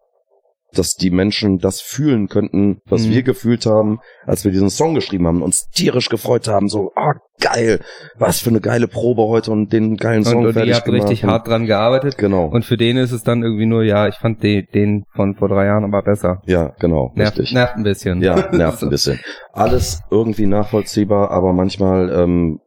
dass 0.77 0.95
die 0.95 1.09
Menschen 1.09 1.57
das 1.59 1.81
fühlen 1.81 2.27
könnten, 2.27 2.81
was 2.85 3.05
Mhm. 3.07 3.11
wir 3.11 3.23
gefühlt 3.23 3.65
haben, 3.65 3.99
als 4.25 4.43
wir 4.45 4.51
diesen 4.51 4.69
Song 4.69 4.93
geschrieben 4.95 5.27
haben, 5.27 5.41
uns 5.41 5.69
tierisch 5.69 6.09
gefreut 6.09 6.47
haben, 6.47 6.67
so, 6.69 6.91
ah, 6.95 7.13
geil, 7.41 7.79
was 8.17 8.39
für 8.39 8.49
eine 8.49 8.61
geile 8.61 8.87
Probe 8.87 9.23
heute 9.23 9.51
und 9.51 9.73
den 9.73 9.97
geilen 9.97 10.23
Song 10.23 10.39
und, 10.41 10.47
und 10.47 10.53
fertig 10.53 10.69
ihr 10.69 10.75
habt 10.75 10.85
gemacht. 10.85 11.03
richtig 11.03 11.23
und- 11.25 11.31
hart 11.31 11.47
dran 11.47 11.65
gearbeitet. 11.65 12.17
Genau. 12.17 12.45
Und 12.45 12.63
für 12.63 12.77
den 12.77 12.95
ist 12.97 13.11
es 13.11 13.23
dann 13.23 13.43
irgendwie 13.43 13.65
nur, 13.65 13.83
ja, 13.83 14.07
ich 14.07 14.15
fand 14.15 14.41
den, 14.41 14.65
den 14.73 15.03
von 15.15 15.35
vor 15.35 15.49
drei 15.49 15.65
Jahren 15.65 15.83
aber 15.83 16.01
besser. 16.01 16.41
ja, 16.45 16.73
genau, 16.79 17.11
Nervt, 17.15 17.37
nervt 17.51 17.75
ein 17.75 17.83
bisschen. 17.83 18.21
Ja, 18.21 18.35
nervt 18.53 18.81
ein 18.83 18.89
bisschen. 18.89 19.19
Alles 19.51 20.01
irgendwie 20.11 20.45
nachvollziehbar, 20.47 21.31
aber 21.31 21.51
manchmal 21.53 22.09
ähm, 22.11 22.59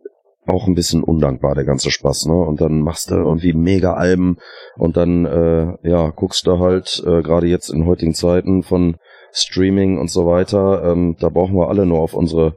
auch 0.48 0.66
ein 0.66 0.74
bisschen 0.74 1.02
undankbar, 1.02 1.54
der 1.54 1.64
ganze 1.64 1.90
Spaß, 1.90 2.26
ne? 2.26 2.34
Und 2.34 2.60
dann 2.60 2.80
machst 2.80 3.10
du 3.10 3.16
irgendwie 3.16 3.52
mega 3.52 3.94
Alben 3.94 4.38
und 4.76 4.96
dann, 4.96 5.24
äh, 5.24 5.88
ja, 5.88 6.10
guckst 6.10 6.46
du 6.46 6.58
halt, 6.58 7.02
äh, 7.06 7.22
gerade 7.22 7.46
jetzt 7.46 7.68
in 7.70 7.86
heutigen 7.86 8.14
Zeiten 8.14 8.62
von 8.62 8.96
Streaming 9.32 9.98
und 9.98 10.10
so 10.10 10.26
weiter, 10.26 10.82
ähm, 10.84 11.16
da 11.20 11.28
brauchen 11.28 11.56
wir 11.56 11.68
alle 11.68 11.86
nur 11.86 12.00
auf 12.00 12.14
unsere 12.14 12.56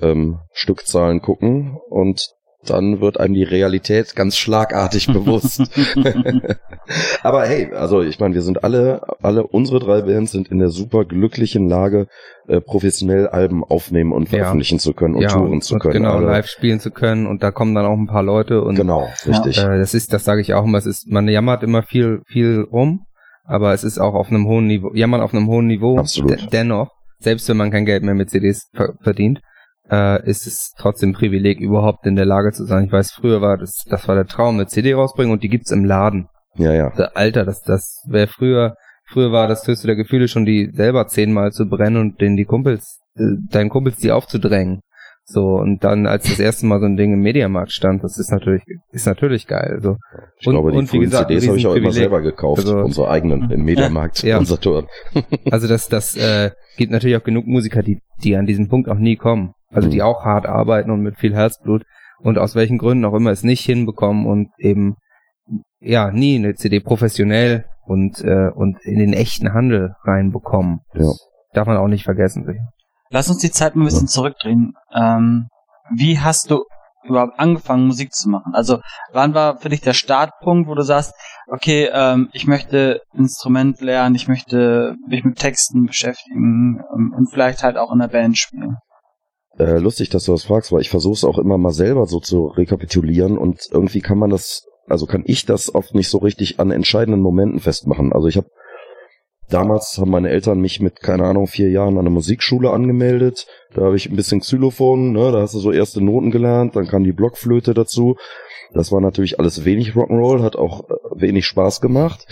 ähm, 0.00 0.38
Stückzahlen 0.52 1.20
gucken 1.20 1.78
und 1.90 2.34
dann 2.64 3.00
wird 3.00 3.18
einem 3.18 3.34
die 3.34 3.42
Realität 3.42 4.14
ganz 4.14 4.36
schlagartig 4.36 5.06
bewusst. 5.12 5.62
Aber 7.22 7.46
hey, 7.46 7.72
also 7.72 8.02
ich 8.02 8.18
meine, 8.20 8.34
wir 8.34 8.42
sind 8.42 8.64
alle, 8.64 9.02
alle 9.22 9.44
unsere 9.46 9.80
drei 9.80 10.02
Bands 10.02 10.32
sind 10.32 10.48
in 10.48 10.58
der 10.58 10.68
super 10.68 11.04
glücklichen 11.04 11.68
Lage, 11.68 12.06
äh, 12.48 12.60
professionell 12.60 13.28
Alben 13.28 13.64
aufnehmen 13.64 14.12
und 14.12 14.30
Ja. 14.30 14.38
veröffentlichen 14.38 14.78
zu 14.78 14.92
können 14.92 15.14
und 15.14 15.22
ja, 15.22 15.28
touren 15.30 15.60
zu 15.60 15.78
können. 15.78 15.94
Genau, 15.94 16.14
Also, 16.14 16.26
live 16.26 16.46
spielen 16.46 16.80
zu 16.80 16.90
können 16.90 17.26
und 17.26 17.42
da 17.42 17.50
kommen 17.50 17.74
dann 17.74 17.86
auch 17.86 17.96
ein 17.96 18.06
paar 18.06 18.22
Leute 18.22 18.62
und 18.62 18.76
Genau, 18.76 19.08
richtig. 19.26 19.58
Äh, 19.58 19.78
das 19.78 19.94
ist, 19.94 20.12
das 20.12 20.24
sage 20.24 20.40
ich 20.40 20.54
auch 20.54 20.64
immer, 20.64 20.78
es 20.78 20.86
ist, 20.86 21.08
man 21.08 21.28
jammert 21.28 21.62
immer 21.62 21.82
viel, 21.82 22.22
viel 22.26 22.66
rum, 22.70 23.06
aber 23.44 23.72
es 23.72 23.84
ist 23.84 23.98
auch 23.98 24.14
auf 24.14 24.28
einem 24.28 24.46
hohen 24.46 24.66
Niveau, 24.66 24.92
jammern 24.94 25.20
auf 25.20 25.34
einem 25.34 25.46
hohen 25.48 25.66
Niveau. 25.66 25.98
Absolut. 25.98 26.30
De 26.30 26.46
dennoch, 26.52 26.90
selbst 27.18 27.48
wenn 27.48 27.56
man 27.56 27.70
kein 27.70 27.86
Geld 27.86 28.02
mehr 28.02 28.14
mit 28.14 28.30
CDs 28.30 28.68
ver 28.74 28.94
verdient, 29.02 29.40
äh, 29.92 30.26
ist 30.28 30.46
es 30.46 30.72
trotzdem 30.78 31.10
ein 31.10 31.14
Privileg, 31.14 31.60
überhaupt 31.60 32.06
in 32.06 32.16
der 32.16 32.24
Lage 32.26 32.50
zu 32.52 32.64
sein. 32.64 32.86
Ich 32.86 32.92
weiß, 32.92 33.12
früher 33.12 33.40
war 33.42 33.58
das, 33.58 33.84
das 33.88 34.08
war 34.08 34.14
der 34.14 34.26
Traum, 34.26 34.54
eine 34.54 34.66
CD 34.66 34.94
rausbringen 34.94 35.32
und 35.32 35.42
die 35.42 35.48
gibt's 35.50 35.70
im 35.70 35.84
Laden. 35.84 36.26
Ja, 36.56 36.72
ja. 36.72 36.88
Alter, 37.14 37.44
das, 37.44 37.62
das 37.62 38.02
wäre 38.08 38.26
früher, 38.26 38.74
früher 39.10 39.30
war 39.32 39.48
das 39.48 39.66
höchste 39.66 39.86
der 39.86 39.96
Gefühle 39.96 40.28
schon, 40.28 40.44
die 40.46 40.70
selber 40.72 41.06
zehnmal 41.06 41.52
zu 41.52 41.66
brennen 41.68 41.98
und 41.98 42.20
den 42.20 42.36
die 42.36 42.44
Kumpels, 42.46 43.00
äh, 43.16 43.22
deinen 43.50 43.68
Kumpels 43.70 43.96
die 43.98 44.10
aufzudrängen. 44.12 44.80
So, 45.24 45.40
und 45.54 45.84
dann, 45.84 46.06
als 46.08 46.24
das 46.24 46.40
erste 46.40 46.66
Mal 46.66 46.80
so 46.80 46.86
ein 46.86 46.96
Ding 46.96 47.12
im 47.12 47.20
Mediamarkt 47.20 47.70
stand, 47.72 48.02
das 48.02 48.18
ist 48.18 48.32
natürlich, 48.32 48.62
ist 48.90 49.06
natürlich 49.06 49.46
geil. 49.46 49.78
So. 49.80 49.96
Ich 50.40 50.46
Und- 50.48 50.54
glaube, 50.54 50.72
die 50.72 50.78
und 50.78 50.88
frühen 50.88 51.02
gesagt, 51.02 51.28
CDs 51.28 51.46
habe 51.46 51.58
ich 51.58 51.66
auch 51.68 51.74
immer 51.76 51.92
selber 51.92 52.20
gekauft, 52.22 52.58
Also- 52.66 52.78
unsere 52.78 53.08
eigenen 53.08 53.48
im 53.50 53.62
Mediamarkt, 53.64 54.24
Ja. 54.24 54.38
unser 54.38 54.58
Tour. 54.60 54.88
Also 55.50 55.68
das, 55.68 55.88
das 55.88 56.16
äh, 56.16 56.50
gibt 56.76 56.90
natürlich 56.90 57.16
auch 57.16 57.22
genug 57.22 57.46
Musiker, 57.46 57.82
die, 57.82 58.00
die 58.24 58.36
an 58.36 58.46
diesen 58.46 58.68
Punkt 58.68 58.88
auch 58.88 58.98
nie 58.98 59.16
kommen. 59.16 59.52
Also 59.72 59.88
die 59.88 59.98
Mhm. 59.98 60.02
auch 60.02 60.24
hart 60.24 60.46
arbeiten 60.46 60.90
und 60.90 61.00
mit 61.00 61.18
viel 61.18 61.34
Herzblut 61.34 61.84
und 62.20 62.38
aus 62.38 62.54
welchen 62.54 62.78
Gründen 62.78 63.04
auch 63.04 63.14
immer 63.14 63.30
es 63.30 63.42
nicht 63.42 63.64
hinbekommen 63.64 64.26
und 64.26 64.50
eben 64.58 64.96
ja 65.80 66.10
nie 66.10 66.36
eine 66.36 66.54
CD 66.54 66.80
professionell 66.80 67.64
und 67.84 68.22
äh, 68.22 68.50
und 68.54 68.78
in 68.84 68.98
den 68.98 69.12
echten 69.12 69.52
Handel 69.52 69.94
reinbekommen. 70.04 70.80
Das 70.92 71.06
Ja. 71.06 71.12
Darf 71.54 71.66
man 71.66 71.76
auch 71.76 71.88
nicht 71.88 72.04
vergessen. 72.04 72.44
sicher. 72.46 72.68
Lass 73.10 73.28
uns 73.28 73.38
die 73.38 73.50
Zeit 73.50 73.76
mal 73.76 73.82
ein 73.82 73.86
bisschen 73.86 74.08
zurückdrehen. 74.08 74.72
Ähm, 74.94 75.48
wie 75.94 76.18
hast 76.18 76.50
du 76.50 76.64
überhaupt 77.04 77.38
angefangen, 77.38 77.86
Musik 77.88 78.12
zu 78.14 78.30
machen? 78.30 78.54
Also, 78.54 78.78
wann 79.12 79.34
war 79.34 79.58
für 79.58 79.68
dich 79.68 79.82
der 79.82 79.92
Startpunkt, 79.92 80.66
wo 80.68 80.74
du 80.74 80.80
sagst, 80.82 81.12
okay, 81.48 81.90
ähm, 81.92 82.30
ich 82.32 82.46
möchte 82.46 83.00
Instrument 83.12 83.80
lernen, 83.82 84.14
ich 84.14 84.28
möchte 84.28 84.94
mich 85.08 85.24
mit 85.24 85.36
Texten 85.38 85.84
beschäftigen 85.84 86.80
ähm, 86.94 87.12
und 87.14 87.30
vielleicht 87.30 87.62
halt 87.64 87.76
auch 87.76 87.92
in 87.92 87.98
der 87.98 88.08
Band 88.08 88.38
spielen? 88.38 88.76
Äh, 89.58 89.78
lustig, 89.78 90.08
dass 90.08 90.24
du 90.24 90.32
das 90.32 90.44
fragst, 90.44 90.72
weil 90.72 90.80
ich 90.80 90.90
versuche 90.90 91.14
es 91.14 91.24
auch 91.24 91.38
immer 91.38 91.58
mal 91.58 91.72
selber 91.72 92.06
so 92.06 92.20
zu 92.20 92.46
rekapitulieren 92.46 93.36
und 93.36 93.68
irgendwie 93.70 94.00
kann 94.00 94.18
man 94.18 94.30
das, 94.30 94.66
also 94.86 95.06
kann 95.06 95.24
ich 95.26 95.44
das 95.44 95.74
oft 95.74 95.94
nicht 95.94 96.08
so 96.08 96.18
richtig 96.18 96.58
an 96.58 96.70
entscheidenden 96.70 97.20
Momenten 97.20 97.60
festmachen. 97.60 98.12
Also 98.12 98.28
ich 98.28 98.36
habe 98.36 98.48
damals 99.50 99.98
haben 99.98 100.10
meine 100.10 100.30
Eltern 100.30 100.60
mich 100.60 100.80
mit 100.80 101.00
keine 101.00 101.24
Ahnung 101.24 101.46
vier 101.46 101.70
Jahren 101.70 101.98
an 101.98 102.04
der 102.04 102.12
Musikschule 102.12 102.70
angemeldet. 102.70 103.46
Da 103.74 103.82
habe 103.82 103.96
ich 103.96 104.08
ein 104.08 104.16
bisschen 104.16 104.40
Xylophon, 104.40 105.12
ne, 105.12 105.32
da 105.32 105.42
hast 105.42 105.54
du 105.54 105.58
so 105.58 105.70
erste 105.70 106.02
Noten 106.02 106.30
gelernt, 106.30 106.74
dann 106.74 106.88
kam 106.88 107.04
die 107.04 107.12
Blockflöte 107.12 107.74
dazu. 107.74 108.16
Das 108.72 108.90
war 108.90 109.02
natürlich 109.02 109.38
alles 109.38 109.66
wenig 109.66 109.90
Rock'n'Roll, 109.90 110.42
hat 110.42 110.56
auch 110.56 110.88
äh, 110.88 110.94
wenig 111.14 111.46
Spaß 111.46 111.82
gemacht. 111.82 112.26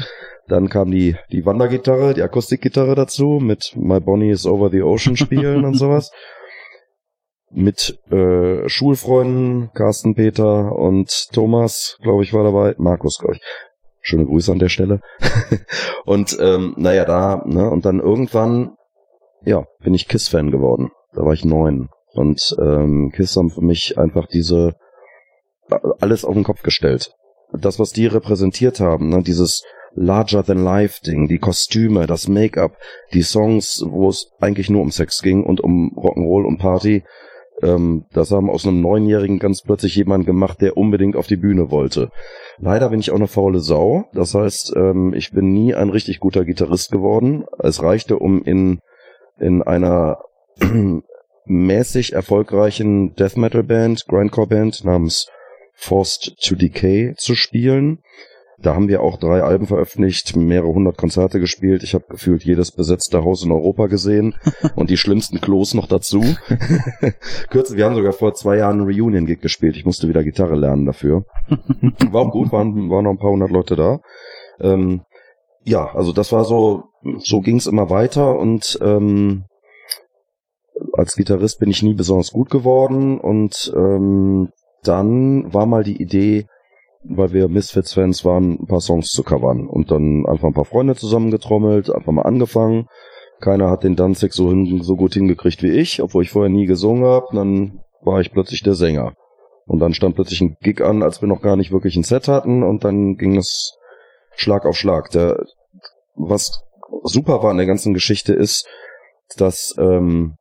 Dann 0.48 0.70
kam 0.70 0.90
die 0.90 1.16
die 1.30 1.44
Wandergitarre, 1.44 2.14
die 2.14 2.22
Akustikgitarre 2.22 2.94
dazu 2.94 3.38
mit 3.42 3.74
My 3.76 4.00
Bonnie 4.00 4.30
is 4.30 4.46
Over 4.46 4.70
the 4.70 4.82
Ocean 4.82 5.16
spielen 5.16 5.66
und 5.66 5.74
sowas 5.78 6.12
mit 7.50 7.98
äh, 8.10 8.68
Schulfreunden, 8.68 9.70
Carsten, 9.74 10.14
Peter 10.14 10.72
und 10.72 11.28
Thomas, 11.32 11.98
glaube 12.02 12.22
ich, 12.22 12.32
war 12.32 12.44
dabei, 12.44 12.74
Markus, 12.78 13.18
glaube 13.18 13.36
ich. 13.36 13.42
Schöne 14.02 14.24
Grüße 14.24 14.50
an 14.50 14.58
der 14.58 14.68
Stelle. 14.68 15.00
und 16.06 16.36
ähm, 16.40 16.74
naja, 16.78 17.04
da, 17.04 17.42
ne, 17.44 17.68
und 17.68 17.84
dann 17.84 18.00
irgendwann, 18.00 18.76
ja, 19.44 19.66
bin 19.82 19.94
ich 19.94 20.08
Kiss-Fan 20.08 20.50
geworden. 20.50 20.90
Da 21.12 21.22
war 21.22 21.34
ich 21.34 21.44
neun. 21.44 21.88
Und 22.12 22.56
ähm, 22.60 23.12
Kiss 23.14 23.36
haben 23.36 23.50
für 23.50 23.62
mich 23.62 23.98
einfach 23.98 24.26
diese 24.26 24.74
alles 26.00 26.24
auf 26.24 26.34
den 26.34 26.44
Kopf 26.44 26.62
gestellt. 26.62 27.12
Das, 27.52 27.78
was 27.78 27.90
die 27.90 28.06
repräsentiert 28.06 28.80
haben, 28.80 29.08
ne, 29.08 29.22
dieses 29.22 29.62
Larger-than-Life-Ding, 29.94 31.28
die 31.28 31.38
Kostüme, 31.38 32.06
das 32.06 32.28
Make-up, 32.28 32.76
die 33.12 33.22
Songs, 33.22 33.84
wo 33.86 34.08
es 34.08 34.30
eigentlich 34.40 34.70
nur 34.70 34.82
um 34.82 34.90
Sex 34.90 35.20
ging 35.20 35.44
und 35.44 35.60
um 35.60 35.92
Rock'n'Roll 35.96 36.46
und 36.46 36.58
Party, 36.58 37.04
ähm, 37.62 38.04
das 38.12 38.30
haben 38.30 38.50
aus 38.50 38.66
einem 38.66 38.80
Neunjährigen 38.80 39.38
ganz 39.38 39.62
plötzlich 39.62 39.96
jemand 39.96 40.26
gemacht, 40.26 40.60
der 40.60 40.76
unbedingt 40.76 41.16
auf 41.16 41.26
die 41.26 41.36
Bühne 41.36 41.70
wollte. 41.70 42.10
Leider 42.58 42.90
bin 42.90 43.00
ich 43.00 43.10
auch 43.10 43.16
eine 43.16 43.26
faule 43.26 43.60
Sau. 43.60 44.04
Das 44.12 44.34
heißt, 44.34 44.74
ähm, 44.76 45.14
ich 45.14 45.32
bin 45.32 45.52
nie 45.52 45.74
ein 45.74 45.90
richtig 45.90 46.20
guter 46.20 46.44
Gitarrist 46.44 46.90
geworden. 46.90 47.44
Es 47.58 47.82
reichte, 47.82 48.18
um 48.18 48.42
in, 48.42 48.80
in 49.38 49.62
einer 49.62 50.18
mäßig 51.44 52.12
erfolgreichen 52.12 53.14
Death 53.14 53.36
Metal 53.36 53.62
Band, 53.62 54.06
Grindcore 54.06 54.46
Band 54.46 54.84
namens 54.84 55.28
Forced 55.74 56.36
to 56.42 56.54
Decay 56.54 57.14
zu 57.16 57.34
spielen. 57.34 58.00
Da 58.62 58.74
haben 58.74 58.88
wir 58.88 59.02
auch 59.02 59.16
drei 59.16 59.42
Alben 59.42 59.66
veröffentlicht, 59.66 60.36
mehrere 60.36 60.68
hundert 60.68 60.98
Konzerte 60.98 61.40
gespielt. 61.40 61.82
Ich 61.82 61.94
habe 61.94 62.04
gefühlt 62.08 62.44
jedes 62.44 62.72
besetzte 62.72 63.24
Haus 63.24 63.42
in 63.42 63.52
Europa 63.52 63.86
gesehen 63.86 64.34
und 64.76 64.90
die 64.90 64.98
schlimmsten 64.98 65.40
Klos 65.40 65.72
noch 65.72 65.86
dazu. 65.86 66.20
Kürzlich, 67.50 67.78
wir 67.78 67.86
haben 67.86 67.94
sogar 67.94 68.12
vor 68.12 68.34
zwei 68.34 68.58
Jahren 68.58 68.80
einen 68.80 68.90
Reunion-Gig 68.90 69.40
gespielt. 69.40 69.76
Ich 69.76 69.86
musste 69.86 70.08
wieder 70.08 70.22
Gitarre 70.22 70.56
lernen 70.56 70.84
dafür. 70.84 71.24
War 72.10 72.22
auch 72.22 72.32
gut, 72.32 72.52
waren, 72.52 72.90
waren 72.90 73.04
noch 73.04 73.12
ein 73.12 73.18
paar 73.18 73.30
hundert 73.30 73.50
Leute 73.50 73.76
da. 73.76 74.00
Ähm, 74.60 75.02
ja, 75.64 75.94
also 75.94 76.12
das 76.12 76.32
war 76.32 76.44
so, 76.44 76.84
so 77.18 77.40
ging 77.40 77.56
es 77.56 77.66
immer 77.66 77.90
weiter 77.90 78.38
und 78.38 78.78
ähm, 78.82 79.44
als 80.94 81.16
Gitarrist 81.16 81.58
bin 81.60 81.70
ich 81.70 81.82
nie 81.82 81.94
besonders 81.94 82.30
gut 82.30 82.50
geworden 82.50 83.20
und 83.20 83.72
ähm, 83.76 84.48
dann 84.82 85.52
war 85.52 85.66
mal 85.66 85.84
die 85.84 86.00
Idee, 86.00 86.46
weil 87.02 87.32
wir 87.32 87.48
Misfits-Fans 87.48 88.24
waren, 88.24 88.58
ein 88.60 88.66
paar 88.66 88.80
Songs 88.80 89.10
zu 89.10 89.22
covern 89.22 89.66
und 89.66 89.90
dann 89.90 90.26
einfach 90.26 90.48
ein 90.48 90.54
paar 90.54 90.64
Freunde 90.64 90.96
zusammengetrommelt, 90.96 91.90
einfach 91.90 92.12
mal 92.12 92.22
angefangen. 92.22 92.86
Keiner 93.40 93.70
hat 93.70 93.84
den 93.84 93.96
Danzig 93.96 94.34
so, 94.34 94.50
hin, 94.50 94.82
so 94.82 94.96
gut 94.96 95.14
hingekriegt 95.14 95.62
wie 95.62 95.70
ich, 95.70 96.02
obwohl 96.02 96.22
ich 96.22 96.30
vorher 96.30 96.50
nie 96.50 96.66
gesungen 96.66 97.04
habe. 97.04 97.26
Dann 97.32 97.80
war 98.02 98.20
ich 98.20 98.32
plötzlich 98.32 98.62
der 98.62 98.74
Sänger. 98.74 99.14
Und 99.66 99.78
dann 99.78 99.94
stand 99.94 100.16
plötzlich 100.16 100.40
ein 100.40 100.56
Gig 100.60 100.82
an, 100.82 101.02
als 101.02 101.22
wir 101.22 101.28
noch 101.28 101.42
gar 101.42 101.56
nicht 101.56 101.72
wirklich 101.72 101.96
ein 101.96 102.02
Set 102.02 102.28
hatten 102.28 102.62
und 102.62 102.84
dann 102.84 103.16
ging 103.16 103.36
es 103.36 103.78
Schlag 104.34 104.66
auf 104.66 104.76
Schlag. 104.76 105.10
Der, 105.10 105.44
was 106.16 106.62
super 107.04 107.42
war 107.42 107.50
an 107.50 107.56
der 107.56 107.66
ganzen 107.66 107.94
Geschichte 107.94 108.32
ist, 108.32 108.66
dass, 109.36 109.74
ähm, 109.78 110.36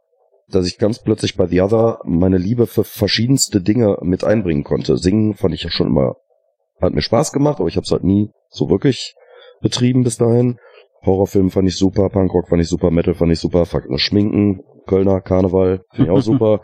dass 0.49 0.65
ich 0.65 0.77
ganz 0.77 0.99
plötzlich 0.99 1.37
bei 1.37 1.45
The 1.45 1.61
Other 1.61 1.99
meine 2.05 2.37
Liebe 2.37 2.65
für 2.65 2.83
verschiedenste 2.83 3.61
Dinge 3.61 3.97
mit 4.01 4.23
einbringen 4.23 4.63
konnte. 4.63 4.97
Singen 4.97 5.35
fand 5.35 5.53
ich 5.53 5.63
ja 5.63 5.69
schon 5.69 5.87
immer, 5.87 6.15
hat 6.81 6.93
mir 6.93 7.01
Spaß 7.01 7.31
gemacht, 7.31 7.59
aber 7.59 7.67
ich 7.67 7.75
habe 7.75 7.85
es 7.85 7.91
halt 7.91 8.03
nie 8.03 8.29
so 8.49 8.69
wirklich 8.69 9.15
betrieben 9.61 10.03
bis 10.03 10.17
dahin. 10.17 10.57
Horrorfilm 11.05 11.49
fand 11.49 11.67
ich 11.67 11.77
super, 11.77 12.09
Punkrock 12.09 12.49
fand 12.49 12.61
ich 12.61 12.67
super, 12.67 12.91
Metal 12.91 13.13
fand 13.13 13.31
ich 13.31 13.39
super, 13.39 13.65
Fakt 13.65 13.89
nur 13.89 13.99
Schminken, 13.99 14.61
Kölner 14.85 15.21
Karneval 15.21 15.81
finde 15.93 16.11
ich 16.11 16.17
auch 16.17 16.21
super. 16.23 16.61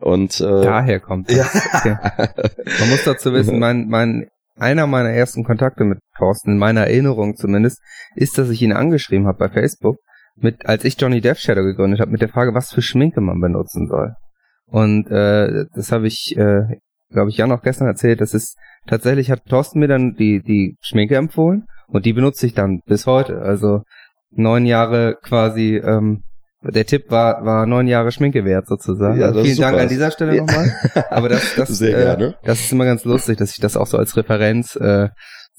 Und 0.00 0.40
äh, 0.40 0.62
daher 0.62 1.00
kommt 1.00 1.30
ja. 1.30 1.44
Okay. 1.74 1.96
Man 2.80 2.90
muss 2.90 3.04
dazu 3.04 3.32
wissen, 3.32 3.58
mein, 3.60 3.88
mein 3.88 4.28
einer 4.58 4.86
meiner 4.86 5.10
ersten 5.10 5.44
Kontakte 5.44 5.84
mit 5.84 5.98
Thorsten, 6.16 6.52
in 6.52 6.58
meiner 6.58 6.82
Erinnerung 6.82 7.36
zumindest, 7.36 7.80
ist, 8.14 8.38
dass 8.38 8.50
ich 8.50 8.62
ihn 8.62 8.72
angeschrieben 8.72 9.26
habe 9.26 9.38
bei 9.38 9.48
Facebook, 9.48 9.96
mit, 10.36 10.66
als 10.66 10.84
ich 10.84 11.00
Johnny 11.00 11.20
Death 11.20 11.38
Shadow 11.38 11.62
gegründet 11.62 12.00
habe, 12.00 12.10
mit 12.10 12.22
der 12.22 12.28
Frage, 12.28 12.54
was 12.54 12.72
für 12.72 12.82
Schminke 12.82 13.20
man 13.20 13.40
benutzen 13.40 13.88
soll. 13.88 14.14
Und 14.66 15.10
äh, 15.10 15.64
das 15.74 15.92
habe 15.92 16.06
ich, 16.06 16.36
äh, 16.36 16.78
glaube 17.10 17.30
ich, 17.30 17.36
ja 17.36 17.46
noch 17.46 17.62
gestern 17.62 17.88
erzählt. 17.88 18.20
Das 18.20 18.34
ist 18.34 18.56
tatsächlich 18.86 19.30
hat 19.30 19.46
Thorsten 19.46 19.80
mir 19.80 19.88
dann 19.88 20.14
die 20.14 20.42
die 20.42 20.76
Schminke 20.80 21.16
empfohlen 21.16 21.64
und 21.86 22.06
die 22.06 22.12
benutze 22.12 22.46
ich 22.46 22.54
dann 22.54 22.80
bis 22.86 23.06
heute. 23.06 23.40
Also 23.40 23.82
neun 24.30 24.66
Jahre 24.66 25.16
quasi 25.22 25.76
ähm, 25.76 26.22
der 26.62 26.86
Tipp 26.86 27.10
war, 27.10 27.44
war 27.44 27.66
neun 27.66 27.86
Jahre 27.86 28.10
Schminke 28.10 28.44
wert 28.44 28.66
sozusagen. 28.66 29.20
Ja, 29.20 29.26
also 29.26 29.44
vielen. 29.44 29.58
Dank 29.58 29.78
an 29.78 29.88
dieser 29.88 30.10
Stelle 30.10 30.36
nochmal. 30.38 30.74
Aber 31.10 31.28
das, 31.28 31.54
das, 31.56 31.68
Sehr 31.68 31.96
äh, 31.96 32.02
gerne. 32.02 32.34
das 32.42 32.60
ist 32.60 32.72
immer 32.72 32.84
ganz 32.84 33.04
lustig, 33.04 33.38
dass 33.38 33.52
ich 33.52 33.60
das 33.60 33.76
auch 33.76 33.86
so 33.86 33.96
als 33.96 34.16
Referenz 34.16 34.74
äh, 34.76 35.08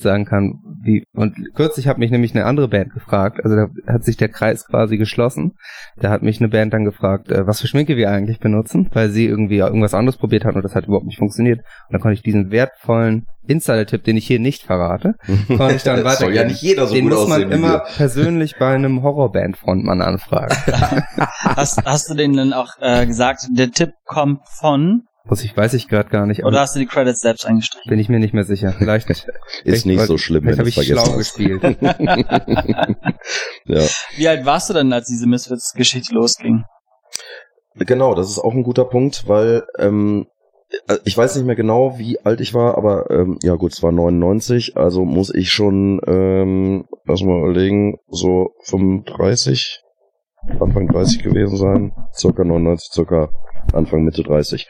sagen 0.01 0.25
kann. 0.25 0.59
Wie, 0.81 1.03
und 1.13 1.35
kürzlich 1.55 1.87
hat 1.87 1.97
mich 1.97 2.11
nämlich 2.11 2.33
eine 2.33 2.45
andere 2.45 2.67
Band 2.67 2.93
gefragt, 2.93 3.39
also 3.43 3.55
da 3.55 3.67
hat 3.93 4.03
sich 4.03 4.17
der 4.17 4.29
Kreis 4.29 4.65
quasi 4.65 4.97
geschlossen. 4.97 5.53
Da 5.97 6.09
hat 6.09 6.21
mich 6.21 6.39
eine 6.39 6.49
Band 6.49 6.73
dann 6.73 6.85
gefragt, 6.85 7.31
äh, 7.31 7.45
was 7.45 7.61
für 7.61 7.67
Schminke 7.67 7.97
wir 7.97 8.09
eigentlich 8.09 8.39
benutzen, 8.39 8.89
weil 8.93 9.09
sie 9.09 9.25
irgendwie 9.25 9.57
irgendwas 9.57 9.93
anderes 9.93 10.17
probiert 10.17 10.45
hatten 10.45 10.57
und 10.57 10.63
das 10.63 10.75
hat 10.75 10.85
überhaupt 10.85 11.05
nicht 11.05 11.19
funktioniert. 11.19 11.59
Und 11.59 11.93
dann 11.93 12.01
konnte 12.01 12.13
ich 12.13 12.23
diesen 12.23 12.51
wertvollen 12.51 13.25
Insider-Tipp, 13.47 14.03
den 14.03 14.17
ich 14.17 14.27
hier 14.27 14.39
nicht 14.39 14.63
verrate, 14.63 15.15
konnte 15.47 15.75
ich 15.75 15.83
dann 15.83 16.03
weitergeben. 16.03 16.35
ja 16.35 16.43
nicht 16.45 16.61
jeder 16.61 16.87
so 16.87 16.93
den 16.93 17.09
gut 17.09 17.13
muss 17.13 17.27
man 17.27 17.51
immer 17.51 17.73
wir. 17.73 17.83
persönlich 17.97 18.57
bei 18.57 18.73
einem 18.73 19.01
Horrorband-Frontmann 19.01 20.01
anfragen. 20.01 20.55
Hast, 21.39 21.83
hast 21.83 22.09
du 22.09 22.13
denen 22.13 22.35
dann 22.37 22.53
auch 22.53 22.73
äh, 22.79 23.05
gesagt, 23.05 23.47
der 23.51 23.71
Tipp 23.71 23.91
kommt 24.05 24.41
von, 24.59 25.03
Muss 25.29 25.43
ich, 25.43 25.55
weiß 25.55 25.75
ich 25.75 25.87
gerade 25.87 26.09
gar 26.09 26.25
nicht, 26.25 26.43
oder 26.43 26.59
hast 26.61 26.75
du 26.75 26.79
die 26.79 26.85
Credits 26.87 27.21
selbst 27.21 27.45
eingestrichen? 27.45 27.89
bin 27.89 27.99
ich 27.99 28.09
mir 28.09 28.19
nicht 28.19 28.33
mehr 28.33 28.43
sicher. 28.43 28.73
Vielleicht 28.77 29.09
Ist 29.11 29.25
vielleicht- 29.63 29.85
nicht 29.85 30.01
so 30.05 30.17
schlimm, 30.17 30.45
wenn 30.45 30.57
habe 30.57 30.67
ich 30.69 30.75
schlau 30.75 31.03
vergessen 31.05 31.19
hast. 31.19 31.35
gespielt. 31.35 31.61
ja. 33.65 33.81
Wie 34.17 34.27
alt 34.27 34.45
warst 34.45 34.69
du 34.69 34.73
denn, 34.73 34.91
als 34.91 35.07
diese 35.07 35.27
Misfits-Geschichte 35.27 36.13
losging? 36.13 36.63
Genau, 37.75 38.15
das 38.15 38.29
ist 38.29 38.39
auch 38.39 38.53
ein 38.53 38.63
guter 38.63 38.85
Punkt, 38.85 39.27
weil 39.27 39.63
ähm, 39.77 40.25
äh, 40.87 40.97
ich 41.05 41.17
weiß 41.17 41.35
nicht 41.35 41.45
mehr 41.45 41.55
genau, 41.55 41.97
wie 41.97 42.19
alt 42.25 42.41
ich 42.41 42.53
war, 42.53 42.77
aber 42.77 43.09
ähm, 43.11 43.37
ja 43.43 43.55
gut, 43.55 43.73
es 43.73 43.83
war 43.83 43.91
99, 43.91 44.75
also 44.77 45.05
muss 45.05 45.33
ich 45.33 45.51
schon, 45.51 46.01
ähm, 46.07 46.85
lass 47.05 47.21
mal 47.21 47.39
überlegen, 47.39 47.97
so 48.09 48.49
35, 48.63 49.81
Anfang 50.59 50.87
30 50.87 51.21
gewesen 51.23 51.57
sein, 51.57 51.91
circa 52.13 52.43
99, 52.43 52.89
circa 52.91 53.29
Anfang 53.73 54.03
Mitte 54.03 54.23
30. 54.23 54.67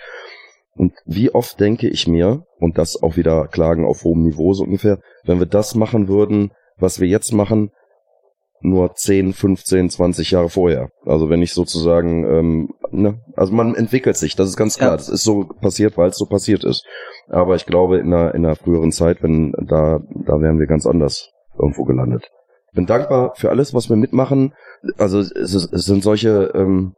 Und 0.80 0.94
wie 1.04 1.30
oft 1.30 1.60
denke 1.60 1.90
ich 1.90 2.08
mir, 2.08 2.46
und 2.58 2.78
das 2.78 3.04
auch 3.04 3.18
wieder 3.18 3.50
Klagen 3.50 3.84
auf 3.84 4.06
hohem 4.06 4.24
Niveau 4.24 4.54
so 4.54 4.64
ungefähr, 4.64 5.00
wenn 5.26 5.40
wir 5.40 5.46
das 5.46 5.76
machen 5.76 6.08
würden, 6.08 6.54
was 6.78 7.02
wir 7.02 7.08
jetzt 7.10 7.34
machen, 7.34 7.72
nur 8.62 8.96
10, 8.96 9.34
15, 9.34 9.90
20 9.90 10.32
Jahre 10.32 10.48
vorher. 10.48 10.90
Also 11.06 11.30
wenn 11.30 11.42
ich 11.42 11.54
sozusagen, 11.54 12.24
ähm, 12.24 12.70
ne, 12.92 13.20
also 13.36 13.52
man 13.52 13.76
entwickelt 13.76 14.16
sich, 14.16 14.38
das 14.38 14.48
ist 14.48 14.56
ganz 14.56 14.78
klar. 14.78 14.92
Ja. 14.92 14.96
Das 14.96 15.10
ist 15.10 15.26
so 15.26 15.50
passiert, 15.60 15.98
weil 15.98 16.12
es 16.12 16.18
so 16.18 16.26
passiert 16.26 16.64
ist. 16.64 16.86
Aber 17.28 17.56
ich 17.56 17.66
glaube, 17.66 17.98
in 17.98 18.14
einer, 18.14 18.34
in 18.34 18.46
einer 18.46 18.56
früheren 18.56 18.94
Zeit, 18.94 19.22
wenn 19.22 19.52
da, 19.60 20.00
da 20.26 20.40
wären 20.40 20.60
wir 20.60 20.68
ganz 20.68 20.86
anders 20.86 21.30
irgendwo 21.60 21.84
gelandet. 21.84 22.32
Bin 22.72 22.86
dankbar 22.86 23.34
für 23.36 23.50
alles, 23.50 23.74
was 23.74 23.90
wir 23.90 23.98
mitmachen. 23.98 24.54
Also 24.98 25.20
es, 25.20 25.32
es 25.34 25.86
sind 25.86 26.04
solche 26.04 26.54
ähm, 26.56 26.94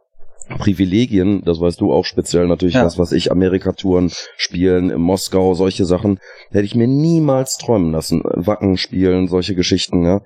Privilegien, 0.58 1.44
das 1.46 1.60
weißt 1.60 1.80
du 1.82 1.92
auch 1.94 2.06
speziell 2.06 2.48
natürlich, 2.48 2.76
Ja. 2.76 2.86
was 2.86 2.98
was 2.98 3.12
ich, 3.12 3.32
Amerika-Touren 3.32 4.12
spielen, 4.38 4.90
in 4.90 5.02
Moskau, 5.02 5.54
solche 5.54 5.86
Sachen, 5.86 6.20
hätte 6.52 6.66
ich 6.66 6.76
mir 6.76 6.88
niemals 6.88 7.58
träumen 7.58 7.92
lassen. 7.92 8.22
Wacken 8.24 8.78
spielen, 8.78 9.28
solche 9.28 9.56
Geschichten, 9.56 10.04
ja. 10.06 10.22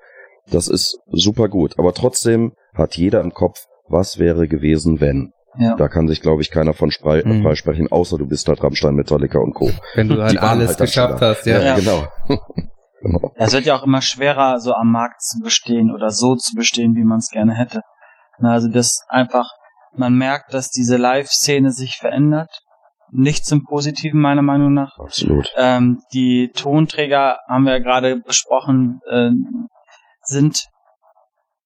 Das 0.51 0.67
ist 0.67 0.99
super 1.07 1.47
gut. 1.49 1.79
Aber 1.79 1.93
trotzdem 1.93 2.53
hat 2.75 2.95
jeder 2.97 3.21
im 3.21 3.31
Kopf, 3.33 3.65
was 3.87 4.19
wäre 4.19 4.47
gewesen, 4.47 4.99
wenn. 5.01 5.31
Ja. 5.57 5.75
Da 5.75 5.87
kann 5.87 6.07
sich, 6.07 6.21
glaube 6.21 6.41
ich, 6.41 6.51
keiner 6.51 6.73
von 6.73 6.91
sprei 6.91 7.23
Mhm. 7.25 7.41
freisprechen, 7.43 7.91
außer 7.91 8.17
du 8.17 8.27
bist 8.27 8.47
halt 8.49 8.61
Rammstein, 8.61 8.93
Metallica 8.95 9.39
und 9.39 9.53
Co. 9.53 9.71
Wenn 9.95 10.09
du 10.09 10.21
halt 10.21 10.37
alles 10.37 10.69
halt 10.69 10.79
geschafft 10.79 11.21
hast, 11.21 11.45
ja. 11.45 11.61
Ja. 11.61 11.75
genau. 11.75 12.03
genau. 13.01 13.31
Es 13.35 13.53
wird 13.53 13.65
ja 13.65 13.75
auch 13.77 13.83
immer 13.83 14.01
schwerer, 14.01 14.59
so 14.59 14.73
am 14.73 14.91
Markt 14.91 15.21
zu 15.21 15.39
bestehen 15.41 15.91
oder 15.95 16.09
so 16.09 16.35
zu 16.35 16.55
bestehen, 16.55 16.95
wie 16.95 17.03
man 17.05 17.19
es 17.19 17.29
gerne 17.29 17.55
hätte. 17.55 17.81
Na, 18.39 18.51
Also 18.51 18.67
das 18.67 18.99
einfach, 19.07 19.49
man 19.97 20.13
merkt, 20.15 20.53
dass 20.53 20.69
diese 20.69 20.97
Live-Szene 20.97 21.71
sich 21.71 21.97
verändert. 21.97 22.49
Nicht 23.11 23.45
zum 23.45 23.63
Positiven 23.63 24.19
meiner 24.19 24.41
Meinung 24.41 24.73
nach. 24.73 24.97
Absolut. 24.97 25.47
Ähm, 25.55 26.01
die 26.13 26.51
Tonträger, 26.53 27.39
haben 27.47 27.63
wir 27.63 27.73
ja 27.73 27.79
gerade 27.79 28.17
besprochen, 28.17 28.99
äh, 29.07 29.29
sind 30.23 30.65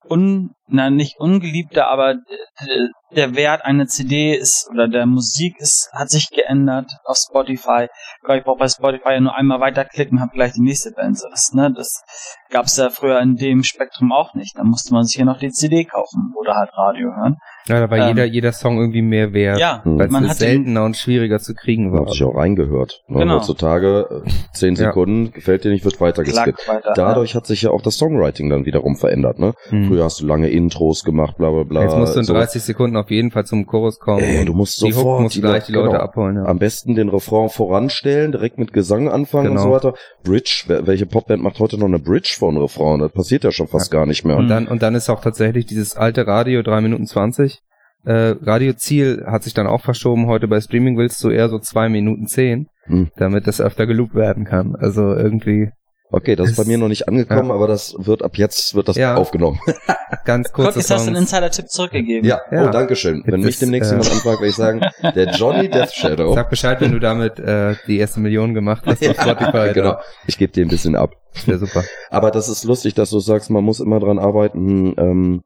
un, 0.08 0.52
na, 0.68 0.90
nicht 0.90 1.20
ungeliebter, 1.20 1.88
aber 1.88 2.12
äh, 2.12 2.88
der 3.16 3.36
Wert 3.36 3.66
einer 3.66 3.88
CD 3.88 4.36
ist 4.36 4.70
oder 4.72 4.88
der 4.88 5.06
Musik 5.06 5.56
ist, 5.60 5.90
hat 5.94 6.10
sich 6.10 6.30
geändert 6.30 6.92
auf 7.06 7.18
Spotify. 7.18 7.88
Ich 8.36 8.44
brauche 8.44 8.58
bei 8.60 8.68
Spotify 8.68 9.14
ja 9.14 9.20
nur 9.22 9.36
einmal 9.36 9.60
weiterklicken, 9.60 10.22
habe 10.22 10.32
gleich 10.34 10.54
die 10.54 10.62
nächste 10.62 10.92
Band. 10.92 11.18
So, 11.18 11.28
das, 11.30 11.52
ne, 11.54 11.74
das 11.76 12.04
gab's 12.52 12.78
ja 12.78 12.90
früher 12.90 13.20
in 13.20 13.36
dem 13.36 13.64
Spektrum 13.64 14.12
auch 14.12 14.34
nicht. 14.36 14.58
Da 14.58 14.64
musste 14.64 14.94
man 14.94 15.04
sich 15.04 15.16
ja 15.18 15.26
noch 15.26 15.40
die 15.40 15.52
CD 15.52 15.86
kaufen 15.86 16.34
oder 16.40 16.56
halt 16.56 16.70
Radio 16.76 17.10
hören. 17.16 17.38
Ja, 17.68 17.80
da 17.80 17.90
war 17.90 17.98
Ähm, 17.98 18.08
jeder, 18.10 18.26
jeder 18.26 18.52
Song 18.52 18.78
irgendwie 18.80 19.02
mehr 19.02 19.34
wert. 19.34 19.60
Ja, 19.60 19.84
Hm. 19.84 20.00
Weil 20.00 20.26
es 20.26 20.38
seltener 20.40 20.84
und 20.86 20.98
schwieriger 20.98 21.40
zu 21.40 21.54
kriegen 21.54 21.92
Da 21.92 22.00
war. 22.00 22.06
hat 22.06 22.14
sich 22.14 22.24
auch 22.24 22.36
reingehört. 22.36 23.02
Ne? 23.08 23.20
Genau. 23.20 23.36
Heutzutage 23.38 24.24
äh, 24.26 24.30
zehn 24.54 24.76
Ja. 24.76 24.86
Sekunden, 24.88 25.32
gefällt 25.32 25.64
dir 25.64 25.72
nicht, 25.72 25.86
wird 25.86 26.00
weitergeskippt. 26.02 26.58
klack 26.60 26.78
weiter. 26.78 26.94
Dadurch 26.96 27.36
hat 27.36 27.46
sich 27.46 27.62
ja 27.64 27.70
auch 27.72 27.82
das 27.82 27.98
Songwriting 27.98 28.50
dann 28.50 28.66
wiederum 28.66 28.96
verändert. 28.98 29.40
Ne? 29.40 29.54
Hm. 29.70 29.88
Früher 29.88 30.04
hast 30.06 30.22
du 30.22 30.26
lange 30.26 30.50
Intros 30.50 31.04
gemacht, 31.04 31.38
bla 31.38 31.50
bla 31.52 31.64
bla. 31.64 31.84
Jetzt 31.84 31.96
musst 31.98 32.16
du 32.16 32.20
in 32.20 32.26
so. 32.26 32.34
30 32.34 32.62
Sekunden 32.64 32.98
auf 33.00 33.10
jeden 33.12 33.32
Fall 33.32 33.46
zum 33.46 33.66
Chorus 33.66 34.00
kommen. 34.00 34.24
Ey, 34.24 34.46
du 34.46 34.54
musst 34.54 34.82
die 34.82 34.94
Hook 34.94 35.22
musst 35.22 35.36
du 35.38 35.42
gleich 35.42 35.66
die 35.66 35.72
Leute 35.72 35.90
genau. 35.92 36.02
abholen. 36.02 36.36
Ja. 36.38 36.46
Am 36.46 36.60
besten 36.60 36.96
den 36.96 37.10
Refrain 37.10 37.50
voranstellen, 37.50 38.32
direkt 38.32 38.58
mit 38.58 38.74
Gesang 38.74 39.10
anfangen 39.10 39.50
Genau. 39.50 39.62
und 39.64 39.68
so 39.68 39.74
weiter. 39.76 39.94
Bridge, 40.24 40.66
welche 40.68 41.06
Popband 41.06 41.42
macht 41.42 41.60
heute 41.60 41.78
noch 41.78 41.88
eine 41.88 42.00
Bridge 42.00 42.38
einem 42.42 42.58
Refrain? 42.58 43.00
Das 43.00 43.12
passiert 43.12 43.44
ja 43.44 43.52
schon 43.52 43.68
fast 43.68 43.90
gar 43.92 44.06
nicht 44.06 44.26
mehr. 44.26 44.38
Und 44.38 44.48
dann, 44.50 44.68
und 44.68 44.82
dann 44.84 44.96
ist 44.96 45.10
auch 45.10 45.22
tatsächlich 45.22 45.66
dieses 45.66 45.96
alte 45.98 46.28
Radio 46.28 46.62
3 46.62 46.82
Minuten 46.82 47.06
20. 47.06 47.60
Äh, 48.06 48.36
Radioziel 48.42 49.24
hat 49.28 49.44
sich 49.44 49.54
dann 49.54 49.68
auch 49.68 49.82
verschoben. 49.82 50.28
Heute 50.28 50.48
bei 50.48 50.62
Streaming 50.62 50.98
willst 50.98 51.24
du 51.24 51.30
eher 51.30 51.50
so 51.50 51.60
2 51.60 51.90
Minuten 51.90 52.28
10, 52.28 52.68
Hm. 52.86 53.10
damit 53.18 53.46
das 53.46 53.62
öfter 53.62 53.86
geloopt 53.86 54.16
werden 54.16 54.46
kann. 54.46 54.76
Also 54.76 55.14
irgendwie 55.14 55.70
Okay, 56.12 56.36
das 56.36 56.50
ist 56.50 56.58
bei 56.58 56.64
mir 56.66 56.78
noch 56.80 56.88
nicht 56.88 57.08
angekommen, 57.08 57.52
aber 57.52 57.68
das 57.68 57.94
wird 58.00 58.24
ab 58.24 58.36
jetzt 58.38 58.74
wird 58.74 58.88
das 58.88 58.96
Ja. 58.98 59.16
aufgenommen. 59.16 59.60
ganz 60.26 60.52
Guck, 60.52 60.66
kurze 60.66 60.80
ist 60.80 60.90
das 60.90 61.02
ein 61.02 61.14
Songs. 61.14 61.20
Insider-Tipp 61.20 61.70
zurückgegeben? 61.70 62.28
Ja, 62.28 62.42
Ja. 62.52 62.68
oh, 62.68 62.72
danke 62.72 62.96
schön. 62.96 63.22
Wenn 63.26 63.42
Jetzt 63.42 63.46
mich 63.46 63.60
demnächst 63.60 63.92
äh, 63.92 63.94
jemand 63.96 64.12
anfragt, 64.12 64.40
werde 64.40 64.48
ich 64.50 64.56
sagen, 64.56 64.82
der 65.16 65.30
Johnny 65.36 65.70
Death 65.70 65.94
Shadow. 65.94 66.34
Sag 66.34 66.50
Bescheid, 66.50 66.82
wenn 66.82 66.92
du 66.94 67.00
damit 67.00 67.38
äh, 67.40 67.76
die 67.86 68.00
erste 68.00 68.20
Million 68.22 68.56
gemacht 68.56 68.84
hast 68.88 69.08
auf 69.08 69.16
Spotify. 69.22 69.72
genau. 69.74 69.98
Ich 70.26 70.38
gebe 70.40 70.52
dir 70.52 70.66
ein 70.66 70.70
bisschen 70.70 70.96
ab. 70.96 71.12
Wäre 71.46 71.60
super. 71.60 71.84
Aber 72.10 72.32
das 72.32 72.50
ist 72.50 72.64
lustig, 72.64 72.96
dass 72.96 73.12
du 73.12 73.20
sagst, 73.20 73.52
man 73.52 73.64
muss 73.64 73.80
immer 73.80 74.00
dran 74.00 74.18
arbeiten. 74.18 74.96
Ähm, 74.98 75.44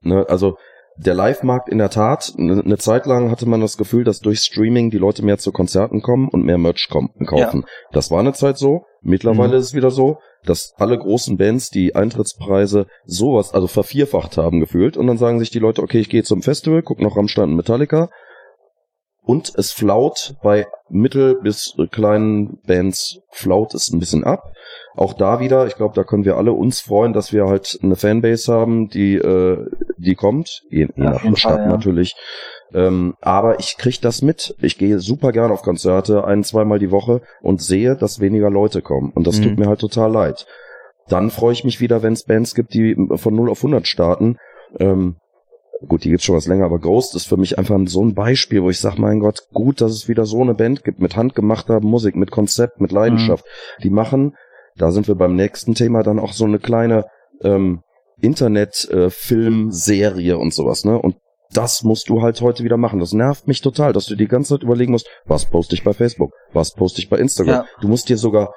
ne, 0.00 0.24
also 0.28 0.56
der 0.98 1.14
Live-Markt 1.14 1.68
in 1.68 1.78
der 1.78 1.90
Tat, 1.90 2.32
ne- 2.36 2.60
eine 2.64 2.76
Zeit 2.78 3.06
lang 3.06 3.30
hatte 3.30 3.48
man 3.48 3.60
das 3.60 3.76
Gefühl, 3.76 4.04
dass 4.04 4.20
durch 4.20 4.40
Streaming 4.40 4.90
die 4.90 4.98
Leute 4.98 5.24
mehr 5.24 5.38
zu 5.38 5.52
Konzerten 5.52 6.02
kommen 6.02 6.28
und 6.28 6.44
mehr 6.44 6.58
Merch 6.58 6.88
kaufen. 6.88 7.64
Das 7.92 8.10
war 8.10 8.18
eine 8.20 8.32
Zeit 8.32 8.58
so. 8.58 8.82
Mittlerweile 9.00 9.52
Mhm. 9.54 9.58
ist 9.60 9.66
es 9.66 9.74
wieder 9.74 9.90
so, 9.92 10.18
dass 10.44 10.72
alle 10.76 10.98
großen 10.98 11.36
Bands 11.36 11.70
die 11.70 11.94
Eintrittspreise 11.94 12.86
sowas, 13.04 13.54
also 13.54 13.68
vervierfacht 13.68 14.36
haben 14.36 14.58
gefühlt. 14.60 14.96
Und 14.96 15.06
dann 15.06 15.18
sagen 15.18 15.38
sich 15.38 15.50
die 15.50 15.60
Leute, 15.60 15.82
okay, 15.82 16.00
ich 16.00 16.08
gehe 16.08 16.24
zum 16.24 16.42
Festival, 16.42 16.82
guck 16.82 17.00
noch 17.00 17.16
Rammstein 17.16 17.50
und 17.50 17.56
Metallica. 17.56 18.08
Und 19.22 19.52
es 19.56 19.72
flaut 19.72 20.34
bei 20.42 20.66
mittel- 20.88 21.38
bis 21.42 21.74
kleinen 21.90 22.60
Bands, 22.66 23.20
flaut 23.30 23.74
es 23.74 23.90
ein 23.92 23.98
bisschen 24.00 24.24
ab. 24.24 24.52
Auch 24.96 25.12
da 25.12 25.38
wieder, 25.38 25.66
ich 25.66 25.76
glaube, 25.76 25.94
da 25.94 26.02
können 26.02 26.24
wir 26.24 26.38
alle 26.38 26.52
uns 26.52 26.80
freuen, 26.80 27.12
dass 27.12 27.32
wir 27.32 27.44
halt 27.44 27.78
eine 27.82 27.94
Fanbase 27.96 28.50
haben, 28.52 28.88
die, 28.88 29.16
äh, 29.16 29.66
die 29.98 30.14
kommt, 30.14 30.62
je, 30.70 30.86
je 30.86 30.88
nach 30.96 31.20
Stadt 31.36 31.38
Fall, 31.56 31.58
ja. 31.64 31.68
natürlich. 31.68 32.14
Ähm, 32.72 33.14
aber 33.20 33.60
ich 33.60 33.76
krieg 33.78 34.00
das 34.00 34.22
mit. 34.22 34.54
Ich 34.60 34.78
gehe 34.78 34.98
super 35.00 35.32
gern 35.32 35.50
auf 35.50 35.62
Konzerte, 35.62 36.24
ein, 36.24 36.44
zweimal 36.44 36.78
die 36.78 36.90
Woche 36.90 37.22
und 37.40 37.62
sehe, 37.62 37.96
dass 37.96 38.20
weniger 38.20 38.50
Leute 38.50 38.82
kommen. 38.82 39.10
Und 39.14 39.26
das 39.26 39.38
Mhm. 39.38 39.44
tut 39.44 39.58
mir 39.58 39.66
halt 39.68 39.80
total 39.80 40.12
leid. 40.12 40.46
Dann 41.08 41.30
freue 41.30 41.52
ich 41.54 41.64
mich 41.64 41.80
wieder, 41.80 42.02
wenn 42.02 42.12
es 42.12 42.24
Bands 42.24 42.54
gibt, 42.54 42.74
die 42.74 42.94
von 43.16 43.34
0 43.34 43.48
auf 43.50 43.62
100 43.62 43.86
starten. 43.86 44.36
Ähm, 44.78 45.16
gut, 45.86 46.04
die 46.04 46.10
gibt's 46.10 46.24
schon 46.26 46.36
was 46.36 46.46
länger, 46.46 46.66
aber 46.66 46.78
Ghost 46.78 47.14
ist 47.14 47.26
für 47.26 47.38
mich 47.38 47.58
einfach 47.58 47.78
so 47.86 48.04
ein 48.04 48.14
Beispiel, 48.14 48.62
wo 48.62 48.68
ich 48.68 48.78
sage, 48.80 49.00
mein 49.00 49.20
Gott, 49.20 49.40
gut, 49.54 49.80
dass 49.80 49.92
es 49.92 50.08
wieder 50.08 50.26
so 50.26 50.42
eine 50.42 50.54
Band 50.54 50.84
gibt 50.84 51.00
mit 51.00 51.16
handgemachter 51.16 51.80
Musik, 51.80 52.16
mit 52.16 52.30
Konzept, 52.30 52.80
mit 52.80 52.92
Leidenschaft. 52.92 53.44
Mhm. 53.46 53.82
Die 53.82 53.90
machen, 53.90 54.36
da 54.76 54.90
sind 54.90 55.08
wir 55.08 55.14
beim 55.14 55.34
nächsten 55.34 55.74
Thema, 55.74 56.02
dann 56.02 56.18
auch 56.18 56.34
so 56.34 56.44
eine 56.44 56.58
kleine 56.58 57.06
ähm, 57.42 57.80
Internet-Film-Serie 58.20 60.32
äh, 60.32 60.36
und 60.36 60.54
sowas, 60.54 60.84
ne? 60.84 60.98
Und 60.98 61.16
das 61.52 61.82
musst 61.82 62.08
du 62.08 62.22
halt 62.22 62.40
heute 62.40 62.64
wieder 62.64 62.76
machen. 62.76 63.00
Das 63.00 63.12
nervt 63.12 63.48
mich 63.48 63.62
total, 63.62 63.92
dass 63.92 64.06
du 64.06 64.14
die 64.16 64.28
ganze 64.28 64.54
Zeit 64.54 64.62
überlegen 64.62 64.92
musst, 64.92 65.08
was 65.24 65.46
poste 65.46 65.74
ich 65.74 65.82
bei 65.82 65.94
Facebook, 65.94 66.32
was 66.52 66.74
poste 66.74 67.00
ich 67.00 67.08
bei 67.08 67.18
Instagram. 67.18 67.54
Ja. 67.54 67.64
Du 67.80 67.88
musst 67.88 68.08
dir 68.08 68.18
sogar 68.18 68.54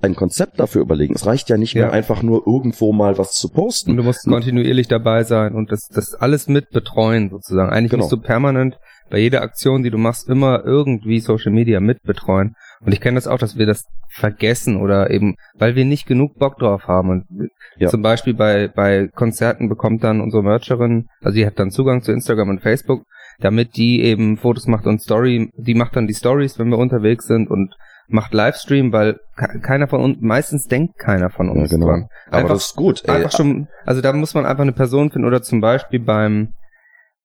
ein 0.00 0.14
Konzept 0.14 0.60
dafür 0.60 0.82
überlegen. 0.82 1.14
Es 1.14 1.26
reicht 1.26 1.48
ja 1.48 1.56
nicht 1.56 1.74
ja. 1.74 1.86
mehr 1.86 1.92
einfach 1.92 2.22
nur 2.22 2.46
irgendwo 2.46 2.92
mal 2.92 3.18
was 3.18 3.32
zu 3.32 3.48
posten. 3.48 3.92
Und 3.92 3.96
du 3.98 4.02
musst 4.02 4.24
kontinuierlich 4.24 4.88
dabei 4.88 5.24
sein 5.24 5.54
und 5.54 5.72
das, 5.72 5.88
das 5.88 6.14
alles 6.14 6.48
mit 6.48 6.70
betreuen 6.70 7.30
sozusagen. 7.30 7.70
Eigentlich 7.70 7.90
genau. 7.90 8.02
musst 8.02 8.12
du 8.12 8.20
permanent 8.20 8.78
bei 9.10 9.18
jeder 9.18 9.42
Aktion, 9.42 9.82
die 9.82 9.90
du 9.90 9.98
machst, 9.98 10.28
immer 10.28 10.64
irgendwie 10.64 11.20
Social 11.20 11.52
Media 11.52 11.80
mit 11.80 12.02
betreuen. 12.02 12.54
Und 12.80 12.92
ich 12.92 13.00
kenne 13.00 13.16
das 13.16 13.26
auch, 13.26 13.38
dass 13.38 13.58
wir 13.58 13.66
das 13.66 13.84
vergessen 14.08 14.76
oder 14.76 15.10
eben, 15.10 15.36
weil 15.54 15.74
wir 15.74 15.84
nicht 15.84 16.06
genug 16.06 16.38
Bock 16.38 16.58
drauf 16.58 16.86
haben. 16.86 17.10
Und 17.10 17.50
ja. 17.76 17.88
zum 17.88 18.02
Beispiel 18.02 18.34
bei, 18.34 18.68
bei 18.68 19.08
Konzerten 19.08 19.68
bekommt 19.68 20.04
dann 20.04 20.20
unsere 20.20 20.42
Mercherin, 20.42 21.08
also 21.22 21.36
die 21.36 21.46
hat 21.46 21.58
dann 21.58 21.70
Zugang 21.70 22.02
zu 22.02 22.12
Instagram 22.12 22.50
und 22.50 22.62
Facebook, 22.62 23.04
damit 23.40 23.76
die 23.76 24.02
eben 24.02 24.36
Fotos 24.36 24.66
macht 24.66 24.86
und 24.86 25.00
Story, 25.00 25.50
die 25.56 25.74
macht 25.74 25.96
dann 25.96 26.06
die 26.06 26.14
Stories, 26.14 26.58
wenn 26.58 26.68
wir 26.68 26.78
unterwegs 26.78 27.26
sind 27.26 27.50
und 27.50 27.74
macht 28.08 28.32
Livestream, 28.32 28.92
weil 28.92 29.20
keiner 29.62 29.86
von 29.86 30.00
uns, 30.00 30.18
meistens 30.20 30.66
denkt 30.66 30.98
keiner 30.98 31.30
von 31.30 31.50
uns 31.50 31.70
ja, 31.70 31.76
genau. 31.76 31.90
dran. 31.90 32.08
Einfach, 32.26 32.38
Aber 32.40 32.48
das 32.54 32.66
ist 32.66 32.76
gut. 32.76 33.02
Ey. 33.04 33.16
Einfach 33.16 33.32
schon, 33.32 33.68
also 33.84 34.00
da 34.00 34.12
muss 34.12 34.34
man 34.34 34.46
einfach 34.46 34.62
eine 34.62 34.72
Person 34.72 35.10
finden 35.10 35.28
oder 35.28 35.42
zum 35.42 35.60
Beispiel 35.60 36.00
beim, 36.00 36.54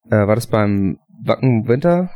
äh, 0.10 0.28
war 0.28 0.36
das 0.36 0.48
beim 0.48 0.98
Wacken 1.26 1.68
Winter 1.68 2.10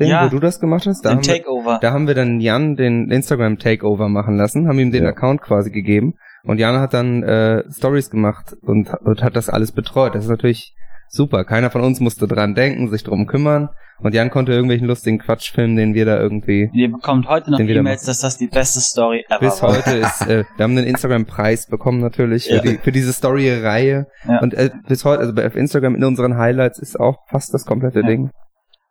Ding, 0.00 0.08
ja, 0.08 0.24
wo 0.24 0.30
du 0.30 0.38
das 0.38 0.58
gemacht 0.58 0.86
hast? 0.86 1.04
Da 1.04 1.10
den 1.10 1.16
haben 1.16 1.22
Takeover. 1.22 1.72
Wir, 1.72 1.78
da 1.80 1.92
haben 1.92 2.06
wir 2.06 2.14
dann 2.14 2.40
Jan 2.40 2.76
den 2.76 3.10
Instagram 3.10 3.58
Takeover 3.58 4.08
machen 4.08 4.36
lassen, 4.36 4.66
haben 4.66 4.78
ihm 4.78 4.90
den 4.90 5.04
ja. 5.04 5.10
Account 5.10 5.42
quasi 5.42 5.70
gegeben 5.70 6.14
und 6.44 6.58
Jan 6.58 6.80
hat 6.80 6.94
dann 6.94 7.22
äh, 7.22 7.62
Stories 7.70 8.10
gemacht 8.10 8.56
und, 8.62 8.92
und 9.02 9.22
hat 9.22 9.36
das 9.36 9.48
alles 9.48 9.72
betreut. 9.72 10.14
Das 10.14 10.24
ist 10.24 10.30
natürlich 10.30 10.74
super. 11.08 11.44
Keiner 11.44 11.70
von 11.70 11.82
uns 11.82 12.00
musste 12.00 12.26
dran 12.26 12.54
denken, 12.54 12.88
sich 12.88 13.04
drum 13.04 13.26
kümmern. 13.26 13.68
Und 13.98 14.14
Jan 14.14 14.30
konnte 14.30 14.50
irgendwelchen 14.50 14.88
lustigen 14.88 15.20
Quatsch 15.20 15.52
filmen, 15.52 15.76
den 15.76 15.94
wir 15.94 16.04
da 16.04 16.18
irgendwie. 16.18 16.68
Ihr 16.72 16.90
bekommt 16.90 17.28
heute 17.28 17.52
noch 17.52 17.60
E-Mails, 17.60 18.04
dass 18.04 18.18
das 18.18 18.36
die 18.36 18.48
beste 18.48 18.80
Story 18.80 19.24
ever 19.28 19.38
Bis 19.38 19.62
war. 19.62 19.76
heute 19.76 19.96
ist, 19.96 20.22
äh, 20.22 20.44
wir 20.56 20.64
haben 20.64 20.76
einen 20.76 20.86
Instagram-Preis 20.86 21.68
bekommen 21.68 22.00
natürlich 22.00 22.48
ja. 22.48 22.60
für, 22.60 22.68
die, 22.68 22.78
für 22.78 22.90
diese 22.90 23.12
Story-Reihe. 23.12 24.06
Ja. 24.26 24.40
Und 24.40 24.54
äh, 24.54 24.70
bis 24.88 25.04
heute, 25.04 25.20
also 25.20 25.34
bei 25.34 25.44
Instagram 25.44 25.94
in 25.94 26.02
unseren 26.02 26.36
Highlights 26.36 26.80
ist 26.80 26.98
auch 26.98 27.18
fast 27.28 27.54
das 27.54 27.64
komplette 27.64 28.00
ja. 28.00 28.06
Ding. 28.06 28.30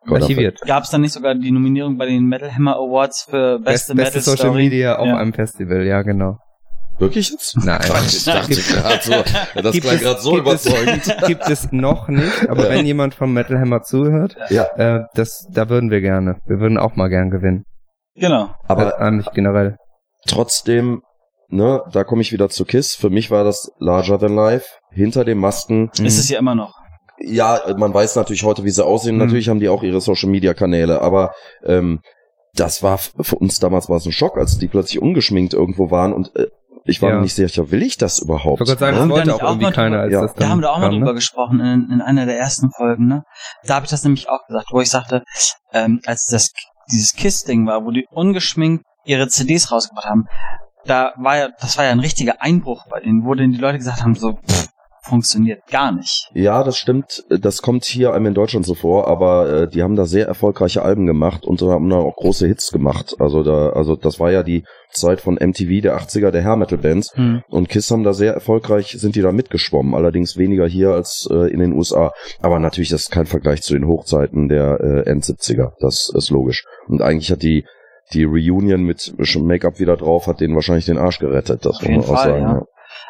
Archiviert. 0.08 0.60
Gab 0.62 0.84
es 0.84 0.90
dann 0.90 1.00
nicht 1.00 1.12
sogar 1.12 1.34
die 1.34 1.50
Nominierung 1.50 1.96
bei 1.96 2.06
den 2.06 2.26
Metal 2.26 2.52
Hammer 2.54 2.76
Awards 2.76 3.26
für 3.28 3.58
beste, 3.58 3.94
beste 3.94 4.18
Metal 4.18 4.20
Social 4.20 4.52
Media 4.52 4.96
auf 4.96 5.08
einem 5.08 5.32
Festival, 5.32 5.86
ja 5.86 6.02
genau. 6.02 6.38
Wirklich 6.98 7.30
jetzt? 7.30 7.56
Nein. 7.56 7.80
Quatsch, 7.80 8.14
ich 8.14 8.24
dachte 8.24 8.54
gerade 8.54 9.02
so, 9.02 9.60
das 9.60 9.80
klang 9.80 9.98
gerade 9.98 10.20
so 10.20 10.30
gibt 10.32 10.42
überzeugend. 10.42 11.06
Es, 11.06 11.16
gibt 11.26 11.48
es 11.48 11.72
noch 11.72 12.08
nicht, 12.08 12.48
aber 12.48 12.64
ja. 12.64 12.70
wenn 12.70 12.86
jemand 12.86 13.14
vom 13.14 13.32
Metal 13.32 13.58
Hammer 13.58 13.82
zuhört, 13.82 14.36
ja. 14.50 14.64
äh, 14.76 15.04
das, 15.14 15.48
da 15.50 15.68
würden 15.68 15.90
wir 15.90 16.00
gerne. 16.00 16.36
Wir 16.46 16.60
würden 16.60 16.78
auch 16.78 16.94
mal 16.94 17.08
gern 17.08 17.30
gewinnen. 17.30 17.64
Genau. 18.14 18.54
Aber 18.68 19.00
äh, 19.00 19.10
nicht 19.10 19.32
generell. 19.32 19.78
Trotzdem, 20.26 21.02
ne, 21.48 21.82
da 21.90 22.04
komme 22.04 22.22
ich 22.22 22.32
wieder 22.32 22.48
zu 22.50 22.64
KISS. 22.64 22.94
Für 22.94 23.10
mich 23.10 23.30
war 23.30 23.42
das 23.42 23.72
Larger 23.78 24.18
Than 24.18 24.34
Life. 24.34 24.66
Hinter 24.90 25.24
den 25.24 25.38
Masken. 25.38 25.90
Ist 25.98 26.18
es 26.18 26.28
ja 26.28 26.38
immer 26.38 26.54
noch. 26.54 26.81
Ja, 27.18 27.60
man 27.76 27.92
weiß 27.92 28.16
natürlich 28.16 28.42
heute, 28.42 28.64
wie 28.64 28.70
sie 28.70 28.84
aussehen. 28.84 29.16
Mhm. 29.16 29.22
Natürlich 29.22 29.48
haben 29.48 29.60
die 29.60 29.68
auch 29.68 29.82
ihre 29.82 30.00
Social 30.00 30.28
Media 30.28 30.54
Kanäle, 30.54 31.00
aber 31.02 31.32
ähm, 31.64 32.00
das 32.54 32.82
war 32.82 32.98
für 32.98 33.36
uns 33.36 33.58
damals 33.58 33.88
war 33.88 33.96
es 33.96 34.06
ein 34.06 34.12
Schock, 34.12 34.36
als 34.36 34.58
die 34.58 34.68
plötzlich 34.68 35.00
ungeschminkt 35.00 35.54
irgendwo 35.54 35.90
waren 35.90 36.12
und 36.12 36.34
äh, 36.36 36.48
ich 36.84 37.00
war 37.00 37.10
ja. 37.10 37.16
mir 37.16 37.22
nicht 37.22 37.34
sicher, 37.34 37.70
will 37.70 37.82
ich 37.82 37.96
das 37.96 38.18
überhaupt? 38.18 38.60
Ich 38.60 38.68
sagen, 38.68 38.96
das 38.96 39.08
wollte 39.08 39.34
auch 39.34 39.42
irgendwie 39.42 39.70
keiner, 39.70 40.00
als 40.00 40.12
ja. 40.12 40.22
das 40.22 40.34
Da 40.34 40.48
haben 40.48 40.60
wir 40.60 40.72
auch 40.72 40.78
mal 40.78 40.90
drüber 40.90 41.06
ne? 41.06 41.14
gesprochen 41.14 41.60
in, 41.60 41.90
in 41.92 42.00
einer 42.00 42.26
der 42.26 42.38
ersten 42.38 42.70
Folgen, 42.72 43.06
ne? 43.06 43.24
Da 43.64 43.76
habe 43.76 43.84
ich 43.84 43.90
das 43.90 44.02
nämlich 44.02 44.28
auch 44.28 44.44
gesagt, 44.48 44.66
wo 44.72 44.80
ich 44.80 44.90
sagte, 44.90 45.22
ähm, 45.72 46.00
als 46.06 46.26
das 46.26 46.50
dieses 46.90 47.12
Kiss-Ding 47.12 47.66
war, 47.66 47.84
wo 47.84 47.92
die 47.92 48.06
ungeschminkt 48.10 48.84
ihre 49.04 49.28
CDs 49.28 49.70
rausgebracht 49.70 50.06
haben, 50.06 50.26
da 50.84 51.12
war 51.16 51.36
ja, 51.36 51.48
das 51.60 51.78
war 51.78 51.84
ja 51.84 51.92
ein 51.92 52.00
richtiger 52.00 52.42
Einbruch 52.42 52.86
bei 52.90 53.00
denen, 53.00 53.24
wo 53.24 53.34
denn 53.34 53.52
die 53.52 53.58
Leute 53.58 53.78
gesagt 53.78 54.02
haben, 54.02 54.16
so, 54.16 54.32
pff, 54.32 54.68
funktioniert 55.02 55.66
gar 55.66 55.92
nicht. 55.92 56.30
Ja, 56.32 56.62
das 56.62 56.76
stimmt. 56.76 57.24
Das 57.28 57.60
kommt 57.60 57.84
hier 57.84 58.12
einem 58.12 58.26
in 58.26 58.34
Deutschland 58.34 58.64
so 58.64 58.74
vor, 58.74 59.08
aber 59.08 59.52
äh, 59.52 59.68
die 59.68 59.82
haben 59.82 59.96
da 59.96 60.04
sehr 60.04 60.26
erfolgreiche 60.26 60.82
Alben 60.82 61.06
gemacht 61.06 61.44
und 61.44 61.60
haben 61.60 61.88
da 61.88 61.96
auch 61.96 62.16
große 62.16 62.46
Hits 62.46 62.70
gemacht. 62.70 63.16
Also 63.18 63.42
da, 63.42 63.70
also 63.70 63.96
das 63.96 64.20
war 64.20 64.30
ja 64.30 64.42
die 64.42 64.64
Zeit 64.90 65.20
von 65.20 65.34
MTV 65.34 65.82
der 65.82 65.98
80er 65.98 66.30
der 66.30 66.44
Hair 66.44 66.56
Metal 66.56 66.78
Bands 66.78 67.14
hm. 67.16 67.42
und 67.48 67.68
Kiss 67.68 67.90
haben 67.90 68.04
da 68.04 68.12
sehr 68.12 68.32
erfolgreich 68.32 68.96
sind 68.98 69.16
die 69.16 69.22
da 69.22 69.32
mitgeschwommen, 69.32 69.94
allerdings 69.94 70.36
weniger 70.36 70.66
hier 70.66 70.90
als 70.90 71.28
äh, 71.30 71.50
in 71.50 71.58
den 71.58 71.72
USA. 71.72 72.12
Aber 72.40 72.58
natürlich 72.58 72.90
das 72.90 73.02
ist 73.02 73.10
kein 73.10 73.26
Vergleich 73.26 73.62
zu 73.62 73.74
den 73.74 73.86
Hochzeiten 73.86 74.48
der 74.48 74.80
äh, 74.80 75.10
End-70er. 75.10 75.72
Das 75.80 76.12
ist 76.14 76.30
logisch. 76.30 76.64
Und 76.86 77.02
eigentlich 77.02 77.30
hat 77.32 77.42
die 77.42 77.64
die 78.12 78.24
Reunion 78.24 78.82
mit 78.82 79.14
Make-up 79.36 79.78
wieder 79.78 79.96
drauf, 79.96 80.26
hat 80.26 80.40
denen 80.40 80.54
wahrscheinlich 80.54 80.84
den 80.84 80.98
Arsch 80.98 81.18
gerettet. 81.18 81.64
Das 81.64 81.76
Auf 81.76 81.88
muss 81.88 82.06
man 82.06 82.16
auch 82.16 82.20
Fall, 82.20 82.30
sagen. 82.30 82.42
Ja. 82.42 82.52
Ja. 82.54 82.62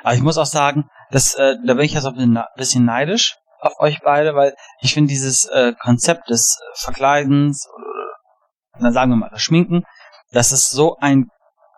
Aber 0.05 0.14
ich 0.14 0.22
muss 0.22 0.38
auch 0.38 0.46
sagen, 0.46 0.85
dass, 1.12 1.35
äh, 1.35 1.57
da 1.64 1.75
bin 1.75 1.85
ich 1.85 1.94
jetzt 1.94 2.07
auch 2.07 2.16
ein 2.16 2.42
bisschen 2.57 2.85
neidisch 2.85 3.37
auf 3.61 3.79
euch 3.79 4.01
beide, 4.03 4.35
weil 4.35 4.55
ich 4.81 4.92
finde 4.92 5.09
dieses 5.09 5.44
äh, 5.46 5.72
Konzept 5.81 6.29
des 6.29 6.59
Verkleidens 6.75 7.68
oder 7.72 7.92
dann 8.81 8.92
sagen 8.92 9.12
wir 9.12 9.16
mal 9.16 9.31
das 9.31 9.42
Schminken, 9.42 9.85
das 10.33 10.51
ist 10.51 10.70
so 10.70 10.96
ein 11.01 11.29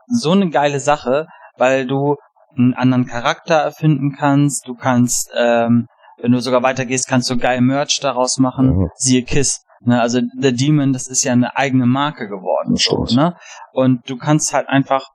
so 0.07 0.33
eine 0.33 0.49
geile 0.51 0.81
Sache, 0.81 1.27
weil 1.57 1.87
du 1.87 2.17
einen 2.57 2.75
anderen 2.75 3.07
Charakter 3.07 3.57
erfinden 3.57 4.15
kannst, 4.17 4.67
du 4.69 4.75
kannst, 4.75 5.31
ähm, 5.37 5.87
wenn 6.21 6.33
du 6.33 6.41
sogar 6.41 6.63
weitergehst, 6.63 7.09
kannst 7.09 7.29
du 7.31 7.37
geil 7.37 7.61
Merch 7.61 8.01
daraus 8.01 8.39
machen, 8.39 8.77
mhm. 8.77 8.91
siehe 8.97 9.25
Kiss. 9.25 9.65
Ne, 9.81 10.01
also 10.01 10.21
The 10.41 10.55
Demon, 10.55 10.93
das 10.93 11.09
ist 11.09 11.25
ja 11.25 11.33
eine 11.33 11.57
eigene 11.57 11.85
Marke 11.85 12.29
geworden. 12.29 12.77
So, 12.77 13.05
ne? 13.15 13.37
Und 13.73 14.09
du 14.09 14.17
kannst 14.17 14.55
halt 14.55 14.69
einfach 14.69 15.11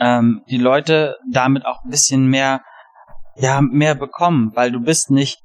ähm, 0.00 0.42
die 0.48 0.56
Leute 0.56 1.16
damit 1.30 1.64
auch 1.66 1.84
ein 1.84 1.90
bisschen 1.90 2.26
mehr, 2.26 2.62
ja, 3.38 3.60
mehr 3.60 3.94
bekommen, 3.94 4.52
weil 4.54 4.72
du 4.72 4.80
bist 4.80 5.10
nicht 5.10 5.38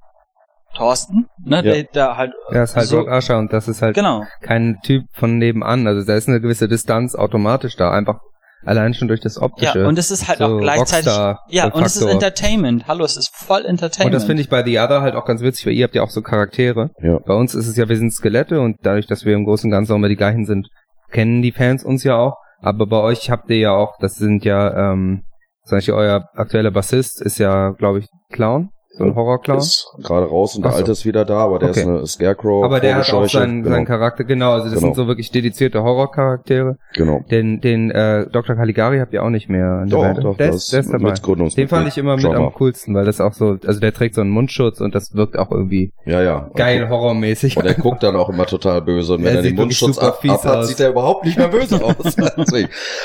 Thorsten, 0.75 1.27
ne, 1.43 1.57
ja. 1.57 1.61
der, 1.61 1.83
der 1.83 2.17
halt. 2.17 2.33
Ja, 2.51 2.63
ist 2.63 2.75
halt 2.75 2.87
so, 2.87 2.99
Rock 2.99 3.09
Asher 3.09 3.37
und 3.37 3.53
das 3.53 3.67
ist 3.67 3.81
halt 3.81 3.95
genau. 3.95 4.23
kein 4.41 4.79
Typ 4.83 5.03
von 5.13 5.37
nebenan. 5.37 5.85
Also 5.85 6.05
da 6.05 6.15
ist 6.15 6.27
eine 6.27 6.41
gewisse 6.41 6.67
Distanz 6.67 7.15
automatisch 7.15 7.75
da, 7.75 7.91
einfach 7.91 8.19
allein 8.65 8.93
schon 8.93 9.07
durch 9.07 9.19
das 9.19 9.39
optische. 9.39 9.79
Ja, 9.79 9.87
und 9.87 9.97
es 9.97 10.09
ist 10.09 10.27
halt 10.27 10.39
so 10.39 10.45
auch 10.45 10.59
gleichzeitig. 10.59 11.13
ja, 11.49 11.67
und 11.67 11.85
es 11.85 11.95
ist 11.95 12.03
Entertainment. 12.03 12.87
Hallo, 12.87 13.05
es 13.05 13.17
ist 13.17 13.35
voll 13.35 13.65
Entertainment. 13.65 14.13
Und 14.13 14.13
das 14.13 14.25
finde 14.25 14.41
ich 14.41 14.49
bei 14.49 14.63
The 14.63 14.79
Other 14.79 15.01
halt 15.01 15.15
auch 15.15 15.25
ganz 15.25 15.41
witzig, 15.41 15.67
weil 15.67 15.73
ihr 15.73 15.83
habt 15.83 15.95
ja 15.95 16.01
auch 16.01 16.09
so 16.09 16.21
Charaktere. 16.21 16.89
Ja. 17.01 17.19
Bei 17.19 17.33
uns 17.33 17.53
ist 17.55 17.67
es 17.67 17.77
ja, 17.77 17.87
wir 17.87 17.97
sind 17.97 18.11
Skelette 18.11 18.59
und 18.59 18.77
dadurch, 18.83 19.07
dass 19.07 19.25
wir 19.25 19.35
im 19.35 19.45
Großen 19.45 19.67
und 19.67 19.71
Ganzen 19.71 19.91
auch 19.91 19.97
immer 19.97 20.09
die 20.09 20.15
gleichen 20.15 20.45
sind, 20.45 20.69
kennen 21.11 21.41
die 21.41 21.51
Fans 21.51 21.83
uns 21.83 22.03
ja 22.03 22.15
auch. 22.15 22.37
Aber 22.61 22.87
bei 22.87 22.97
euch 22.97 23.29
habt 23.29 23.49
ihr 23.49 23.57
ja 23.57 23.71
auch, 23.71 23.97
das 23.99 24.15
sind 24.15 24.45
ja, 24.45 24.91
ähm, 24.93 25.23
zum 25.63 25.77
Beispiel 25.77 25.93
euer 25.93 26.29
aktueller 26.33 26.71
Bassist 26.71 27.21
ist 27.21 27.37
ja, 27.37 27.71
glaube 27.71 27.99
ich, 27.99 28.07
Clown. 28.31 28.69
So 28.95 29.05
ein 29.05 29.15
Horrorclown? 29.15 29.57
Ist 29.57 29.87
gerade 30.03 30.27
raus 30.27 30.55
und 30.55 30.63
der 30.63 30.71
so. 30.71 30.77
Alte 30.77 30.91
ist 30.91 31.03
wieder 31.03 31.25
da, 31.25 31.39
aber 31.39 31.57
der 31.57 31.69
okay. 31.69 31.79
ist 31.79 31.87
eine 31.87 32.05
Scarecrow. 32.05 32.63
Aber 32.63 32.79
der 32.79 32.97
hat 32.97 33.11
auch 33.11 33.27
seinen, 33.27 33.63
genau. 33.63 33.75
seinen 33.75 33.85
Charakter, 33.85 34.23
genau. 34.23 34.51
Also 34.51 34.65
das 34.65 34.75
genau. 34.75 34.93
sind 34.93 34.95
so 34.95 35.07
wirklich 35.07 35.31
dedizierte 35.31 35.81
Horrorcharaktere. 35.81 36.77
Genau. 36.93 37.21
Den, 37.31 37.59
den 37.59 37.89
äh, 37.89 38.27
Dr. 38.31 38.55
Caligari 38.55 38.99
habt 38.99 39.11
ihr 39.11 39.23
auch 39.23 39.31
nicht 39.31 39.49
mehr 39.49 39.81
in 39.83 39.89
der 39.89 39.97
doch, 39.97 40.05
Welt. 40.05 40.23
Doch, 40.23 40.37
der, 40.37 40.49
ist, 40.49 40.71
der 40.71 40.81
ist 40.81 40.93
dabei. 40.93 41.13
Den 41.55 41.67
fand 41.67 41.87
ich 41.87 41.97
immer 41.97 42.17
mit 42.17 42.25
Drama. 42.25 42.47
am 42.47 42.53
coolsten, 42.53 42.93
weil 42.93 43.05
das 43.05 43.19
auch 43.19 43.33
so, 43.33 43.57
also 43.65 43.79
der 43.79 43.93
trägt 43.93 44.13
so 44.13 44.21
einen 44.21 44.29
Mundschutz 44.29 44.79
und 44.79 44.93
das 44.93 45.15
wirkt 45.15 45.39
auch 45.39 45.49
irgendwie 45.49 45.91
ja, 46.05 46.21
ja. 46.21 46.51
geil 46.53 46.87
horrormäßig. 46.87 47.57
Und 47.57 47.65
der 47.65 47.73
guckt 47.73 48.03
dann 48.03 48.15
auch 48.15 48.29
immer 48.29 48.45
total 48.45 48.83
böse 48.83 49.15
und 49.15 49.23
wenn 49.23 49.37
er, 49.37 49.41
den 49.41 49.55
Mundschutz 49.55 49.97
ab, 49.97 50.19
ab 50.27 50.43
hat, 50.45 50.65
sieht 50.67 50.79
er 50.79 50.91
überhaupt 50.91 51.25
nicht 51.25 51.39
mehr 51.39 51.47
böse 51.47 51.83
aus. 51.83 52.15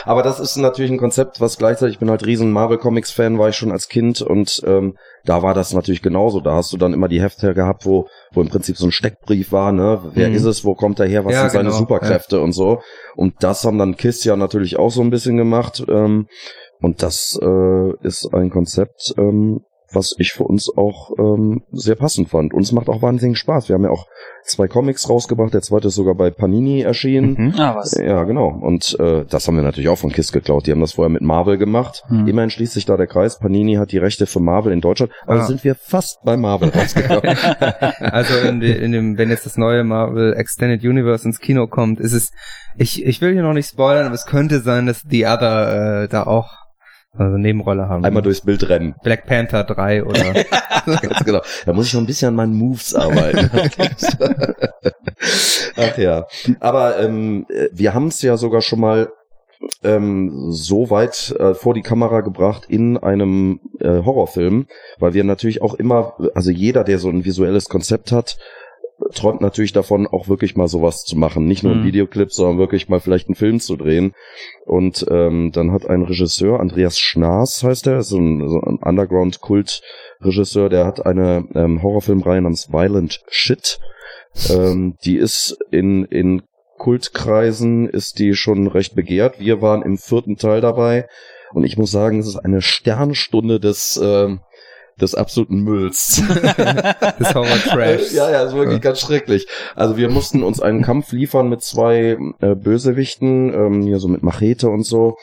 aber 0.04 0.22
das 0.22 0.38
ist 0.38 0.56
natürlich 0.56 0.90
ein 0.90 0.98
Konzept, 0.98 1.40
was 1.40 1.56
gleichzeitig, 1.56 1.94
ich 1.94 1.98
bin 1.98 2.10
halt 2.10 2.26
riesen 2.26 2.52
Marvel 2.52 2.76
Comics 2.76 3.10
Fan, 3.10 3.38
war 3.38 3.48
ich 3.48 3.56
schon 3.56 3.72
als 3.72 3.88
Kind 3.88 4.20
und 4.20 4.62
ähm, 4.66 4.96
da 5.24 5.42
war 5.42 5.54
das 5.54 5.72
natürlich 5.72 6.02
genauso. 6.02 6.40
Da 6.40 6.54
hast 6.54 6.72
du 6.72 6.76
dann 6.76 6.92
immer 6.92 7.08
die 7.08 7.20
Hefte 7.20 7.54
gehabt, 7.54 7.86
wo, 7.86 8.08
wo 8.32 8.40
im 8.40 8.48
Prinzip 8.48 8.76
so 8.76 8.86
ein 8.86 8.92
Steckbrief 8.92 9.52
war, 9.52 9.72
ne? 9.72 10.00
Wer 10.14 10.28
mhm. 10.28 10.34
ist 10.34 10.44
es, 10.44 10.64
wo 10.64 10.74
kommt 10.74 11.00
er 11.00 11.06
her, 11.06 11.24
was 11.24 11.34
ja, 11.34 11.40
sind 11.42 11.52
seine 11.52 11.68
genau, 11.68 11.78
Superkräfte 11.78 12.36
ja. 12.36 12.42
und 12.42 12.52
so. 12.52 12.80
Und 13.16 13.34
das 13.40 13.64
haben 13.64 13.78
dann 13.78 13.96
Kiss 13.96 14.24
ja 14.24 14.36
natürlich 14.36 14.78
auch 14.78 14.90
so 14.90 15.02
ein 15.02 15.10
bisschen 15.10 15.36
gemacht. 15.36 15.84
Ähm, 15.88 16.26
und 16.80 17.02
das 17.02 17.38
äh, 17.42 18.06
ist 18.06 18.32
ein 18.32 18.50
Konzept, 18.50 19.12
ähm, 19.18 19.60
was 19.92 20.14
ich 20.18 20.32
für 20.32 20.44
uns 20.44 20.70
auch 20.76 21.10
ähm, 21.18 21.62
sehr 21.72 21.94
passend 21.94 22.28
fand. 22.28 22.52
Uns 22.52 22.72
macht 22.72 22.88
auch 22.88 23.00
wahnsinnig 23.02 23.38
Spaß. 23.38 23.68
Wir 23.68 23.74
haben 23.74 23.84
ja 23.84 23.90
auch 23.90 24.06
zwei 24.44 24.68
Comics 24.68 25.08
rausgebracht. 25.08 25.54
Der 25.54 25.62
zweite 25.62 25.88
ist 25.88 25.94
sogar 25.94 26.14
bei 26.14 26.30
Panini 26.30 26.80
erschienen. 26.82 27.34
Mhm. 27.38 27.54
Ah, 27.58 27.74
was? 27.76 27.92
Ja, 27.94 28.24
genau. 28.24 28.48
Und 28.48 28.96
äh, 29.00 29.24
das 29.28 29.46
haben 29.46 29.56
wir 29.56 29.62
natürlich 29.62 29.88
auch 29.88 29.98
von 29.98 30.10
KISS 30.12 30.32
geklaut. 30.32 30.66
Die 30.66 30.72
haben 30.72 30.80
das 30.80 30.92
vorher 30.92 31.10
mit 31.10 31.22
Marvel 31.22 31.58
gemacht. 31.58 32.02
Hm. 32.08 32.26
Immerhin 32.28 32.50
schließt 32.50 32.74
sich 32.74 32.84
da 32.86 32.96
der 32.96 33.06
Kreis. 33.06 33.38
Panini 33.38 33.74
hat 33.74 33.92
die 33.92 33.98
Rechte 33.98 34.26
für 34.26 34.40
Marvel 34.40 34.72
in 34.72 34.80
Deutschland. 34.80 35.12
Also 35.26 35.42
Ah. 35.42 35.46
sind 35.46 35.64
wir 35.64 35.74
fast 35.74 36.18
bei 36.24 36.36
Marvel 36.36 36.68
rausgekommen. 36.70 37.36
Also 38.00 38.34
in, 38.48 38.60
de, 38.60 38.82
in 38.82 38.92
dem, 38.92 39.18
wenn 39.18 39.30
jetzt 39.30 39.46
das 39.46 39.56
neue 39.56 39.84
Marvel 39.84 40.34
Extended 40.34 40.82
Universe 40.82 41.26
ins 41.26 41.38
Kino 41.40 41.66
kommt, 41.66 42.00
ist 42.00 42.12
es, 42.12 42.30
ich, 42.76 43.04
ich 43.04 43.20
will 43.20 43.32
hier 43.32 43.42
noch 43.42 43.52
nicht 43.52 43.68
spoilern, 43.68 44.06
aber 44.06 44.14
es 44.14 44.24
könnte 44.26 44.60
sein, 44.60 44.86
dass 44.86 45.02
The 45.08 45.26
Other 45.26 46.02
äh, 46.04 46.08
da 46.08 46.24
auch 46.24 46.48
also 47.12 47.34
eine 47.34 47.38
Nebenrolle 47.38 47.88
haben. 47.88 48.04
Einmal 48.04 48.22
durchs 48.22 48.42
Bild 48.42 48.68
rennen. 48.68 48.94
Black 49.02 49.26
Panther 49.26 49.64
3 49.64 50.04
oder 50.04 50.32
Ganz 50.86 51.24
genau. 51.24 51.40
Da 51.66 51.72
muss 51.72 51.86
ich 51.86 51.94
noch 51.94 52.00
ein 52.00 52.06
bisschen 52.06 52.28
an 52.28 52.34
meinen 52.34 52.54
Moves 52.54 52.94
arbeiten. 52.94 53.50
Ach 55.76 55.98
ja. 55.98 56.26
Aber 56.60 56.98
ähm, 57.00 57.46
äh, 57.48 57.68
wir 57.72 57.94
haben 57.94 58.08
es 58.08 58.22
ja 58.22 58.36
sogar 58.36 58.60
schon 58.60 58.80
mal 58.80 59.08
ähm, 59.82 60.52
so 60.52 60.90
weit 60.90 61.34
äh, 61.38 61.54
vor 61.54 61.74
die 61.74 61.82
Kamera 61.82 62.20
gebracht 62.20 62.66
in 62.68 62.96
einem 62.96 63.60
äh, 63.80 63.88
Horrorfilm, 64.04 64.66
weil 64.98 65.14
wir 65.14 65.24
natürlich 65.24 65.62
auch 65.62 65.74
immer, 65.74 66.14
also 66.34 66.50
jeder, 66.50 66.84
der 66.84 66.98
so 66.98 67.08
ein 67.08 67.24
visuelles 67.24 67.68
Konzept 67.68 68.12
hat, 68.12 68.38
träumt 69.14 69.40
natürlich 69.40 69.72
davon, 69.72 70.06
auch 70.06 70.28
wirklich 70.28 70.56
mal 70.56 70.68
sowas 70.68 71.04
zu 71.04 71.16
machen. 71.16 71.46
Nicht 71.46 71.62
nur 71.62 71.72
ein 71.72 71.80
Mhm. 71.80 71.86
Videoclip, 71.86 72.32
sondern 72.32 72.58
wirklich 72.58 72.88
mal 72.88 73.00
vielleicht 73.00 73.28
einen 73.28 73.36
Film 73.36 73.60
zu 73.60 73.76
drehen. 73.76 74.12
Und 74.66 75.06
ähm, 75.10 75.50
dann 75.52 75.72
hat 75.72 75.88
ein 75.88 76.02
Regisseur, 76.02 76.60
Andreas 76.60 76.98
Schnaas 76.98 77.62
heißt 77.62 77.86
er, 77.86 77.98
ist 77.98 78.12
ein, 78.12 78.48
so 78.48 78.60
ein 78.60 78.78
Underground-Kult-Regisseur, 78.82 80.68
der 80.68 80.84
hat 80.86 81.06
eine 81.06 81.46
ähm, 81.54 81.82
Horrorfilmreihe 81.82 82.42
namens 82.42 82.72
Violent 82.72 83.22
Shit. 83.28 83.78
Ähm, 84.50 84.96
die 85.04 85.16
ist 85.16 85.56
in, 85.70 86.04
in 86.04 86.42
Kultkreisen, 86.76 87.88
ist 87.88 88.18
die 88.18 88.34
schon 88.34 88.66
recht 88.66 88.94
begehrt. 88.94 89.40
Wir 89.40 89.62
waren 89.62 89.82
im 89.82 89.98
vierten 89.98 90.36
Teil 90.36 90.60
dabei. 90.60 91.08
Und 91.52 91.64
ich 91.64 91.78
muss 91.78 91.90
sagen, 91.90 92.20
es 92.20 92.26
ist 92.28 92.36
eine 92.36 92.60
Sternstunde 92.60 93.58
des, 93.58 93.98
ähm, 94.02 94.40
des 95.00 95.14
absoluten 95.14 95.60
Mülls. 95.62 96.22
des 97.20 97.34
Horror 97.34 97.58
Trash. 97.64 98.12
Ja, 98.12 98.30
ja, 98.30 98.42
ist 98.42 98.54
wirklich 98.54 98.80
ganz 98.80 99.00
schrecklich. 99.00 99.46
Also 99.74 99.96
wir 99.96 100.10
mussten 100.10 100.42
uns 100.42 100.60
einen 100.60 100.82
Kampf 100.82 101.12
liefern 101.12 101.48
mit 101.48 101.62
zwei 101.62 102.16
äh, 102.40 102.54
Bösewichten, 102.54 103.52
ähm, 103.54 103.82
hier 103.82 103.98
so 103.98 104.08
mit 104.08 104.22
Machete 104.22 104.68
und 104.68 104.84
so. 104.84 105.16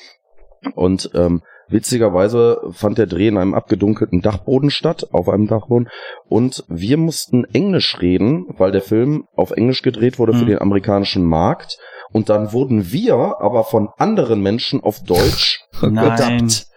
Und 0.74 1.12
ähm, 1.14 1.42
witzigerweise 1.68 2.60
fand 2.72 2.98
der 2.98 3.06
Dreh 3.08 3.28
in 3.28 3.38
einem 3.38 3.54
abgedunkelten 3.54 4.22
Dachboden 4.22 4.70
statt, 4.72 5.08
auf 5.12 5.30
einem 5.30 5.48
Dachboden. 5.48 5.90
Und 6.28 6.64
wir 6.68 6.98
mussten 6.98 7.44
Englisch 7.54 7.98
reden, 8.02 8.46
weil 8.58 8.72
der 8.72 8.82
Film 8.82 9.26
auf 9.36 9.52
Englisch 9.52 9.82
gedreht 9.82 10.18
wurde 10.20 10.34
für 10.34 10.44
Mhm. 10.46 10.50
den 10.50 10.62
amerikanischen 10.62 11.24
Markt. 11.24 11.78
Und 12.12 12.30
dann 12.30 12.54
wurden 12.54 12.92
wir 12.92 13.36
aber 13.42 13.64
von 13.64 13.90
anderen 13.98 14.42
Menschen 14.42 14.82
auf 14.82 15.04
Deutsch 15.04 15.60
Nein. 15.82 16.16
gedubbt. 16.16 16.68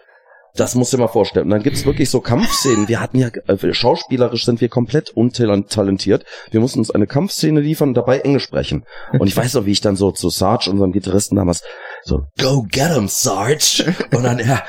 Das 0.59 0.75
musst 0.75 0.91
du 0.91 0.97
dir 0.97 1.03
mal 1.03 1.07
vorstellen. 1.07 1.45
Und 1.45 1.51
dann 1.51 1.63
gibt's 1.63 1.85
wirklich 1.85 2.09
so 2.09 2.19
Kampfszenen. 2.19 2.89
Wir 2.89 2.99
hatten 2.99 3.17
ja, 3.17 3.29
äh, 3.47 3.73
schauspielerisch 3.73 4.43
sind 4.43 4.59
wir 4.59 4.67
komplett 4.67 5.11
untalentiert. 5.11 6.25
Wir 6.51 6.59
mussten 6.59 6.79
uns 6.79 6.91
eine 6.91 7.07
Kampfszene 7.07 7.61
liefern 7.61 7.89
und 7.89 7.93
dabei 7.95 8.19
Englisch 8.19 8.43
sprechen. 8.43 8.83
Und 9.17 9.27
ich 9.27 9.37
weiß 9.37 9.53
noch, 9.53 9.65
wie 9.65 9.71
ich 9.71 9.79
dann 9.79 9.95
so 9.95 10.11
zu 10.11 10.29
Sarge, 10.29 10.69
unserem 10.69 10.91
Gitarristen 10.91 11.37
damals, 11.37 11.63
so, 12.03 12.23
go 12.37 12.65
get 12.69 12.91
him, 12.91 13.07
Sarge. 13.07 13.93
Und 14.13 14.23
dann, 14.23 14.39
er 14.39 14.63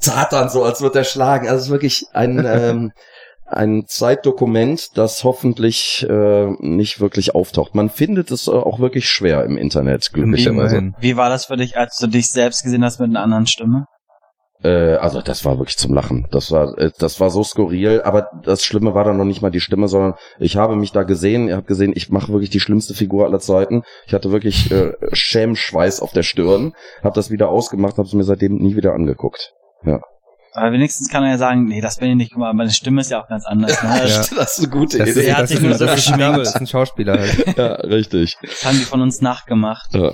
tat 0.00 0.32
dann 0.32 0.48
so, 0.48 0.64
als 0.64 0.80
würde 0.80 0.98
er 0.98 1.04
schlagen. 1.04 1.46
Also 1.46 1.58
es 1.58 1.64
ist 1.66 1.70
wirklich 1.70 2.06
ein, 2.12 2.44
ähm, 2.44 2.92
ein 3.46 3.84
Zeitdokument, 3.86 4.96
das 4.98 5.22
hoffentlich 5.22 6.04
äh, 6.08 6.46
nicht 6.58 7.00
wirklich 7.00 7.36
auftaucht. 7.36 7.76
Man 7.76 7.88
findet 7.88 8.32
es 8.32 8.48
äh, 8.48 8.50
auch 8.50 8.80
wirklich 8.80 9.08
schwer 9.08 9.44
im 9.44 9.56
Internet, 9.56 10.10
glücklicherweise. 10.12 10.76
Immerhin. 10.78 10.96
Wie 10.98 11.16
war 11.16 11.28
das 11.28 11.46
für 11.46 11.56
dich, 11.56 11.76
als 11.76 11.98
du 11.98 12.08
dich 12.08 12.26
selbst 12.28 12.64
gesehen 12.64 12.84
hast 12.84 12.98
mit 12.98 13.10
einer 13.10 13.22
anderen 13.22 13.46
Stimme? 13.46 13.86
Äh, 14.62 14.94
also 14.96 15.20
das 15.22 15.44
war 15.44 15.58
wirklich 15.58 15.76
zum 15.76 15.92
Lachen. 15.94 16.26
Das 16.30 16.50
war, 16.50 16.76
äh, 16.78 16.90
das 16.98 17.20
war 17.20 17.30
so 17.30 17.42
skurril. 17.44 18.02
Aber 18.02 18.28
das 18.44 18.64
Schlimme 18.64 18.94
war 18.94 19.04
dann 19.04 19.16
noch 19.18 19.24
nicht 19.24 19.42
mal 19.42 19.50
die 19.50 19.60
Stimme, 19.60 19.86
sondern 19.88 20.14
ich 20.38 20.56
habe 20.56 20.76
mich 20.76 20.92
da 20.92 21.02
gesehen. 21.02 21.48
Ihr 21.48 21.56
habt 21.56 21.66
gesehen, 21.66 21.92
ich 21.94 22.08
mache 22.10 22.32
wirklich 22.32 22.50
die 22.50 22.60
schlimmste 22.60 22.94
Figur 22.94 23.26
aller 23.26 23.38
Zeiten. 23.40 23.82
Ich 24.06 24.14
hatte 24.14 24.32
wirklich 24.32 24.70
äh, 24.70 24.92
Schämschweiß 25.12 26.00
auf 26.00 26.12
der 26.12 26.22
Stirn. 26.22 26.72
Habe 27.02 27.14
das 27.14 27.30
wieder 27.30 27.48
ausgemacht, 27.48 27.98
habe 27.98 28.08
es 28.08 28.14
mir 28.14 28.24
seitdem 28.24 28.56
nie 28.56 28.76
wieder 28.76 28.94
angeguckt. 28.94 29.52
Aber 30.52 30.72
wenigstens 30.72 31.10
kann 31.10 31.22
er 31.22 31.32
ja 31.32 31.38
sagen, 31.38 31.66
nee, 31.66 31.82
das 31.82 31.98
bin 31.98 32.08
ich 32.10 32.16
nicht. 32.16 32.32
Guck 32.32 32.40
mal, 32.40 32.54
meine 32.54 32.70
Stimme 32.70 33.02
ist 33.02 33.10
ja 33.10 33.22
auch 33.22 33.28
ganz 33.28 33.44
anders. 33.44 33.82
Ne? 33.82 33.88
Ja. 33.90 34.04
Das 34.36 34.58
ist 34.58 34.60
eine 34.60 34.68
gute 34.68 34.96
Das 34.96 35.10
Idee. 35.10 35.20
ist, 35.20 35.26
Er 35.26 35.36
hat 35.36 35.48
sich 35.48 35.60
nur 35.60 35.72
ein- 35.72 35.78
so 35.78 35.84
geschminkt. 35.86 36.38
Das 36.38 36.48
ist 36.48 36.56
ein 36.56 36.66
Schauspieler 36.66 37.18
halt. 37.18 37.56
Ja, 37.58 37.72
richtig. 37.74 38.38
Das 38.42 38.64
haben 38.64 38.78
die 38.78 38.84
von 38.84 39.02
uns 39.02 39.20
nachgemacht. 39.20 39.94
Ja. 39.94 40.12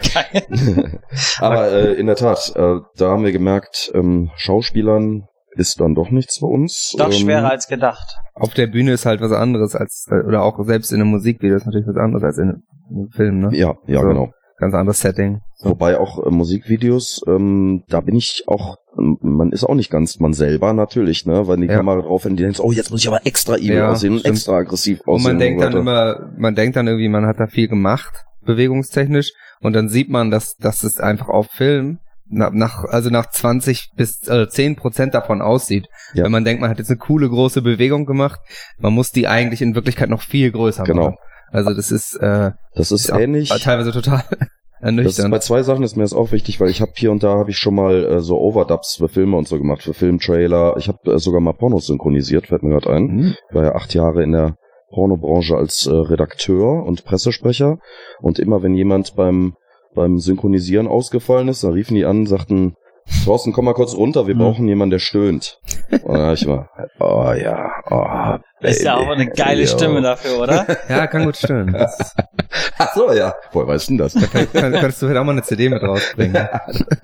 Aber 1.38 1.72
äh, 1.72 1.92
in 1.94 2.06
der 2.06 2.16
Tat, 2.16 2.52
äh, 2.56 2.80
da 2.96 3.08
haben 3.10 3.24
wir 3.24 3.32
gemerkt, 3.32 3.90
ähm, 3.94 4.30
Schauspielern 4.36 5.24
ist 5.56 5.80
dann 5.80 5.94
doch 5.94 6.10
nichts 6.10 6.38
für 6.38 6.46
uns. 6.46 6.94
Doch 6.98 7.06
ähm, 7.06 7.12
schwerer 7.12 7.50
als 7.50 7.68
gedacht. 7.68 8.16
Auf 8.34 8.54
der 8.54 8.66
Bühne 8.66 8.92
ist 8.92 9.06
halt 9.06 9.20
was 9.20 9.32
anderes 9.32 9.76
als, 9.76 10.06
oder 10.26 10.42
auch 10.42 10.58
selbst 10.64 10.92
in 10.92 11.00
einem 11.00 11.10
Musikvideo 11.10 11.56
ist 11.56 11.66
natürlich 11.66 11.86
was 11.86 11.96
anderes 11.96 12.24
als 12.24 12.38
in 12.38 12.62
einem 12.90 13.08
Film, 13.10 13.38
ne? 13.40 13.50
Ja, 13.52 13.74
ja, 13.86 14.00
So. 14.00 14.08
genau. 14.08 14.30
Ganz 14.58 14.72
anderes 14.74 15.00
Setting. 15.00 15.40
So. 15.56 15.70
Wobei 15.70 15.98
auch 15.98 16.24
äh, 16.24 16.30
Musikvideos, 16.30 17.22
ähm, 17.26 17.82
da 17.88 18.00
bin 18.00 18.14
ich 18.14 18.44
auch, 18.46 18.76
ähm, 18.98 19.18
man 19.20 19.50
ist 19.50 19.64
auch 19.64 19.74
nicht 19.74 19.90
ganz 19.90 20.20
man 20.20 20.32
selber 20.32 20.72
natürlich, 20.72 21.26
ne? 21.26 21.46
Weil 21.48 21.56
die 21.58 21.66
Ja. 21.66 21.76
Kamera 21.76 22.00
drauf 22.02 22.24
und 22.24 22.36
die 22.36 22.42
denkt, 22.44 22.60
oh, 22.60 22.70
jetzt 22.72 22.90
muss 22.90 23.00
ich 23.00 23.08
aber 23.08 23.26
extra 23.26 23.56
evil 23.56 23.74
Ja, 23.76 23.90
aussehen 23.90 24.14
und 24.14 24.24
extra 24.24 24.58
aggressiv 24.58 25.00
Und 25.06 25.14
aussehen. 25.14 25.32
man 25.32 25.38
denkt 25.38 25.60
dann 25.60 25.68
weiter. 25.72 25.80
immer, 25.80 26.30
man 26.38 26.54
denkt 26.54 26.76
dann 26.76 26.86
irgendwie, 26.86 27.08
man 27.08 27.26
hat 27.26 27.38
da 27.40 27.46
viel 27.48 27.66
gemacht, 27.68 28.24
bewegungstechnisch, 28.44 29.32
und 29.60 29.72
dann 29.74 29.88
sieht 29.88 30.10
man, 30.10 30.30
dass, 30.30 30.56
dass 30.56 30.82
es 30.84 30.98
einfach 31.00 31.28
auf 31.28 31.46
Film 31.50 31.98
nach, 32.26 32.84
also 32.84 33.10
nach 33.10 33.30
20 33.30 33.90
bis 33.96 34.26
äh, 34.28 34.48
10 34.48 34.76
Prozent 34.76 35.14
davon 35.14 35.40
aussieht. 35.42 35.86
Ja. 36.14 36.24
Wenn 36.24 36.32
man 36.32 36.44
denkt, 36.44 36.60
man 36.60 36.70
hat 36.70 36.78
jetzt 36.78 36.90
eine 36.90 36.98
coole 36.98 37.28
große 37.28 37.62
Bewegung 37.62 38.06
gemacht, 38.06 38.40
man 38.78 38.92
muss 38.94 39.12
die 39.12 39.28
eigentlich 39.28 39.62
in 39.62 39.74
Wirklichkeit 39.74 40.08
noch 40.08 40.22
viel 40.22 40.50
größer 40.50 40.84
Genau. 40.84 41.02
machen. 41.10 41.16
Also 41.52 41.72
das 41.74 41.90
ist, 41.92 42.14
äh, 42.16 42.52
Das 42.74 42.90
ist 42.90 43.08
ist 43.08 43.10
ähnlich. 43.10 43.50
teilweise 43.62 43.92
total 43.92 44.24
Das 44.80 44.90
ist, 44.90 44.98
ernüchternd. 44.98 45.30
bei 45.30 45.38
zwei 45.38 45.62
Sachen 45.62 45.82
ist 45.84 45.96
mir 45.96 46.02
das 46.02 46.12
auch 46.12 46.32
wichtig, 46.32 46.60
weil 46.60 46.68
ich 46.68 46.80
habe 46.82 46.92
hier 46.96 47.10
und 47.12 47.22
da 47.22 47.36
habe 47.38 47.50
ich 47.50 47.56
schon 47.58 47.74
mal 47.74 48.04
äh, 48.04 48.20
so 48.20 48.38
Overdubs 48.38 48.96
für 48.96 49.08
Filme 49.08 49.36
und 49.36 49.46
so 49.48 49.56
gemacht, 49.58 49.82
für 49.82 49.94
Filmtrailer. 49.94 50.74
Ich 50.78 50.88
habe 50.88 51.12
äh, 51.12 51.18
sogar 51.18 51.40
mal 51.40 51.52
Pornos 51.54 51.86
synchronisiert, 51.86 52.48
fällt 52.48 52.62
mir 52.64 52.70
gerade 52.70 52.90
ein. 52.90 53.08
Hm. 53.08 53.34
Ich 53.48 53.54
war 53.54 53.64
ja 53.64 53.74
acht 53.76 53.94
Jahre 53.94 54.22
in 54.22 54.32
der 54.32 54.56
Pornobranche 54.94 55.56
als 55.56 55.86
äh, 55.86 55.92
Redakteur 55.92 56.84
und 56.84 57.04
Pressesprecher. 57.04 57.78
Und 58.20 58.38
immer 58.38 58.62
wenn 58.62 58.74
jemand 58.74 59.16
beim, 59.16 59.54
beim 59.94 60.18
Synchronisieren 60.18 60.86
ausgefallen 60.86 61.48
ist, 61.48 61.64
dann 61.64 61.72
riefen 61.72 61.96
die 61.96 62.04
an 62.04 62.20
und 62.20 62.26
sagten, 62.26 62.76
Thorsten, 63.24 63.52
komm 63.52 63.66
mal 63.66 63.74
kurz 63.74 63.94
runter, 63.94 64.26
wir 64.26 64.34
Hm. 64.34 64.40
brauchen 64.40 64.68
jemanden, 64.68 64.92
der 64.92 64.98
stöhnt. 64.98 65.60
Und 65.90 66.14
dann 66.14 66.22
hab 66.22 66.34
ich 66.34 66.44
immer, 66.44 66.68
oh 67.04 67.32
ja, 67.32 67.70
oh, 67.90 68.38
Ist 68.66 68.82
ja 68.82 68.96
auch 68.96 69.08
eine 69.08 69.28
geile 69.28 69.62
yo. 69.62 69.66
Stimme 69.66 70.00
dafür, 70.02 70.40
oder? 70.40 70.66
Ja, 70.88 71.06
kann 71.06 71.24
gut 71.24 71.36
stimmen. 71.36 71.72
Das, 71.72 72.14
Ach 72.78 72.94
so, 72.94 73.12
ja. 73.12 73.34
Woher 73.52 73.68
weißt 73.68 73.88
du 73.88 73.92
denn 73.92 73.98
das? 73.98 74.14
kann, 74.14 74.50
könntest 74.52 75.02
du 75.02 75.06
vielleicht 75.06 75.20
auch 75.20 75.24
mal 75.24 75.32
eine 75.32 75.42
CD 75.42 75.68
mit 75.68 75.82
rausbringen. 75.82 76.34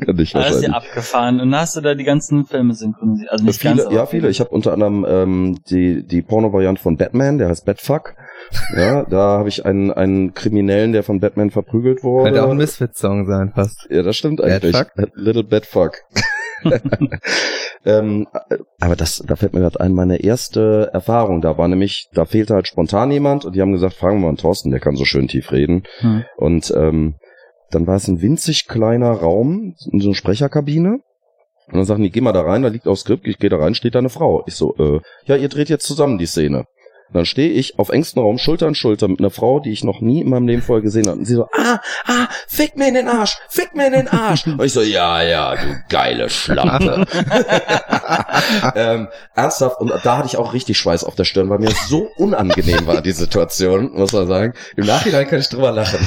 Kann 0.05 0.19
ich 0.19 0.35
Alles 0.35 0.35
wahrscheinlich. 0.35 0.63
ja 0.69 0.73
abgefahren. 0.75 1.41
Und 1.41 1.51
dann 1.51 1.61
hast 1.61 1.77
du 1.77 1.81
da 1.81 1.95
die 1.95 2.05
ganzen 2.05 2.47
Filme 2.47 2.75
synchronisiert. 2.75 3.31
Also 3.31 3.45
nicht 3.45 3.61
viele, 3.61 3.85
ganz, 3.85 3.95
ja, 3.95 4.07
viele. 4.07 4.29
Ich 4.29 4.41
habe 4.41 4.51
unter 4.51 4.73
anderem 4.73 5.07
ähm, 5.09 5.59
die, 5.69 6.07
die 6.07 6.23
Porno-Variante 6.23 6.83
von 6.83 6.97
Batman, 6.97 7.39
der 7.39 7.49
heißt 7.49 7.65
Batfuck. 7.65 8.15
Ja, 8.77 9.05
da 9.05 9.39
habe 9.39 9.49
ich 9.49 9.65
einen, 9.65 9.93
einen 9.93 10.35
Kriminellen, 10.35 10.93
der 10.93 11.03
von 11.03 11.21
Batman 11.21 11.51
verprügelt 11.51 12.03
wurde. 12.03 12.31
Könnte 12.31 12.45
auch 12.45 12.51
ein 12.51 12.57
Misfit-Song 12.57 13.27
sein, 13.27 13.53
fast. 13.55 13.87
Ja, 13.91 14.03
das 14.03 14.17
stimmt 14.17 14.41
eigentlich. 14.43 14.73
Batfuck? 14.73 15.11
Little 15.15 15.45
Batfuck. 15.45 15.99
ähm, 17.85 18.27
aber 18.79 18.97
das, 18.97 19.23
da 19.27 19.37
fällt 19.37 19.53
mir 19.53 19.61
gerade 19.61 19.81
ein, 19.81 19.93
meine 19.93 20.19
erste 20.23 20.91
Erfahrung, 20.93 21.41
da 21.41 21.59
war 21.59 21.69
nämlich, 21.69 22.09
da 22.13 22.25
fehlte 22.25 22.55
halt 22.55 22.69
spontan 22.69 23.11
jemand 23.11 23.45
und 23.45 23.55
die 23.55 23.61
haben 23.61 23.73
gesagt, 23.73 23.95
fragen 23.95 24.17
wir 24.17 24.23
mal 24.23 24.29
einen 24.29 24.37
Thorsten, 24.37 24.71
der 24.71 24.81
kann 24.81 24.97
so 24.97 25.05
schön 25.05 25.29
tief 25.29 25.53
reden. 25.53 25.85
Hm. 26.01 26.25
Und 26.37 26.73
ähm, 26.77 27.15
dann 27.71 27.87
war 27.87 27.97
es 27.97 28.09
ein 28.09 28.21
winzig 28.21 28.67
kleiner 28.67 29.13
Raum, 29.13 29.75
in 29.91 30.01
so 30.01 30.09
einer 30.09 30.17
Sprecherkabine. 30.17 31.01
Und 31.69 31.77
dann 31.77 31.85
sagen 31.85 32.03
die, 32.03 32.11
geh 32.11 32.21
mal 32.21 32.33
da 32.33 32.43
rein, 32.43 32.63
da 32.63 32.69
liegt 32.69 32.89
auch 32.89 32.97
Skript, 32.97 33.27
ich 33.27 33.39
gehe 33.39 33.51
da 33.51 33.59
rein, 33.59 33.75
steht 33.75 33.95
da 33.95 34.01
eine 34.01 34.09
Frau. 34.09 34.43
Ich 34.47 34.57
so, 34.57 34.75
äh, 34.77 35.01
ja, 35.27 35.37
ihr 35.37 35.49
dreht 35.49 35.69
jetzt 35.69 35.87
zusammen 35.87 36.19
die 36.19 36.27
Szene. 36.27 36.65
Und 37.11 37.17
dann 37.17 37.27
stehe 37.27 37.51
ich 37.51 37.77
auf 37.77 37.89
engstem 37.89 38.23
Raum, 38.23 38.39
Schulter 38.39 38.69
an 38.69 38.77
Schulter, 38.77 39.09
mit 39.09 39.19
einer 39.19 39.31
Frau, 39.31 39.59
die 39.59 39.73
ich 39.73 39.83
noch 39.83 40.01
nie 40.01 40.21
in 40.21 40.31
meinem 40.31 40.47
Leben 40.47 40.63
vorher 40.63 40.81
gesehen 40.81 41.09
habe. 41.09 41.19
Und 41.19 41.25
sie 41.25 41.35
so, 41.35 41.49
ah, 41.59 41.81
ah, 42.07 42.29
fick 42.47 42.77
mir 42.77 42.87
in 42.87 42.95
den 42.95 43.09
Arsch, 43.09 43.37
fick 43.49 43.75
mir 43.75 43.89
in 43.89 43.95
den 43.95 44.07
Arsch. 44.07 44.47
Und 44.47 44.63
ich 44.63 44.73
so, 44.73 44.81
ja, 44.81 45.21
ja, 45.21 45.57
du 45.57 45.83
geile 45.89 46.31
Schlampe. 46.31 47.05
ähm, 48.77 49.09
ernsthaft, 49.35 49.81
und 49.81 49.93
da 50.05 50.19
hatte 50.19 50.29
ich 50.29 50.37
auch 50.37 50.55
richtig 50.55 50.79
Schweiß 50.79 51.03
auf 51.03 51.17
der 51.17 51.25
Stirn, 51.25 51.51
weil 51.51 51.59
mir 51.59 51.73
so 51.89 52.09
unangenehm 52.17 52.87
war, 52.87 53.03
die 53.03 53.11
Situation, 53.11 53.91
muss 53.93 54.13
man 54.13 54.29
sagen. 54.29 54.55
Im 54.77 54.87
Nachhinein 54.87 55.27
kann 55.27 55.41
ich 55.41 55.49
drüber 55.49 55.73
lachen. 55.73 55.99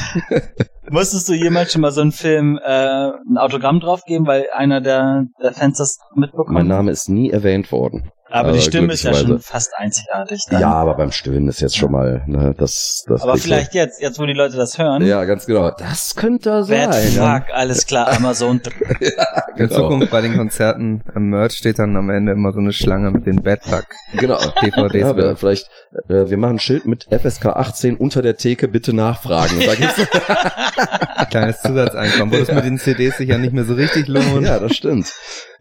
Musstest 0.90 1.28
du 1.28 1.34
jemals 1.34 1.74
schon 1.74 1.82
mal 1.82 1.92
so 1.92 2.02
einen 2.02 2.12
Film 2.14 2.60
äh, 2.64 2.70
ein 2.70 3.38
Autogramm 3.38 3.80
draufgeben, 3.80 4.26
weil 4.26 4.48
einer 4.54 4.80
der, 4.80 5.26
der 5.42 5.52
Fans 5.52 5.78
das 5.78 5.98
mitbekommen 6.16 6.54
Mein 6.54 6.68
Name 6.68 6.92
ist 6.92 7.10
nie 7.10 7.30
erwähnt 7.30 7.72
worden. 7.72 8.12
Aber 8.34 8.52
die 8.52 8.62
Stimme 8.62 8.94
ist 8.94 9.04
ja 9.04 9.14
schon 9.14 9.40
fast 9.40 9.74
einzigartig. 9.78 10.42
Dann. 10.50 10.60
Ja, 10.62 10.72
aber 10.74 10.96
beim 10.96 11.12
Stöhnen 11.12 11.48
ist 11.50 11.62
jetzt 11.62 11.78
schon 11.78 11.92
mal, 11.92 12.24
ne, 12.26 12.56
das, 12.58 13.04
das 13.08 13.22
Aber 13.22 13.38
vielleicht 13.38 13.74
jetzt, 13.76 14.02
jetzt 14.02 14.18
wo 14.20 14.26
die 14.26 14.34
Leute 14.34 14.58
das 14.58 14.78
hören. 14.80 15.06
Ja, 15.06 15.24
ganz 15.26 15.46
genau. 15.46 15.70
Das 15.72 16.16
könnte 16.16 16.64
sein. 16.64 16.90
Bad 16.90 17.14
ja. 17.14 17.36
fuck, 17.40 17.54
alles 17.54 17.86
klar, 17.86 18.08
Amazon. 18.12 18.60
In 19.56 19.68
Genau. 19.68 19.76
Zukunft 19.76 20.10
bei 20.10 20.22
den 20.22 20.36
Konzerten 20.36 21.04
am 21.14 21.30
Merch 21.30 21.54
steht 21.54 21.78
dann 21.78 21.96
am 21.96 22.10
Ende 22.10 22.32
immer 22.32 22.52
so 22.54 22.60
eine 22.60 22.74
Schlange 22.74 23.12
mit 23.12 23.28
den 23.28 23.44
Bedfuck 23.44 23.86
Genau. 24.18 24.40
DVDs. 24.62 24.96
Ja, 25.02 25.16
wir, 25.16 25.36
vielleicht, 25.36 25.70
äh, 26.10 26.28
wir 26.30 26.38
machen 26.38 26.56
ein 26.56 26.60
Schild 26.60 26.88
mit 26.88 27.06
FSK 27.12 27.46
18 27.48 27.98
unter 27.98 28.24
der 28.24 28.36
Theke, 28.36 28.68
bitte 28.68 28.94
nachfragen. 28.96 29.60
Da 29.66 29.76
gibt's, 29.76 30.08
Kleines 31.30 31.62
Zusatzeinkommen, 31.62 32.34
wo 32.34 32.44
das 32.44 32.54
mit 32.54 32.66
den 32.66 32.78
CDs 32.80 33.18
sich 33.18 33.30
ja 33.30 33.38
nicht 33.38 33.54
mehr 33.54 33.64
so 33.66 33.74
richtig 33.76 34.08
lohnt. 34.08 34.46
ja, 34.46 34.60
das 34.60 34.76
stimmt. 34.76 35.12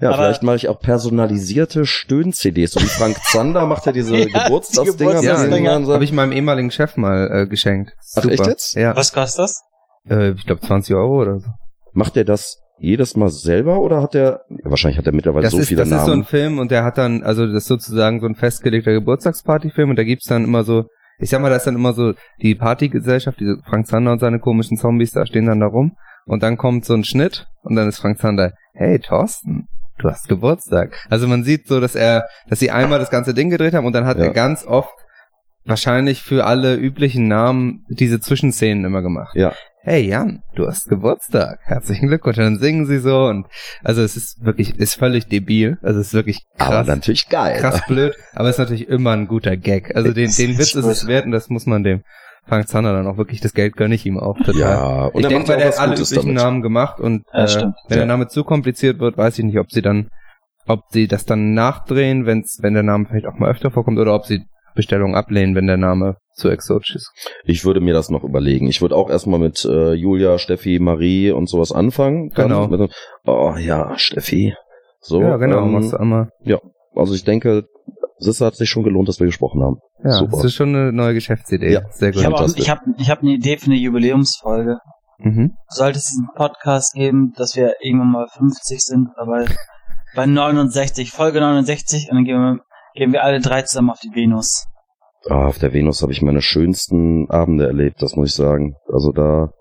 Ja, 0.01 0.09
Aber- 0.09 0.16
vielleicht 0.18 0.43
mache 0.43 0.57
ich 0.57 0.68
auch 0.68 0.81
personalisierte 0.81 1.85
Stöhn-CDs. 1.87 2.62
So 2.67 2.81
wie 2.81 2.87
Frank 2.87 3.17
Zander 3.25 3.67
macht 3.67 3.87
ja 3.87 3.93
diese 3.93 4.17
Ja, 4.17 4.25
die 4.25 4.33
Geburtstagsdinger. 4.33 5.23
Ja, 5.23 5.81
habe 5.95 6.05
ich 6.05 6.13
meinem 6.13 6.33
ehemaligen 6.33 6.71
Chef 6.71 6.97
mal 6.97 7.31
äh, 7.33 7.47
geschenkt. 7.47 7.93
Ach, 8.17 8.25
echt 8.25 8.47
jetzt? 8.47 8.75
Ja, 8.75 8.95
Was 8.97 9.13
kostet 9.13 9.45
das? 9.45 9.63
äh, 10.09 10.31
ich 10.33 10.45
glaube 10.47 10.61
20 10.61 10.95
Euro 10.95 11.21
oder 11.23 11.39
so. 11.41 11.49
Macht 11.93 12.17
er 12.17 12.25
das 12.25 12.59
jedes 12.79 13.17
Mal 13.17 13.29
selber 13.29 13.79
oder 13.81 14.03
hat 14.03 14.15
er, 14.15 14.41
ja, 14.49 14.71
wahrscheinlich 14.71 14.99
hat 14.99 15.07
er 15.07 15.13
mittlerweile 15.13 15.45
Das, 15.45 15.53
so 15.53 15.59
ist, 15.59 15.69
viele 15.69 15.81
das 15.85 15.91
ist 15.91 16.05
so 16.07 16.13
ein 16.13 16.19
Namen. 16.21 16.25
Film 16.25 16.59
und 16.59 16.71
der 16.71 16.83
hat 16.85 16.99
dann, 16.99 17.23
also 17.23 17.47
das 17.47 17.55
ist 17.63 17.67
sozusagen 17.69 18.21
so 18.21 18.27
ein 18.27 18.35
festgelegter 18.35 18.93
Geburtstagspartyfilm 18.93 19.91
und 19.91 19.97
da 19.97 20.03
gibt's 20.05 20.27
dann 20.27 20.43
immer 20.45 20.65
so, 20.65 20.85
ich 21.19 21.31
sag 21.31 21.41
mal, 21.41 21.51
da 21.51 21.57
ist 21.57 21.67
dann 21.67 21.77
immer 21.77 21.93
so 21.93 22.15
die 22.41 22.55
Partygesellschaft, 22.57 23.39
diese 23.39 23.59
Frank 23.69 23.87
Zander 23.87 24.11
und 24.13 24.19
seine 24.19 24.41
komischen 24.41 24.77
Zombies, 24.79 25.13
da 25.13 25.25
stehen 25.27 25.47
dann 25.47 25.61
da 25.61 25.67
rum 25.67 25.93
und 26.27 26.43
dann 26.43 26.57
kommt 26.57 26.85
so 26.85 26.95
ein 26.95 27.05
Schnitt 27.05 27.47
und 27.63 27.77
dann 27.77 27.89
ist 27.89 27.99
Frank 28.01 28.19
Zander, 28.19 28.53
hey 28.75 28.99
Thorsten, 28.99 29.69
du 29.99 30.09
hast 30.11 30.28
Geburtstag. 30.28 30.97
Also 31.11 31.26
man 31.28 31.45
sieht 31.45 31.66
so, 31.66 31.80
dass 31.80 31.95
er, 31.95 32.26
dass 32.49 32.59
sie 32.59 32.70
einmal 32.70 32.99
das 32.99 33.11
ganze 33.11 33.34
Ding 33.34 33.51
gedreht 33.51 33.74
haben 33.74 33.86
und 33.86 33.93
dann 33.93 34.07
hat 34.07 34.18
Ja. 34.18 34.24
er 34.24 34.30
ganz 34.32 34.64
oft 34.66 34.93
wahrscheinlich 35.64 36.22
für 36.22 36.45
alle 36.45 36.74
üblichen 36.74 37.28
Namen 37.28 37.84
diese 37.88 38.20
Zwischenszenen 38.20 38.84
immer 38.84 39.03
gemacht. 39.03 39.34
Ja. 39.36 39.53
Hey 39.84 40.07
Jan, 40.07 40.43
du 40.55 40.66
hast 40.68 40.88
Geburtstag. 40.88 41.59
Herzlichen 41.64 42.07
Glückwunsch. 42.07 42.38
Und 42.38 42.45
dann 42.45 42.59
singen 42.59 42.86
sie 42.86 42.99
so 42.99 43.26
und 43.26 43.47
also 43.82 44.01
es 44.03 44.16
ist 44.16 44.45
wirklich, 44.45 44.76
ist 44.78 44.95
völlig 44.95 45.26
debil. 45.26 45.78
Also 45.82 45.99
es 46.01 46.09
ist 46.09 46.14
wirklich 46.14 46.40
Aber 46.57 46.70
krass, 46.70 46.86
natürlich 46.86 47.28
geil. 47.28 47.59
krass 47.59 47.82
blöd, 47.88 48.14
aber 48.32 48.49
es 48.49 48.55
ist 48.57 48.59
natürlich 48.61 48.88
immer 48.88 49.11
ein 49.12 49.26
guter 49.26 49.57
Gag. 49.57 49.95
Also 49.97 50.12
den, 50.12 50.30
den 50.30 50.59
Witz 50.59 50.74
ist 50.76 50.84
es 50.84 51.07
wert 51.09 51.24
und 51.26 51.32
das 51.32 51.49
muss 51.49 51.66
man 51.66 51.82
dem 51.82 52.03
Frank 52.47 52.68
Zander 52.68 52.93
dann 52.93 53.07
auch 53.07 53.16
wirklich, 53.16 53.40
das 53.40 53.55
Geld 53.55 53.76
gönne 53.76 53.95
ich 53.95 54.05
ihm 54.05 54.18
auch 54.18 54.36
total. 54.38 54.57
Ja, 54.57 55.05
und 55.07 55.20
ich 55.20 55.24
er 55.24 55.28
denke 55.30 55.53
ja 55.53 55.57
der 55.59 55.68
auch 55.68 55.72
hat 55.74 55.78
alle 55.78 55.95
üblichen. 56.01 56.34
Namen 56.34 56.62
gemacht 56.62 57.01
und 57.01 57.22
Ja, 57.32 57.45
äh, 57.45 57.49
stimmt. 57.49 57.74
wenn 57.88 57.97
Ja. 57.99 58.05
der 58.05 58.07
Name 58.07 58.28
zu 58.28 58.45
kompliziert 58.45 58.99
wird, 58.99 59.16
weiß 59.16 59.38
ich 59.38 59.45
nicht, 59.45 59.59
ob 59.59 59.70
sie 59.70 59.82
dann, 59.82 60.09
ob 60.66 60.80
sie 60.90 61.07
das 61.07 61.24
dann 61.24 61.55
nachdrehen, 61.55 62.26
wenn's, 62.26 62.59
wenn 62.61 62.74
der 62.74 62.82
Name 62.82 63.07
vielleicht 63.07 63.26
auch 63.26 63.38
mal 63.38 63.51
öfter 63.51 63.70
vorkommt 63.70 63.99
oder 63.99 64.14
ob 64.14 64.26
sie 64.26 64.43
Bestellungen 64.74 65.14
ablehnen, 65.14 65.55
wenn 65.55 65.66
der 65.66 65.76
Name 65.76 66.16
zu 66.34 66.49
exotisch 66.49 66.95
ist. 66.97 67.12
Ich 67.45 67.64
würde 67.64 67.80
mir 67.80 67.93
das 67.93 68.09
noch 68.09 68.24
überlegen. 68.24 68.66
Ich 68.66 68.80
würde 68.80 68.97
auch 68.97 69.11
erstmal 69.11 69.38
mit 69.38 69.64
äh, 69.64 69.93
Julia, 69.93 70.38
Steffi, 70.38 70.78
Marie 70.80 71.30
und 71.30 71.49
sowas 71.49 71.72
anfangen. 71.72 72.30
Genau. 72.30 72.68
Mit, 72.68 72.90
oh 73.26 73.55
ja, 73.59 73.97
Steffi. 73.99 74.55
So, 75.01 75.20
ja, 75.20 75.36
genau, 75.36 75.64
ähm, 75.64 75.72
machst 75.72 75.93
du 75.93 75.97
einmal. 75.99 76.30
also 76.95 77.14
ich 77.14 77.24
denke, 77.24 77.64
es 78.27 78.41
hat 78.41 78.57
sich 78.57 78.68
schon 78.70 78.83
gelohnt, 78.85 79.09
dass 79.09 79.18
wir 79.20 79.27
gesprochen 79.27 79.62
haben. 79.62 79.77
Ja, 80.05 80.12
super. 80.12 80.33
das 80.37 80.45
ist 80.45 80.55
schon 80.55 80.68
eine 80.75 80.93
neue 80.93 81.14
Geschäftsidee. 81.14 81.73
Ja. 81.73 81.83
Sehr 81.91 82.11
Ich 82.11 82.16
gut. 82.16 82.25
habe 82.25 82.35
auch, 82.35 82.39
Fantastisch. 82.41 82.64
ich 82.64 82.70
hab, 82.70 82.81
ich 82.99 83.11
hab 83.11 83.23
eine 83.23 83.33
Idee 83.33 83.57
für 83.59 83.66
eine 83.66 83.77
Jubiläumsfolge. 83.77 84.79
Mhm. 85.18 85.53
Sollte 85.68 85.99
es 85.99 86.07
diesen 86.07 86.29
Podcast 86.35 86.95
geben, 86.95 87.33
dass 87.37 87.55
wir 87.57 87.75
irgendwann 87.81 88.11
mal 88.12 88.27
50 88.29 88.81
sind, 88.81 89.09
aber 89.16 89.45
bei 90.16 90.27
69, 90.27 91.11
Folge 91.11 91.41
69, 91.41 92.09
und 92.11 92.16
dann 92.16 92.25
gehen 92.25 92.37
wir, 92.39 92.59
gehen 92.95 93.12
wir 93.12 93.23
alle 93.25 93.41
drei 93.41 93.62
zusammen 93.62 93.91
auf 93.91 94.01
die 94.01 94.14
Venus. 94.14 94.66
Ah, 95.29 95.47
auf 95.47 95.59
der 95.59 95.73
Venus 95.73 96.03
habe 96.03 96.11
ich 96.12 96.23
meine 96.23 96.43
schönsten 96.43 97.31
Abende 97.31 97.66
erlebt, 97.66 98.03
das 98.03 98.16
muss 98.16 98.31
ich 98.31 98.35
sagen. 98.35 98.75
Also 98.93 99.12
da, 99.12 99.53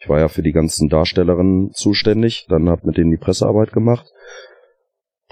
ich 0.00 0.08
war 0.08 0.18
ja 0.18 0.26
für 0.28 0.42
die 0.42 0.50
ganzen 0.52 0.88
Darstellerinnen 0.88 1.70
zuständig, 1.72 2.46
dann 2.48 2.68
hab 2.68 2.82
mit 2.84 2.96
denen 2.96 3.12
die 3.12 3.16
Pressearbeit 3.16 3.72
gemacht. 3.72 4.06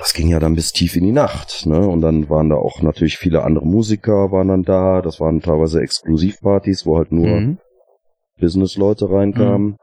Das 0.03 0.14
ging 0.14 0.26
ja 0.26 0.40
dann 0.40 0.57
bis 0.57 0.72
tief 0.72 0.96
in 0.96 1.05
die 1.05 1.12
Nacht, 1.12 1.64
ne? 1.64 1.78
Und 1.86 2.00
dann 2.00 2.28
waren 2.28 2.48
da 2.48 2.57
auch 2.57 2.82
natürlich 2.82 3.18
viele 3.18 3.44
andere 3.44 3.64
Musiker 3.64 4.32
waren 4.32 4.48
dann 4.48 4.62
da. 4.64 5.00
Das 5.00 5.20
waren 5.20 5.40
teilweise 5.40 5.80
Exklusivpartys, 5.80 6.84
wo 6.86 6.98
halt 6.98 7.12
nur 7.12 7.28
Mhm. 7.28 7.59
Business-Leute 8.40 9.09
reinkamen. 9.09 9.76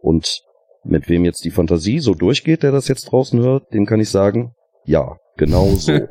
Und 0.00 0.40
mit 0.84 1.10
wem 1.10 1.26
jetzt 1.26 1.44
die 1.44 1.50
Fantasie 1.50 1.98
so 1.98 2.14
durchgeht, 2.14 2.62
der 2.62 2.72
das 2.72 2.88
jetzt 2.88 3.12
draußen 3.12 3.38
hört, 3.40 3.74
dem 3.74 3.84
kann 3.84 4.00
ich 4.00 4.08
sagen, 4.08 4.54
ja, 4.86 5.18
genau 5.36 5.66
so. 5.66 5.92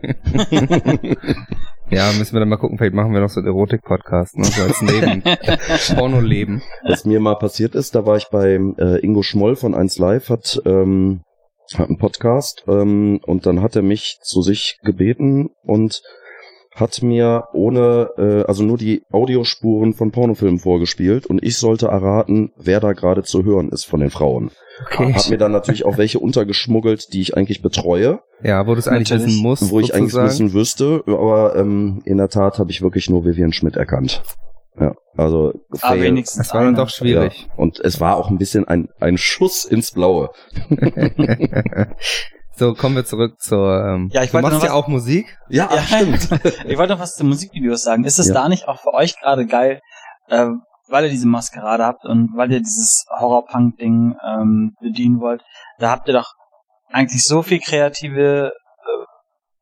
Ja, 1.92 2.12
müssen 2.16 2.34
wir 2.34 2.40
dann 2.40 2.50
mal 2.50 2.58
gucken, 2.58 2.78
vielleicht 2.78 2.94
machen 2.94 3.14
wir 3.14 3.20
noch 3.20 3.30
so 3.32 3.40
einen 3.40 3.48
Erotik-Podcast, 3.48 4.38
ne? 4.38 4.44
So 4.46 4.62
als 4.62 4.80
Neben 4.84 5.24
Porno-Leben. 5.96 6.62
Was 6.84 7.04
mir 7.06 7.20
mal 7.20 7.34
passiert 7.34 7.74
ist, 7.74 7.96
da 7.96 8.06
war 8.06 8.18
ich 8.18 8.28
bei 8.30 8.60
äh, 8.78 9.00
Ingo 9.04 9.24
Schmoll 9.24 9.56
von 9.56 9.74
1 9.74 9.98
Live, 9.98 10.30
hat, 10.30 10.62
ähm, 10.66 11.22
hat 11.78 11.88
einen 11.90 11.98
Podcast 11.98 12.64
ähm, 12.68 13.20
und 13.26 13.46
dann 13.46 13.62
hat 13.62 13.76
er 13.76 13.82
mich 13.82 14.20
zu 14.24 14.42
sich 14.42 14.80
gebeten 14.84 15.50
und 15.64 16.02
hat 16.76 17.02
mir 17.02 17.46
ohne, 17.54 18.10
äh, 18.18 18.44
also 18.48 18.64
nur 18.64 18.78
die 18.78 19.02
Audiospuren 19.12 19.94
von 19.94 20.12
Pornofilmen 20.12 20.60
vorgespielt 20.60 21.26
und 21.26 21.44
ich 21.44 21.58
sollte 21.58 21.88
erraten, 21.88 22.52
wer 22.58 22.80
da 22.80 22.94
gerade 22.94 23.24
zu 23.24 23.44
hören 23.44 23.70
ist 23.70 23.86
von 23.86 24.00
den 24.00 24.10
Frauen. 24.12 24.52
Okay. 24.86 25.14
Hab 25.14 25.30
mir 25.30 25.38
dann 25.38 25.52
natürlich 25.52 25.84
auch 25.86 25.98
welche 25.98 26.20
untergeschmuggelt, 26.20 27.12
die 27.12 27.20
ich 27.22 27.36
eigentlich 27.36 27.62
betreue, 27.62 28.22
Ja, 28.42 28.66
wo 28.66 28.74
du 28.74 28.80
es 28.80 28.88
eigentlich 28.88 29.12
wissen 29.12 29.42
musst, 29.42 29.70
wo 29.72 29.82
ich 29.82 29.94
eigentlich 29.94 30.14
sozusagen. 30.14 30.28
wissen 30.30 30.54
wüsste, 30.54 31.04
aber 31.06 31.56
ähm, 31.58 32.02
in 32.06 32.18
der 32.18 32.30
Tat 32.30 32.60
habe 32.60 32.72
ich 32.72 32.82
wirklich 32.82 33.10
nur 33.10 33.26
Vivian 33.26 33.52
Schmidt 33.52 33.76
erkannt. 33.76 34.24
Ja, 34.80 34.94
also 35.18 35.52
Aber 35.72 35.78
fail. 35.80 36.02
wenigstens 36.02 36.48
Das 36.48 36.54
war 36.56 36.64
dann 36.64 36.76
doch 36.76 36.90
schwierig. 36.90 37.48
Ja, 37.50 37.54
und 37.58 37.80
es 37.80 38.00
war 38.00 38.16
auch 38.18 38.30
ein 38.30 38.38
bisschen 38.38 38.66
ein, 38.68 38.88
ein 39.02 39.18
Schuss 39.18 39.66
ins 39.66 39.92
Blaue. 39.92 40.30
so, 42.56 42.74
kommen 42.74 42.96
wir 42.96 43.06
zurück 43.06 43.40
zur, 43.40 43.84
ähm, 43.86 44.10
Ja, 44.12 44.24
ich 44.24 44.30
du 44.30 44.34
wollte 44.36 44.48
machst 44.48 44.58
noch 44.60 44.64
ja 44.64 44.70
was- 44.70 44.84
auch 44.84 44.88
Musik. 44.88 45.38
Ja, 45.50 45.70
Ja. 45.74 45.82
stimmt. 45.82 46.30
Ich 46.66 46.78
wollte 46.78 46.94
noch 46.94 47.00
was 47.00 47.16
zu 47.16 47.26
Musikvideos 47.26 47.84
sagen. 47.84 48.04
Ist 48.04 48.20
es 48.20 48.28
Ja. 48.30 48.34
da 48.36 48.50
nicht 48.50 48.68
auch 48.68 48.80
für 48.80 48.94
euch 48.94 49.20
gerade 49.20 49.46
geil, 49.46 49.82
äh, 50.28 50.48
weil 50.88 51.04
ihr 51.06 51.10
diese 51.12 51.28
Maskerade 51.28 51.86
habt 51.86 52.06
und 52.06 52.32
weil 52.36 52.52
ihr 52.52 52.60
dieses 52.60 53.06
Horror-Punk-Ding 53.20 54.16
ähm, 54.26 54.76
bedienen 54.82 55.20
wollt? 55.20 55.42
Da 55.78 55.92
habt 55.92 56.08
ihr 56.08 56.14
doch 56.14 56.34
eigentlich 56.92 57.24
so 57.24 57.42
viel 57.44 57.60
kreative, 57.60 58.52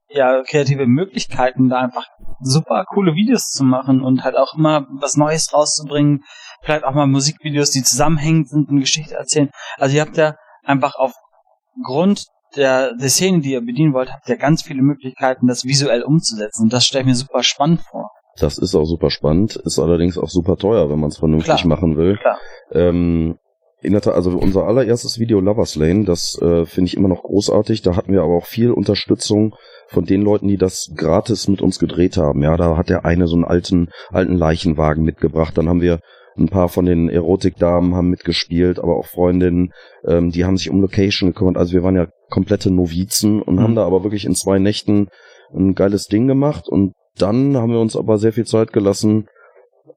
ja, 0.09 0.43
kreative 0.43 0.87
Möglichkeiten, 0.87 1.69
da 1.69 1.79
einfach 1.79 2.05
super 2.39 2.85
coole 2.87 3.13
Videos 3.13 3.49
zu 3.49 3.63
machen 3.63 4.01
und 4.01 4.23
halt 4.23 4.37
auch 4.37 4.55
immer 4.55 4.87
was 4.99 5.17
Neues 5.17 5.53
rauszubringen. 5.53 6.23
Vielleicht 6.61 6.83
auch 6.83 6.93
mal 6.93 7.07
Musikvideos, 7.07 7.71
die 7.71 7.83
zusammenhängend 7.83 8.49
sind 8.49 8.69
und 8.69 8.79
Geschichte 8.79 9.15
erzählen. 9.15 9.49
Also 9.77 9.95
ihr 9.95 10.01
habt 10.01 10.17
ja 10.17 10.35
einfach 10.63 10.95
aufgrund 10.95 12.25
der, 12.55 12.95
der 12.95 13.09
Szene, 13.09 13.41
die 13.41 13.51
ihr 13.51 13.61
bedienen 13.61 13.93
wollt, 13.93 14.11
habt 14.11 14.27
ihr 14.29 14.37
ganz 14.37 14.63
viele 14.63 14.81
Möglichkeiten, 14.81 15.47
das 15.47 15.65
visuell 15.65 16.03
umzusetzen. 16.03 16.63
Und 16.63 16.73
das 16.73 16.85
stelle 16.85 17.01
ich 17.01 17.07
mir 17.07 17.15
super 17.15 17.43
spannend 17.43 17.81
vor. 17.81 18.11
Das 18.39 18.57
ist 18.57 18.75
auch 18.75 18.85
super 18.85 19.09
spannend, 19.09 19.55
ist 19.55 19.79
allerdings 19.79 20.17
auch 20.17 20.29
super 20.29 20.57
teuer, 20.57 20.89
wenn 20.89 20.99
man 20.99 21.09
es 21.09 21.17
vernünftig 21.17 21.55
Klar. 21.55 21.67
machen 21.67 21.97
will. 21.97 22.17
Klar. 22.17 22.37
Ähm, 22.71 23.37
in 23.81 23.93
der 23.93 24.01
Tat, 24.01 24.15
also 24.15 24.31
unser 24.37 24.65
allererstes 24.65 25.19
Video 25.19 25.39
Lovers 25.39 25.75
Lane, 25.75 26.05
das 26.05 26.39
äh, 26.41 26.65
finde 26.65 26.87
ich 26.87 26.97
immer 26.97 27.09
noch 27.09 27.23
großartig. 27.23 27.81
Da 27.81 27.95
hatten 27.95 28.11
wir 28.11 28.21
aber 28.21 28.37
auch 28.37 28.45
viel 28.45 28.71
Unterstützung 28.71 29.55
von 29.89 30.05
den 30.05 30.21
Leuten, 30.21 30.47
die 30.47 30.57
das 30.57 30.91
gratis 30.95 31.47
mit 31.47 31.61
uns 31.61 31.79
gedreht 31.79 32.17
haben. 32.17 32.43
Ja, 32.43 32.57
da 32.57 32.77
hat 32.77 32.89
der 32.89 33.05
eine 33.05 33.27
so 33.27 33.35
einen 33.35 33.45
alten, 33.45 33.89
alten 34.09 34.35
Leichenwagen 34.35 35.03
mitgebracht. 35.03 35.57
Dann 35.57 35.69
haben 35.69 35.81
wir 35.81 35.99
ein 36.37 36.49
paar 36.49 36.69
von 36.69 36.85
den 36.85 37.09
Erotikdamen 37.09 37.95
haben 37.95 38.09
mitgespielt, 38.09 38.79
aber 38.79 38.95
auch 38.95 39.07
Freundinnen, 39.07 39.73
ähm, 40.05 40.29
die 40.29 40.45
haben 40.45 40.57
sich 40.57 40.69
um 40.69 40.81
Location 40.81 41.29
gekümmert. 41.29 41.57
Also 41.57 41.73
wir 41.73 41.83
waren 41.83 41.95
ja 41.95 42.07
komplette 42.29 42.69
Novizen 42.69 43.41
und 43.41 43.55
Mhm. 43.55 43.61
haben 43.61 43.75
da 43.75 43.85
aber 43.85 44.03
wirklich 44.03 44.25
in 44.25 44.35
zwei 44.35 44.59
Nächten 44.59 45.07
ein 45.55 45.73
geiles 45.73 46.07
Ding 46.07 46.27
gemacht 46.27 46.67
und 46.67 46.93
dann 47.17 47.57
haben 47.57 47.71
wir 47.71 47.79
uns 47.79 47.95
aber 47.95 48.17
sehr 48.19 48.33
viel 48.33 48.45
Zeit 48.45 48.71
gelassen, 48.71 49.27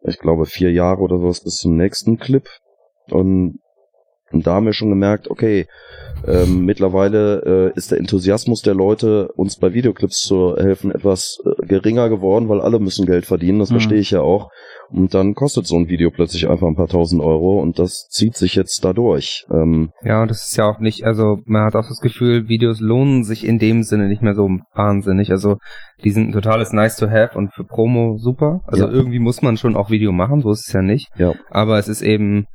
ich 0.03 0.18
glaube 0.18 0.47
vier 0.47 0.72
Jahre 0.72 1.03
oder 1.03 1.18
sowas 1.18 1.43
bis 1.43 1.57
zum 1.57 1.76
nächsten 1.76 2.16
Clip 2.18 2.49
und, 3.11 3.59
und 4.33 4.47
da 4.47 4.55
haben 4.55 4.66
wir 4.66 4.72
schon 4.72 4.91
gemerkt, 4.91 5.31
okay, 5.31 5.66
ähm, 6.26 6.66
mittlerweile 6.66 7.70
äh, 7.72 7.76
ist 7.78 7.91
der 7.93 7.99
Enthusiasmus 7.99 8.61
der 8.61 8.74
Leute, 8.74 9.28
uns 9.37 9.57
bei 9.57 9.72
Videoclips 9.72 10.18
zu 10.18 10.55
helfen, 10.57 10.91
etwas 10.91 11.39
äh, 11.47 11.66
geringer 11.66 12.11
geworden, 12.11 12.49
weil 12.51 12.61
alle 12.61 12.78
müssen 12.78 13.07
Geld 13.07 13.24
verdienen, 13.24 13.59
das 13.59 13.70
Mhm. 13.70 13.74
verstehe 13.74 13.99
ich 14.01 14.11
ja 14.11 14.20
auch. 14.20 14.51
Und 14.91 15.14
dann 15.14 15.35
kostet 15.35 15.66
so 15.66 15.76
ein 15.76 15.89
Video 15.89 16.11
plötzlich 16.11 16.49
einfach 16.51 16.66
ein 16.66 16.74
paar 16.76 16.89
tausend 16.89 17.22
Euro 17.22 17.61
und 17.61 17.78
das 17.78 18.09
zieht 18.11 18.37
sich 18.37 18.55
jetzt 18.55 18.85
dadurch. 18.85 19.47
Ähm, 19.51 19.93
Ja, 20.03 20.20
und 20.22 20.31
das 20.31 20.51
ist 20.51 20.57
ja 20.59 20.68
auch 20.68 20.78
nicht, 20.81 21.05
also 21.05 21.39
man 21.47 21.64
hat 21.64 21.74
auch 21.76 21.89
das 21.89 22.01
Gefühl, 22.01 22.49
Videos 22.49 22.81
lohnen 22.81 23.24
sich 23.24 23.47
in 23.47 23.59
dem 23.59 23.83
Sinne 23.83 24.09
nicht 24.09 24.20
mehr 24.20 24.35
so 24.35 24.49
wahnsinnig. 24.74 25.31
Also 25.31 25.57
die 26.05 26.11
sind 26.11 26.28
ein 26.28 26.33
totales 26.33 26.72
nice 26.72 26.97
to 26.97 27.09
have 27.09 27.37
und 27.39 27.55
für 27.55 27.64
Promo 27.64 28.18
super. 28.18 28.61
Also 28.66 28.85
Ja. 28.85 28.91
irgendwie 28.91 29.20
muss 29.20 29.41
man 29.43 29.57
schon 29.57 29.76
auch 29.76 29.91
Video 29.91 30.12
machen, 30.12 30.41
so 30.43 30.51
ist 30.51 30.66
es 30.66 30.72
ja 30.72 30.83
nicht. 30.83 31.09
Ja. 31.16 31.33
Aber 31.51 31.78
es 31.78 31.89
ist 31.89 32.03
eben, 32.03 32.47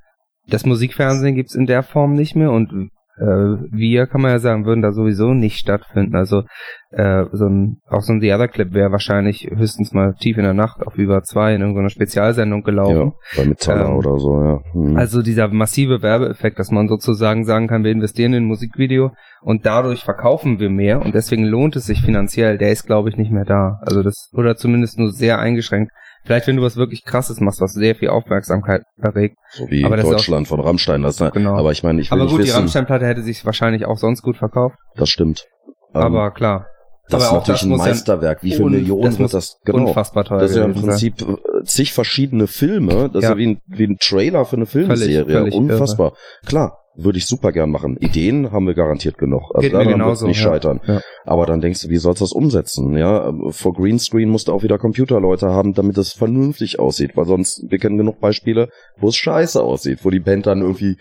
das 0.48 0.66
Musikfernsehen 0.66 1.36
gibt's 1.36 1.56
in 1.56 1.66
der 1.66 1.84
Form 1.84 2.14
nicht 2.14 2.36
mehr 2.36 2.52
und 2.52 2.92
äh, 3.18 3.24
wir, 3.72 4.08
kann 4.08 4.22
man 4.22 4.32
ja 4.32 4.40
sagen, 4.40 4.66
würden 4.66 4.82
da 4.82 4.92
sowieso 4.92 5.34
nicht 5.34 5.58
stattfinden. 5.58 6.16
Also 6.16 6.44
äh, 6.92 7.24
so 7.32 7.46
ein, 7.46 7.78
auch 7.88 8.02
so 8.02 8.12
ein 8.12 8.20
The 8.20 8.34
Other 8.34 8.50
Clip 8.50 8.74
wäre 8.74 8.92
wahrscheinlich 8.92 9.50
höchstens 9.56 9.94
mal 9.94 10.16
tief 10.20 10.38
in 10.38 10.44
der 10.44 10.54
Nacht 10.54 10.86
auf 10.86 10.98
über 10.98 11.24
zwei 11.24 11.56
in 11.56 11.62
irgendeiner 11.62 11.90
Spezialsendung 11.90 12.64
gelaufen. 12.64 13.14
Ja, 13.14 13.42
bei 13.42 13.46
Metaller 13.48 13.88
Ähm, 13.88 13.96
oder 13.96 14.20
so, 14.20 14.42
ja. 14.42 14.60
Hm. 14.74 14.98
Also 14.98 15.22
dieser 15.22 15.48
massive 15.48 16.02
Werbeeffekt, 16.02 16.60
dass 16.60 16.72
man 16.72 16.90
sozusagen 16.90 17.46
sagen 17.46 17.68
kann, 17.68 17.86
wir 17.86 17.92
investieren 17.92 18.34
in 18.34 18.44
ein 18.44 18.48
Musikvideo 18.48 19.12
und 19.42 19.66
dadurch 19.66 20.04
verkaufen 20.04 20.60
wir 20.60 20.70
mehr 20.70 21.02
und 21.02 21.16
deswegen 21.16 21.46
lohnt 21.46 21.78
es 21.78 21.86
sich 21.86 22.02
finanziell, 22.02 22.58
der 22.58 22.72
ist 22.72 22.86
glaube 22.86 23.10
ich 23.10 23.16
nicht 23.16 23.32
mehr 23.32 23.46
da. 23.46 23.80
Also 23.82 24.04
das, 24.04 24.30
oder 24.34 24.58
zumindest 24.58 25.00
nur 25.00 25.12
sehr 25.12 25.40
eingeschränkt. 25.40 25.92
Vielleicht 26.26 26.48
wenn 26.48 26.56
du 26.58 26.64
was 26.64 26.76
wirklich 26.76 27.06
krasses 27.06 27.40
machst, 27.40 27.62
was 27.62 27.74
sehr 27.74 27.96
viel 27.96 28.10
Aufmerksamkeit 28.10 28.82
erregt. 28.98 29.38
so 29.52 29.70
wie 29.70 29.86
aber 29.86 29.98
Deutschland 29.98 30.48
von 30.48 30.60
Rammstein. 30.60 31.04
Das, 31.04 31.18
Genau. 31.18 31.56
Aber 31.56 31.72
ich 31.72 31.84
meine, 31.84 32.02
ich 32.02 32.10
will 32.10 32.16
Aber 32.16 32.24
nicht 32.24 32.32
gut, 32.32 32.42
die 32.42 32.48
wissen, 32.48 32.56
Rammstein-Platte 32.58 33.06
hätte 33.06 33.22
sich 33.22 33.46
wahrscheinlich 33.46 33.86
auch 33.86 33.98
sonst 33.98 34.22
gut 34.24 34.38
verkauft. 34.38 34.76
das 34.96 35.10
stimmt. 35.10 35.46
Ähm, 35.94 36.02
aber 36.02 36.32
klar, 36.32 36.66
das 37.10 37.24
aber 37.24 37.38
auch 37.38 37.42
ist 37.44 37.48
natürlich 37.50 37.62
das 37.62 37.68
ein 37.68 37.72
ja 37.72 37.78
Meisterwerk. 37.94 38.44
Wie 38.44 38.52
viele 38.54 38.70
Millionen 38.72 39.04
das 39.04 39.20
wird 39.20 39.34
das? 39.34 39.58
Genau. 39.64 39.88
unfassbar 39.88 40.26
teuer 40.26 40.40
Das 40.40 40.52
ist 40.52 40.58
ja 40.58 40.66
im 40.66 40.74
gewesen 40.74 40.92
sein. 40.92 41.14
Prinzip 41.14 41.22
äh, 41.62 41.64
zig 41.64 41.94
verschiedene 41.94 42.48
Filme. 42.48 43.10
Das 43.10 43.18
ist 43.18 43.24
Ja. 43.24 43.30
ja 43.32 43.38
wie 43.38 43.48
ein, 43.48 43.62
wie 43.68 43.84
ein 43.86 43.98
Trailer 44.00 44.46
für 44.46 44.56
eine 44.56 44.66
Filmserie. 44.66 45.26
völlig 45.26 45.54
Unfassbar. 45.54 46.14
Klar, 46.48 46.80
würde 46.96 47.18
ich 47.18 47.26
super 47.26 47.52
gern 47.52 47.72
machen. 47.72 47.98
Ideen 47.98 48.52
haben 48.52 48.68
wir 48.68 48.74
garantiert 48.74 49.18
genug. 49.18 49.52
Also 49.54 49.62
Geht 49.62 49.74
daran 49.74 49.88
genauso, 49.88 50.28
nicht 50.28 50.42
ja. 50.42 50.44
scheitern. 50.44 50.82
Ja. 50.86 51.02
Aber 51.24 51.46
dann 51.46 51.62
denkst 51.62 51.82
du, 51.82 51.90
wie 51.90 51.98
sollst 51.98 52.22
du 52.22 52.26
das 52.26 52.32
umsetzen? 52.32 52.96
Ja, 52.98 53.34
vor 53.50 53.74
Greenscreen 53.74 54.30
musst 54.30 54.48
du 54.48 54.54
auch 54.54 54.64
wieder 54.64 54.78
Computerleute 54.78 55.48
haben, 55.48 55.74
damit 55.74 55.98
es 55.98 56.14
vernünftig 56.14 56.80
aussieht. 56.80 57.12
Weil 57.16 57.26
sonst, 57.26 57.64
wir 57.68 57.80
kennen 57.80 57.98
genug 57.98 58.20
Beispiele, 58.20 58.70
wo 58.98 59.10
es 59.10 59.16
scheiße 59.16 59.62
aussieht, 59.62 60.00
wo 60.04 60.10
die 60.10 60.20
Band 60.20 60.48
dann 60.48 60.62
irgendwie 60.62 60.98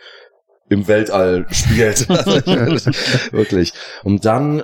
im 0.68 0.88
Weltall 0.88 1.46
spielt. 1.50 2.08
Wirklich. 3.32 3.72
Und 4.02 4.24
dann 4.24 4.62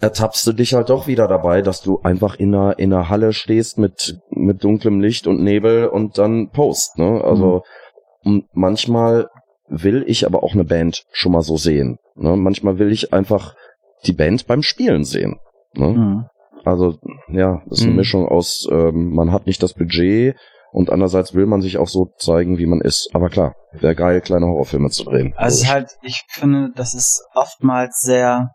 ertappst 0.00 0.46
du 0.46 0.52
dich 0.52 0.74
halt 0.74 0.90
doch 0.90 1.06
wieder 1.06 1.26
dabei, 1.26 1.62
dass 1.62 1.80
du 1.80 2.00
einfach 2.02 2.36
in 2.36 2.54
einer, 2.54 2.78
in 2.78 2.92
einer 2.92 3.08
Halle 3.08 3.32
stehst 3.32 3.78
mit, 3.78 4.18
mit 4.30 4.62
dunklem 4.62 5.00
Licht 5.00 5.26
und 5.26 5.42
Nebel 5.42 5.88
und 5.88 6.18
dann 6.18 6.50
post, 6.50 6.98
ne? 6.98 7.20
Also, 7.24 7.62
und 8.22 8.44
manchmal 8.52 9.28
will 9.68 10.04
ich 10.06 10.26
aber 10.26 10.42
auch 10.42 10.54
eine 10.54 10.64
Band 10.64 11.04
schon 11.12 11.32
mal 11.32 11.42
so 11.42 11.56
sehen. 11.56 11.98
Ne? 12.14 12.36
Manchmal 12.36 12.78
will 12.78 12.92
ich 12.92 13.12
einfach 13.12 13.54
die 14.06 14.12
Band 14.12 14.46
beim 14.46 14.62
Spielen 14.62 15.04
sehen. 15.04 15.38
Ne? 15.74 15.88
Mhm. 15.88 16.24
Also, 16.64 16.98
ja, 17.28 17.62
das 17.66 17.78
ist 17.78 17.84
eine 17.84 17.92
Mhm. 17.92 17.96
Mischung 17.98 18.28
aus, 18.28 18.68
ähm, 18.70 19.10
man 19.14 19.32
hat 19.32 19.46
nicht 19.46 19.62
das 19.62 19.74
Budget 19.74 20.36
und 20.72 20.90
andererseits 20.90 21.34
will 21.34 21.46
man 21.46 21.60
sich 21.62 21.78
auch 21.78 21.88
so 21.88 22.08
zeigen, 22.18 22.58
wie 22.58 22.66
man 22.66 22.80
ist. 22.80 23.10
Aber 23.14 23.28
klar, 23.30 23.54
wäre 23.72 23.94
geil, 23.94 24.20
kleine 24.20 24.46
Horrorfilme 24.46 24.90
zu 24.90 25.04
drehen. 25.04 25.32
Also 25.36 25.66
halt, 25.68 25.90
ich 26.02 26.24
finde, 26.28 26.70
das 26.74 26.94
ist 26.94 27.24
oftmals 27.34 28.00
sehr, 28.00 28.50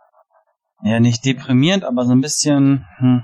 ja 0.84 1.00
nicht 1.00 1.26
deprimierend, 1.26 1.86
aber 1.86 2.06
so 2.06 2.12
ein 2.12 2.22
bisschen, 2.22 2.86
hm, 2.98 3.24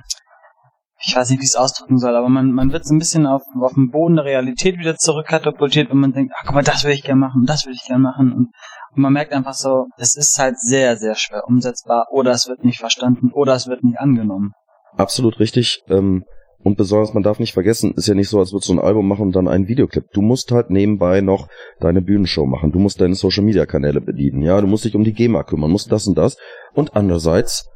ich 1.06 1.16
weiß 1.16 1.30
nicht, 1.30 1.39
wie 1.39 1.43
ich 1.43 1.52
es 1.52 1.56
ausdrücken 1.56 1.97
soll, 1.97 2.16
aber 2.16 2.30
man, 2.30 2.52
man 2.52 2.72
wird 2.72 2.86
so 2.86 2.93
ein 2.93 3.00
bisschen 3.00 3.26
auf, 3.26 3.41
auf 3.62 3.74
den 3.74 3.89
Boden 3.89 4.16
der 4.18 4.26
Realität 4.26 4.78
wieder 4.78 4.95
zurückkatapultiert, 4.95 5.89
wenn 5.89 5.97
man 5.97 6.12
denkt, 6.12 6.34
ach 6.38 6.43
guck 6.45 6.56
mal, 6.56 6.64
das 6.64 6.84
will 6.84 6.91
ich 6.91 7.04
gerne 7.04 7.20
machen, 7.20 7.45
das 7.45 7.66
will 7.66 7.74
ich 7.74 7.86
gerne 7.86 8.02
machen 8.04 8.32
und, 8.34 8.47
und 8.95 9.02
man 9.02 9.14
merkt 9.14 9.34
einfach 9.34 9.54
so, 9.54 9.86
es 9.97 10.16
ist 10.16 10.38
halt 10.39 10.60
sehr, 10.60 10.97
sehr 10.97 11.16
schwer 11.16 11.43
umsetzbar 11.47 12.08
oder 12.12 12.32
es 12.32 12.47
wird 12.47 12.64
nicht 12.64 12.80
verstanden 12.80 13.32
oder 13.34 13.54
es 13.56 13.68
wird 13.68 13.84
nicht 13.84 14.00
angenommen. 14.00 14.52
Absolut 14.97 15.39
richtig. 15.39 15.82
Ähm, 15.88 16.24
und 16.62 16.76
besonders, 16.76 17.14
man 17.14 17.24
darf 17.24 17.39
nicht 17.39 17.54
vergessen, 17.54 17.93
ist 17.95 18.08
ja 18.08 18.14
nicht 18.14 18.28
so, 18.28 18.39
als 18.39 18.52
würdest 18.52 18.68
du 18.68 18.74
ein 18.74 18.80
Album 18.80 19.08
machen 19.08 19.28
und 19.28 19.36
dann 19.36 19.47
einen 19.47 19.70
Videoclip. 19.70 20.04
Du 20.12 20.22
musst 20.22 20.52
halt 20.52 20.70
nebenbei 20.70 21.22
noch 21.22 21.47
deine 21.80 22.02
Bühnenshow 22.02 22.45
machen. 22.45 22.74
Du 22.74 22.80
musst 22.80 23.00
deine 23.00 23.16
Social 23.16 23.45
Media 23.45 23.66
Kanäle 23.66 24.02
bedienen. 24.02 24.41
Ja, 24.41 24.60
du 24.60 24.68
musst 24.68 24.84
dich 24.84 24.93
um 24.93 25.06
die 25.06 25.14
GEMA 25.14 25.43
kümmern, 25.43 25.72
musst 25.72 25.89
das 25.89 26.06
und 26.08 26.18
das. 26.18 26.36
Und 26.74 26.97
andererseits 26.97 27.70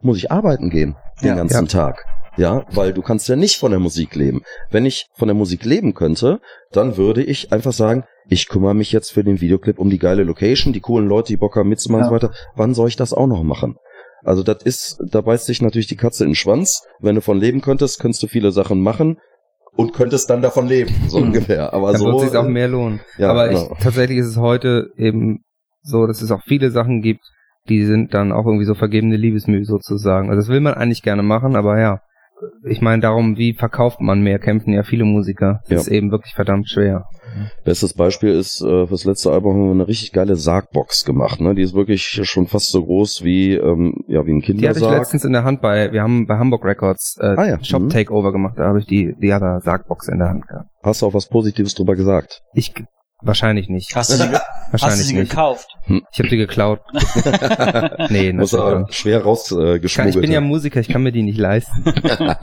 muss 0.00 0.16
ich 0.16 0.32
arbeiten 0.32 0.70
gehen 0.70 0.96
den 1.20 1.28
Ja. 1.28 1.34
ganzen 1.34 1.68
Tag. 1.68 2.02
Ja, 2.36 2.64
weil 2.72 2.92
du 2.94 3.02
kannst 3.02 3.28
ja 3.28 3.36
nicht 3.36 3.58
von 3.58 3.70
der 3.72 3.80
Musik 3.80 4.14
leben. 4.14 4.42
Wenn 4.70 4.86
ich 4.86 5.06
von 5.16 5.28
der 5.28 5.34
Musik 5.34 5.64
leben 5.64 5.94
könnte, 5.94 6.40
dann 6.70 6.96
würde 6.96 7.22
ich 7.22 7.52
einfach 7.52 7.72
sagen, 7.72 8.04
ich 8.28 8.48
kümmere 8.48 8.74
mich 8.74 8.90
jetzt 8.92 9.10
für 9.12 9.22
den 9.24 9.40
Videoclip 9.40 9.78
um 9.78 9.90
die 9.90 9.98
geile 9.98 10.22
Location, 10.24 10.72
die 10.72 10.80
coolen 10.80 11.08
Leute, 11.08 11.28
die 11.28 11.36
Bock 11.36 11.56
haben 11.56 11.68
mitzumachen 11.68 12.04
Ja. 12.04 12.10
und 12.10 12.20
so 12.20 12.26
weiter. 12.28 12.34
Wann 12.56 12.72
soll 12.74 12.88
ich 12.88 12.96
das 12.96 13.12
auch 13.12 13.26
noch 13.26 13.42
machen? 13.42 13.76
Also 14.24 14.42
das 14.42 14.62
ist, 14.62 15.02
da 15.10 15.20
beißt 15.20 15.46
sich 15.46 15.60
natürlich 15.60 15.88
die 15.88 15.96
Katze 15.96 16.24
in 16.24 16.30
den 16.30 16.36
Schwanz. 16.36 16.82
Wenn 17.00 17.16
du 17.16 17.20
von 17.20 17.38
leben 17.38 17.60
könntest, 17.60 18.00
könntest 18.00 18.22
du 18.22 18.28
viele 18.28 18.52
Sachen 18.52 18.80
machen 18.80 19.18
und 19.76 19.92
könntest 19.92 20.30
dann 20.30 20.42
davon 20.42 20.68
leben, 20.68 20.94
so 21.08 21.18
ungefähr. 21.18 21.72
Aber 21.74 21.92
Dann 21.92 22.00
so 22.00 22.06
wird 22.06 22.20
sich 22.30 22.36
auch 22.36 22.46
mehr 22.46 22.68
lohnen. 22.68 23.00
Ja, 23.18 23.30
Aber 23.30 23.48
genau. 23.48 23.72
ich, 23.72 23.82
tatsächlich 23.82 24.18
ist 24.18 24.28
es 24.28 24.36
heute 24.36 24.90
eben 24.96 25.40
so, 25.82 26.06
dass 26.06 26.22
es 26.22 26.30
auch 26.30 26.42
viele 26.46 26.70
Sachen 26.70 27.02
gibt, 27.02 27.24
die 27.68 27.84
sind 27.84 28.14
dann 28.14 28.32
auch 28.32 28.46
irgendwie 28.46 28.64
so 28.64 28.74
vergebene 28.74 29.16
Liebesmühe 29.16 29.64
sozusagen. 29.64 30.30
Also 30.30 30.40
das 30.42 30.48
will 30.48 30.60
man 30.60 30.74
eigentlich 30.74 31.02
gerne 31.02 31.22
machen, 31.22 31.56
aber 31.56 31.80
ja. 31.80 32.00
Ich 32.68 32.80
meine 32.80 33.02
darum, 33.02 33.36
wie 33.36 33.52
verkauft 33.54 34.00
man 34.00 34.22
mehr, 34.22 34.38
kämpfen 34.38 34.72
ja 34.72 34.82
viele 34.82 35.04
Musiker. 35.04 35.60
Das 35.64 35.70
Ja. 35.70 35.76
ist 35.78 35.88
eben 35.88 36.10
wirklich 36.10 36.34
verdammt 36.34 36.68
schwer. 36.68 37.04
Bestes 37.64 37.94
Beispiel 37.94 38.30
ist, 38.30 38.60
äh, 38.60 38.86
fürs 38.86 39.04
letzte 39.04 39.32
Album 39.32 39.54
haben 39.54 39.64
wir 39.66 39.70
eine 39.72 39.88
richtig 39.88 40.12
geile 40.12 40.36
Sargbox 40.36 41.04
gemacht. 41.04 41.40
Ne? 41.40 41.54
Die 41.54 41.62
ist 41.62 41.74
wirklich 41.74 42.02
schon 42.04 42.46
fast 42.46 42.70
so 42.70 42.84
groß 42.84 43.24
wie, 43.24 43.54
ähm, 43.54 43.94
ja, 44.06 44.26
wie 44.26 44.32
ein 44.32 44.40
Die 44.40 44.46
hatte 44.46 44.52
ich 44.52 44.60
Kindersarg. 44.60 44.98
letztens 44.98 45.24
in 45.24 45.32
der 45.32 45.44
Hand 45.44 45.62
bei, 45.62 45.92
wir 45.92 46.02
haben 46.02 46.26
bei 46.26 46.36
Hamburg 46.38 46.64
Records 46.64 47.16
äh, 47.20 47.26
Ah 47.36 47.46
ja, 47.46 47.64
Shop 47.64 47.82
mhm. 47.82 47.88
Takeover 47.88 48.32
gemacht, 48.32 48.54
da 48.58 48.64
habe 48.68 48.80
ich 48.80 48.86
die, 48.86 49.14
die 49.20 49.32
other 49.32 49.60
Sargbox 49.62 50.08
in 50.08 50.18
der 50.18 50.28
Hand 50.28 50.46
gehabt. 50.46 50.68
Hast 50.82 51.00
du 51.02 51.06
auch 51.06 51.14
was 51.14 51.28
Positives 51.28 51.74
drüber 51.74 51.94
gesagt? 51.96 52.42
Ich 52.54 52.74
wahrscheinlich 53.22 53.68
nicht. 53.68 53.94
Hast 53.94 54.10
du 54.10 54.14
sie, 54.16 54.28
ge- 54.28 54.34
hast 54.36 54.44
du 54.64 54.72
Wahrscheinlich 54.72 55.06
sie 55.06 55.14
nicht. 55.14 55.30
gekauft? 55.30 55.68
Ich 56.12 56.18
habe 56.18 56.28
sie 56.28 56.36
geklaut. 56.36 56.80
nee, 58.10 58.32
Muss 58.32 58.54
aber 58.54 58.86
schwer 58.90 59.22
rausgeschmuggelt. 59.22 59.84
Ich, 59.84 59.94
kann, 59.94 60.08
ich 60.08 60.18
bin 60.18 60.30
ja 60.32 60.40
Musiker, 60.40 60.80
ich 60.80 60.88
kann 60.88 61.02
mir 61.02 61.12
die 61.12 61.22
nicht 61.22 61.38
leisten. 61.38 61.84
Aber, 61.86 61.96
da 61.96 62.36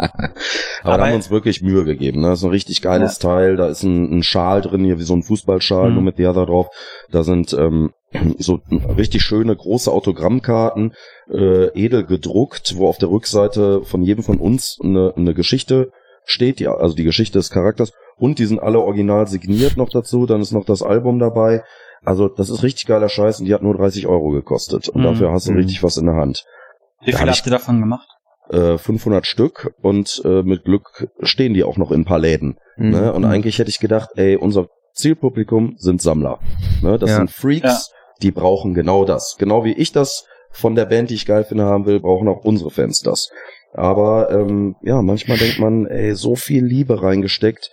Aber- 0.84 1.04
haben 1.04 1.10
wir 1.10 1.16
uns 1.16 1.30
wirklich 1.30 1.62
Mühe 1.62 1.84
gegeben. 1.86 2.22
Ne? 2.22 2.30
Das 2.30 2.40
ist 2.40 2.46
ein 2.46 2.52
richtig 2.52 2.82
geiles 2.82 3.20
Teil. 3.20 3.56
Da 3.58 3.68
ist 3.68 3.84
ein, 3.84 4.20
ein 4.20 4.24
Schal 4.24 4.62
drin, 4.62 4.84
hier 4.86 4.98
wie 5.00 5.04
so 5.04 5.14
ein 5.16 5.24
Fußballschal, 5.24 5.90
Mhm. 5.90 5.94
nur 5.96 6.04
mit 6.04 6.20
der 6.20 6.34
da 6.34 6.46
drauf. 6.46 6.68
Da 7.12 7.24
sind 7.24 7.54
ähm, 7.54 7.92
so 8.38 8.60
richtig 8.98 9.22
schöne 9.24 9.56
große 9.56 9.92
Autogrammkarten, 9.92 10.94
äh, 11.32 11.68
edel 11.80 12.06
gedruckt, 12.06 12.74
wo 12.76 12.88
auf 12.88 12.98
der 12.98 13.10
Rückseite 13.10 13.84
von 13.84 14.02
jedem 14.04 14.24
von 14.24 14.38
uns 14.38 14.78
eine, 14.84 15.14
eine 15.16 15.34
Geschichte 15.34 15.92
steht, 16.26 16.60
ja, 16.60 16.74
also 16.76 16.96
die 16.96 17.04
Geschichte 17.04 17.40
des 17.40 17.50
Charakters. 17.50 17.92
Und 18.20 18.39
die 18.39 18.45
sind 18.45 18.59
alle 18.61 18.80
original 18.80 19.28
signiert 19.28 19.78
noch 19.78 19.89
dazu. 19.89 20.26
Dann 20.26 20.41
ist 20.41 20.51
noch 20.51 20.65
das 20.65 20.82
Album 20.84 21.20
dabei. 21.20 21.63
Also 22.03 22.28
das 22.28 22.49
ist 22.49 22.63
richtig 22.63 22.86
geiler 22.86 23.09
Scheiß 23.09 23.39
und 23.39 23.45
die 23.45 23.53
hat 23.53 23.61
nur 23.63 23.76
30 23.76 24.07
Euro 24.07 24.30
gekostet. 24.30 24.89
Und 24.89 25.01
Mhm. 25.01 25.05
dafür 25.05 25.32
hast 25.32 25.47
du 25.47 25.51
Mhm. 25.51 25.57
richtig 25.57 25.84
was 25.84 25.97
in 25.97 26.05
der 26.05 26.15
Hand. 26.15 26.43
Wie 27.01 27.11
viel 27.11 27.20
hab 27.22 27.30
habt 27.30 27.45
ihr 27.45 27.51
davon 27.51 27.80
gemacht? 27.80 28.07
Äh, 28.49 28.78
500 28.78 29.26
Stück 29.26 29.74
und 29.82 30.22
äh, 30.26 30.41
mit 30.43 30.63
Glück 30.65 31.07
stehen 31.22 31.53
die 31.53 31.63
auch 31.63 31.78
noch 31.78 31.91
in 31.91 32.01
ein 32.01 32.05
paar 32.05 32.20
Läden. 32.20 32.57
Mhm. 32.78 32.89
Ne? 32.91 33.13
Und 33.13 33.26
eigentlich 33.26 33.59
hätte 33.59 33.70
ich 33.70 33.80
gedacht, 33.80 34.09
ey, 34.15 34.36
unser 34.38 34.67
Zielpublikum 34.93 35.76
sind 35.78 36.01
Sammler. 36.01 36.39
Ne? 36.82 36.97
Das 36.97 37.11
Ja. 37.11 37.17
sind 37.17 37.32
Freaks, 37.32 37.91
die 38.22 38.32
brauchen 38.32 38.74
genau 38.74 39.05
das. 39.05 39.36
Genau 39.39 39.63
wie 39.63 39.74
ich 39.74 39.91
das 39.91 40.26
von 40.51 40.76
der 40.76 40.86
Band, 40.86 41.09
die 41.09 41.13
ich 41.15 41.26
geil 41.26 41.43
finde, 41.45 41.65
haben 41.65 41.86
will, 41.86 41.99
brauchen 41.99 42.28
auch 42.28 42.43
unsere 42.43 42.70
Fans 42.72 43.01
das. 43.01 43.30
Aber 43.74 44.32
ähm, 44.32 44.76
ja, 44.82 45.01
manchmal 45.01 45.38
denkt 45.38 45.59
man, 45.59 45.86
ey, 45.86 46.15
so 46.15 46.36
viel 46.36 46.65
Liebe 46.65 47.01
reingesteckt. 47.03 47.70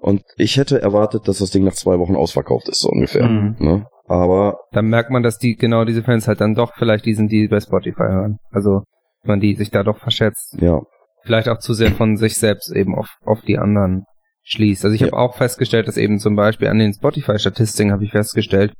Und 0.00 0.22
ich 0.36 0.56
hätte 0.56 0.80
erwartet, 0.80 1.28
dass 1.28 1.38
das 1.38 1.50
Ding 1.50 1.64
nach 1.64 1.74
zwei 1.74 1.98
Wochen 1.98 2.16
ausverkauft 2.16 2.68
ist, 2.68 2.80
so 2.80 2.88
ungefähr. 2.88 3.28
Mhm. 3.28 3.56
Ne? 3.58 3.86
Aber 4.06 4.58
Dann 4.72 4.86
merkt 4.86 5.10
man, 5.10 5.22
dass 5.22 5.38
die 5.38 5.56
genau 5.56 5.84
diese 5.84 6.02
Fans 6.02 6.26
halt 6.26 6.40
dann 6.40 6.54
doch 6.54 6.72
vielleicht 6.76 7.04
die 7.04 7.14
sind, 7.14 7.30
die 7.30 7.48
bei 7.48 7.60
Spotify 7.60 8.02
hören. 8.08 8.38
Also 8.50 8.82
man 9.24 9.40
die 9.40 9.54
sich 9.54 9.70
da 9.70 9.82
doch 9.82 9.98
verschätzt. 9.98 10.56
ja, 10.60 10.80
Vielleicht 11.24 11.48
auch 11.50 11.58
zu 11.58 11.74
sehr 11.74 11.92
von 11.92 12.16
sich 12.16 12.38
selbst 12.38 12.74
eben 12.74 12.94
auf, 12.94 13.08
auf 13.24 13.42
die 13.42 13.58
anderen 13.58 14.04
schließt. 14.42 14.84
Also 14.84 14.94
ich 14.94 15.02
Ja. 15.02 15.08
habe 15.08 15.18
auch 15.18 15.36
festgestellt, 15.36 15.86
dass 15.86 15.98
eben 15.98 16.18
zum 16.18 16.34
Beispiel 16.34 16.68
an 16.68 16.78
den 16.78 16.94
Spotify-Statistiken 16.94 17.92
habe 17.92 18.04
ich 18.04 18.10
festgestellt, 18.12 18.72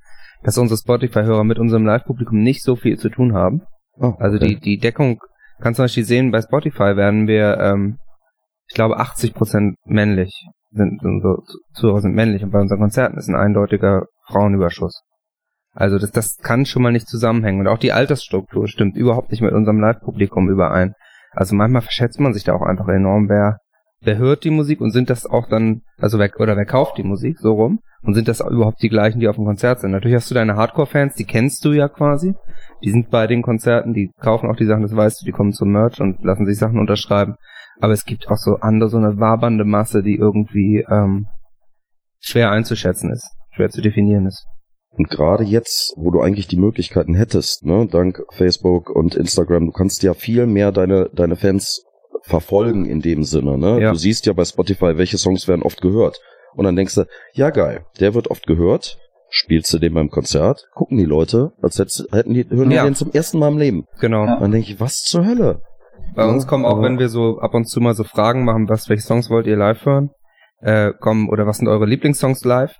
dass 0.42 0.56
unsere 0.56 0.78
Spotify-Hörer 0.78 1.44
mit 1.44 1.58
unserem 1.58 1.84
Live-Publikum 1.84 2.38
nicht 2.42 2.62
so 2.62 2.76
viel 2.76 2.98
zu 2.98 3.10
tun 3.10 3.34
haben. 3.34 3.60
oh, 3.98 4.14
Also 4.18 4.36
okay. 4.38 4.54
die, 4.54 4.58
die 4.60 4.78
Deckung, 4.78 5.20
kannst 5.60 5.78
du 5.78 5.82
zum 5.82 5.84
Beispiel 5.84 6.04
sehen, 6.04 6.30
bei 6.30 6.40
Spotify 6.40 6.96
werden 6.96 7.26
wir, 7.28 7.58
ähm, 7.60 7.98
ich 8.68 8.74
glaube, 8.74 8.98
80% 8.98 9.74
männlich, 9.84 10.32
sind 10.72 11.02
unsere 11.02 11.42
Zuhörer 11.74 12.00
sind 12.00 12.14
männlich 12.14 12.42
und 12.42 12.50
bei 12.50 12.60
unseren 12.60 12.80
Konzerten 12.80 13.18
ist 13.18 13.28
ein 13.28 13.34
eindeutiger 13.34 14.06
Frauenüberschuss. 14.26 15.02
Also 15.72 15.98
das, 15.98 16.10
das 16.10 16.38
kann 16.38 16.66
schon 16.66 16.82
mal 16.82 16.92
nicht 16.92 17.08
zusammenhängen. 17.08 17.60
Und 17.60 17.68
auch 17.68 17.78
die 17.78 17.92
Altersstruktur 17.92 18.68
stimmt 18.68 18.96
überhaupt 18.96 19.30
nicht 19.30 19.40
mit 19.40 19.52
unserem 19.52 19.80
Live-Publikum 19.80 20.48
überein. 20.48 20.94
Also 21.32 21.54
manchmal 21.54 21.82
verschätzt 21.82 22.18
man 22.20 22.34
sich 22.34 22.44
da 22.44 22.54
auch 22.54 22.62
einfach 22.62 22.88
enorm, 22.88 23.28
wer, 23.28 23.58
wer 24.00 24.18
hört 24.18 24.44
die 24.44 24.50
Musik 24.50 24.80
und 24.80 24.90
sind 24.90 25.10
das 25.10 25.26
auch 25.26 25.48
dann, 25.48 25.82
also 25.98 26.18
wer, 26.18 26.30
oder 26.40 26.56
wer 26.56 26.66
kauft 26.66 26.98
die 26.98 27.04
Musik, 27.04 27.38
so 27.38 27.52
rum, 27.52 27.80
und 28.02 28.14
sind 28.14 28.26
das 28.26 28.40
überhaupt 28.40 28.82
die 28.82 28.88
gleichen, 28.88 29.20
die 29.20 29.28
auf 29.28 29.36
dem 29.36 29.44
Konzert 29.44 29.80
sind. 29.80 29.92
Natürlich 29.92 30.16
hast 30.16 30.30
du 30.30 30.34
deine 30.34 30.56
Hardcore-Fans, 30.56 31.14
die 31.14 31.24
kennst 31.24 31.64
du 31.64 31.72
ja 31.72 31.88
quasi, 31.88 32.34
die 32.82 32.90
sind 32.90 33.10
bei 33.10 33.26
den 33.28 33.42
Konzerten, 33.42 33.94
die 33.94 34.10
kaufen 34.20 34.50
auch 34.50 34.56
die 34.56 34.66
Sachen, 34.66 34.82
das 34.82 34.96
weißt 34.96 35.20
du, 35.20 35.24
die 35.24 35.32
kommen 35.32 35.52
zum 35.52 35.70
Merch 35.70 36.00
und 36.00 36.24
lassen 36.24 36.46
sich 36.46 36.58
Sachen 36.58 36.80
unterschreiben. 36.80 37.36
Aber 37.80 37.92
es 37.92 38.04
gibt 38.04 38.28
auch 38.28 38.36
so 38.36 38.56
andere, 38.60 38.90
so 38.90 38.98
eine 38.98 39.18
wabernde 39.18 39.64
Masse, 39.64 40.02
die 40.02 40.16
irgendwie 40.16 40.84
ähm, 40.90 41.26
schwer 42.20 42.50
einzuschätzen 42.50 43.10
ist, 43.10 43.28
schwer 43.54 43.70
zu 43.70 43.80
definieren 43.80 44.26
ist. 44.26 44.46
Und 44.92 45.08
gerade 45.08 45.44
jetzt, 45.44 45.94
wo 45.96 46.10
du 46.10 46.20
eigentlich 46.20 46.48
die 46.48 46.58
Möglichkeiten 46.58 47.14
hättest, 47.14 47.64
ne, 47.64 47.86
dank 47.90 48.22
Facebook 48.32 48.90
und 48.90 49.14
Instagram, 49.14 49.66
du 49.66 49.72
kannst 49.72 50.02
ja 50.02 50.14
viel 50.14 50.46
mehr 50.46 50.72
deine, 50.72 51.08
deine 51.14 51.36
Fans 51.36 51.84
verfolgen 52.22 52.84
in 52.84 53.00
dem 53.00 53.22
Sinne, 53.22 53.56
ne? 53.56 53.80
Ja. 53.80 53.92
Du 53.92 53.96
siehst 53.96 54.26
ja 54.26 54.32
bei 54.32 54.44
Spotify, 54.44 54.96
welche 54.98 55.16
Songs 55.16 55.48
werden 55.48 55.62
oft 55.62 55.80
gehört. 55.80 56.20
Und 56.54 56.64
dann 56.64 56.76
denkst 56.76 56.96
du, 56.96 57.04
ja 57.32 57.50
geil, 57.50 57.86
der 58.00 58.14
wird 58.14 58.28
oft 58.30 58.46
gehört, 58.46 58.98
spielst 59.30 59.72
du 59.72 59.78
den 59.78 59.94
beim 59.94 60.10
Konzert, 60.10 60.66
gucken 60.74 60.98
die 60.98 61.04
Leute, 61.04 61.52
als 61.62 61.78
hätten 61.78 62.34
die, 62.34 62.44
hören 62.50 62.70
Ja. 62.70 62.82
die 62.82 62.90
den 62.90 62.94
zum 62.96 63.12
ersten 63.12 63.38
Mal 63.38 63.48
im 63.48 63.58
Leben. 63.58 63.84
Genau. 64.00 64.26
Dann 64.26 64.50
denke 64.50 64.70
ich, 64.72 64.80
was 64.80 65.04
zur 65.04 65.24
Hölle? 65.24 65.62
Bei 66.14 66.22
Ja, 66.24 66.28
uns 66.28 66.46
kommen 66.46 66.64
auch, 66.64 66.82
wenn 66.82 66.98
wir 66.98 67.08
so 67.08 67.38
ab 67.40 67.54
und 67.54 67.66
zu 67.66 67.80
mal 67.80 67.94
so 67.94 68.04
Fragen 68.04 68.44
machen, 68.44 68.68
was, 68.68 68.88
welche 68.88 69.02
Songs 69.02 69.30
wollt 69.30 69.46
ihr 69.46 69.56
live 69.56 69.84
hören, 69.84 70.10
äh, 70.60 70.92
kommen, 70.98 71.28
oder 71.28 71.46
was 71.46 71.58
sind 71.58 71.68
eure 71.68 71.86
Lieblingssongs 71.86 72.44
live? 72.44 72.74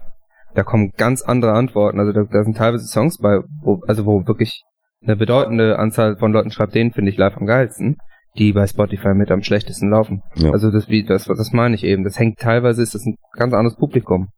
Da 0.54 0.62
kommen 0.64 0.92
ganz 0.96 1.22
andere 1.22 1.52
Antworten. 1.52 2.00
Also 2.00 2.12
da, 2.12 2.24
da 2.24 2.42
sind 2.42 2.56
teilweise 2.56 2.86
Songs 2.86 3.18
bei, 3.18 3.40
wo, 3.62 3.80
also 3.86 4.04
wo 4.04 4.26
wirklich 4.26 4.64
eine 5.02 5.16
bedeutende 5.16 5.78
Anzahl 5.78 6.16
von 6.16 6.32
Leuten 6.32 6.50
schreibt, 6.50 6.74
den 6.74 6.92
finde 6.92 7.10
ich 7.10 7.16
live 7.16 7.36
am 7.36 7.46
geilsten, 7.46 7.96
die 8.36 8.52
bei 8.52 8.66
Spotify 8.66 9.14
mit 9.14 9.30
am 9.30 9.42
schlechtesten 9.42 9.90
laufen. 9.90 10.22
Ja. 10.34 10.50
Also 10.50 10.70
das, 10.70 10.88
wie, 10.88 11.04
das, 11.04 11.24
das 11.24 11.52
meine 11.52 11.74
ich 11.74 11.84
eben. 11.84 12.04
Das 12.04 12.18
hängt 12.18 12.38
teilweise, 12.38 12.82
ist 12.82 12.94
das 12.94 13.06
ein 13.06 13.16
ganz 13.34 13.54
anderes 13.54 13.76
Publikum. 13.76 14.28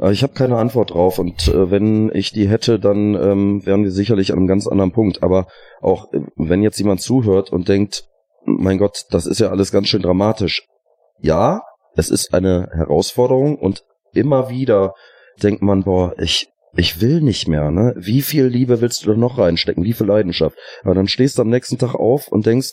Äh, 0.00 0.12
Ich 0.12 0.22
habe 0.22 0.32
keine 0.32 0.56
Antwort 0.56 0.94
drauf 0.94 1.18
und 1.18 1.48
äh, 1.48 1.70
wenn 1.70 2.10
ich 2.14 2.32
die 2.32 2.48
hätte, 2.48 2.78
dann 2.78 3.14
ähm, 3.14 3.66
wären 3.66 3.84
wir 3.84 3.90
sicherlich 3.90 4.32
an 4.32 4.38
einem 4.38 4.46
ganz 4.46 4.66
anderen 4.66 4.92
Punkt. 4.92 5.22
Aber 5.22 5.46
auch 5.80 6.12
äh, 6.12 6.20
wenn 6.36 6.62
jetzt 6.62 6.78
jemand 6.78 7.00
zuhört 7.00 7.50
und 7.52 7.68
denkt, 7.68 8.04
mein 8.44 8.78
Gott, 8.78 9.04
das 9.10 9.26
ist 9.26 9.40
ja 9.40 9.50
alles 9.50 9.70
ganz 9.70 9.88
schön 9.88 10.02
dramatisch. 10.02 10.66
Ja, 11.20 11.62
es 11.96 12.10
ist 12.10 12.32
eine 12.32 12.68
Herausforderung 12.72 13.56
und 13.56 13.84
immer 14.12 14.48
wieder 14.48 14.94
denkt 15.42 15.62
man, 15.62 15.84
boah, 15.84 16.14
ich 16.18 16.48
ich 16.76 17.00
will 17.00 17.20
nicht 17.20 17.48
mehr, 17.48 17.72
ne? 17.72 17.94
Wie 17.96 18.22
viel 18.22 18.46
Liebe 18.46 18.80
willst 18.80 19.04
du 19.04 19.10
da 19.10 19.16
noch 19.16 19.38
reinstecken? 19.38 19.82
Wie 19.82 19.92
viel 19.92 20.06
Leidenschaft? 20.06 20.56
Aber 20.84 20.94
dann 20.94 21.08
stehst 21.08 21.36
du 21.36 21.42
am 21.42 21.48
nächsten 21.48 21.78
Tag 21.78 21.94
auf 21.96 22.28
und 22.28 22.46
denkst, 22.46 22.72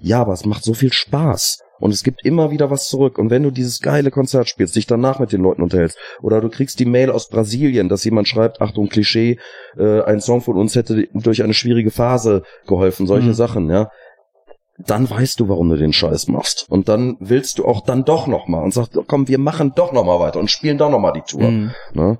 ja, 0.00 0.22
aber 0.22 0.32
es 0.32 0.46
macht 0.46 0.64
so 0.64 0.72
viel 0.72 0.92
Spaß. 0.92 1.58
Und 1.80 1.90
es 1.92 2.04
gibt 2.04 2.24
immer 2.24 2.50
wieder 2.50 2.70
was 2.70 2.88
zurück. 2.88 3.18
Und 3.18 3.30
wenn 3.30 3.42
du 3.42 3.50
dieses 3.50 3.80
geile 3.80 4.10
Konzert 4.10 4.48
spielst, 4.48 4.76
dich 4.76 4.86
danach 4.86 5.18
mit 5.18 5.32
den 5.32 5.42
Leuten 5.42 5.62
unterhältst, 5.62 5.98
oder 6.22 6.40
du 6.40 6.48
kriegst 6.48 6.78
die 6.78 6.84
Mail 6.86 7.10
aus 7.10 7.28
Brasilien, 7.28 7.88
dass 7.88 8.04
jemand 8.04 8.28
schreibt, 8.28 8.60
Achtung, 8.60 8.88
Klischee, 8.88 9.38
äh, 9.76 10.02
ein 10.02 10.20
Song 10.20 10.40
von 10.40 10.56
uns 10.56 10.76
hätte 10.76 11.08
durch 11.12 11.42
eine 11.42 11.54
schwierige 11.54 11.90
Phase 11.90 12.42
geholfen, 12.66 13.06
solche 13.06 13.28
Mhm. 13.28 13.34
Sachen, 13.34 13.70
ja. 13.70 13.90
Dann 14.86 15.08
weißt 15.08 15.38
du, 15.38 15.48
warum 15.48 15.68
du 15.70 15.76
den 15.76 15.92
Scheiß 15.92 16.26
machst. 16.26 16.66
Und 16.68 16.88
dann 16.88 17.16
willst 17.20 17.58
du 17.58 17.64
auch 17.64 17.82
dann 17.82 18.04
doch 18.04 18.26
nochmal 18.26 18.64
und 18.64 18.74
sagst, 18.74 18.98
komm, 19.06 19.28
wir 19.28 19.38
machen 19.38 19.72
doch 19.76 19.92
nochmal 19.92 20.18
weiter 20.18 20.40
und 20.40 20.50
spielen 20.50 20.78
doch 20.78 20.90
nochmal 20.90 21.12
die 21.12 21.22
Tour. 21.22 21.48
Mhm. 21.48 21.70
Ne? 21.92 22.18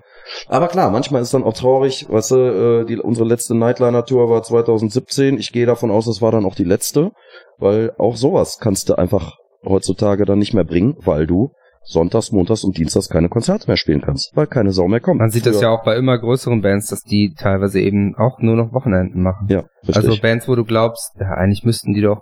Aber 0.48 0.68
klar, 0.68 0.90
manchmal 0.90 1.20
ist 1.22 1.34
dann 1.34 1.42
auch 1.42 1.52
traurig, 1.54 2.06
weißt 2.08 2.30
du, 2.30 2.36
äh, 2.36 2.84
die, 2.86 2.96
unsere 2.98 3.26
letzte 3.28 3.56
Nightliner-Tour 3.56 4.30
war 4.30 4.42
2017. 4.42 5.36
Ich 5.38 5.50
gehe 5.52 5.66
davon 5.66 5.90
aus, 5.90 6.06
es 6.06 6.22
war 6.22 6.30
dann 6.30 6.46
auch 6.46 6.54
die 6.54 6.64
letzte, 6.64 7.10
weil 7.58 7.92
auch 7.98 8.16
sowas 8.16 8.58
kannst 8.60 8.88
du 8.88 8.94
einfach 8.94 9.36
heutzutage 9.64 10.24
dann 10.24 10.38
nicht 10.38 10.54
mehr 10.54 10.64
bringen, 10.64 10.96
weil 11.04 11.26
du 11.26 11.50
sonntags, 11.86 12.32
montags 12.32 12.64
und 12.64 12.78
dienstags 12.78 13.08
keine 13.10 13.28
Konzerte 13.28 13.66
mehr 13.66 13.76
spielen 13.76 14.00
kannst, 14.00 14.32
weil 14.34 14.46
keine 14.46 14.72
Sau 14.72 14.88
mehr 14.88 15.00
kommt. 15.00 15.20
Man 15.20 15.30
sieht 15.30 15.44
das 15.44 15.60
ja 15.60 15.68
auch 15.68 15.84
bei 15.84 15.96
immer 15.96 16.18
größeren 16.18 16.62
Bands, 16.62 16.86
dass 16.86 17.02
die 17.02 17.34
teilweise 17.36 17.78
eben 17.80 18.14
auch 18.16 18.38
nur 18.40 18.56
noch 18.56 18.72
Wochenenden 18.72 19.22
machen. 19.22 19.48
Ja, 19.50 19.64
richtig. 19.86 19.96
Also 19.96 20.16
Bands, 20.20 20.48
wo 20.48 20.54
du 20.54 20.64
glaubst, 20.64 21.12
ja, 21.20 21.32
eigentlich 21.32 21.62
müssten 21.64 21.92
die 21.92 22.00
doch 22.00 22.20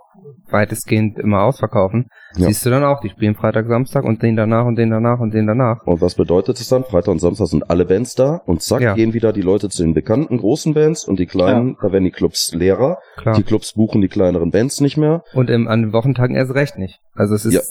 weitestgehend 0.49 1.17
immer 1.17 1.43
ausverkaufen. 1.43 2.07
Ja. 2.35 2.47
Siehst 2.47 2.65
du 2.65 2.69
dann 2.69 2.83
auch, 2.83 2.99
die 3.01 3.09
spielen 3.09 3.35
Freitag, 3.35 3.67
Samstag 3.67 4.03
und 4.03 4.21
den 4.21 4.35
danach 4.35 4.65
und 4.65 4.75
den 4.77 4.89
danach 4.89 5.19
und 5.19 5.33
den 5.33 5.47
danach. 5.47 5.85
und 5.85 6.01
was 6.01 6.15
bedeutet 6.15 6.59
es 6.59 6.67
dann? 6.67 6.83
Freitag 6.83 7.11
und 7.11 7.19
Samstag 7.19 7.47
sind 7.47 7.69
alle 7.69 7.85
Bands 7.85 8.15
da 8.15 8.41
und 8.45 8.61
zack, 8.61 8.81
Ja. 8.81 8.93
gehen 8.93 9.13
wieder 9.13 9.33
die 9.33 9.41
Leute 9.41 9.69
zu 9.69 9.83
den 9.83 9.93
bekannten 9.93 10.37
großen 10.37 10.73
Bands 10.73 11.05
und 11.05 11.19
die 11.19 11.25
kleinen, 11.25 11.77
da 11.81 11.91
werden 11.91 12.03
die 12.03 12.11
Clubs 12.11 12.53
leerer. 12.53 12.97
Klar. 13.17 13.35
Die 13.35 13.43
Clubs 13.43 13.73
buchen 13.73 14.01
die 14.01 14.07
kleineren 14.09 14.51
Bands 14.51 14.81
nicht 14.81 14.97
mehr. 14.97 15.23
Und 15.33 15.49
im, 15.49 15.67
an 15.67 15.81
den 15.81 15.93
Wochentagen 15.93 16.35
erst 16.35 16.53
recht 16.53 16.77
nicht. 16.77 16.99
Also 17.15 17.35
es 17.35 17.45
ist 17.45 17.53
Ja. 17.53 17.61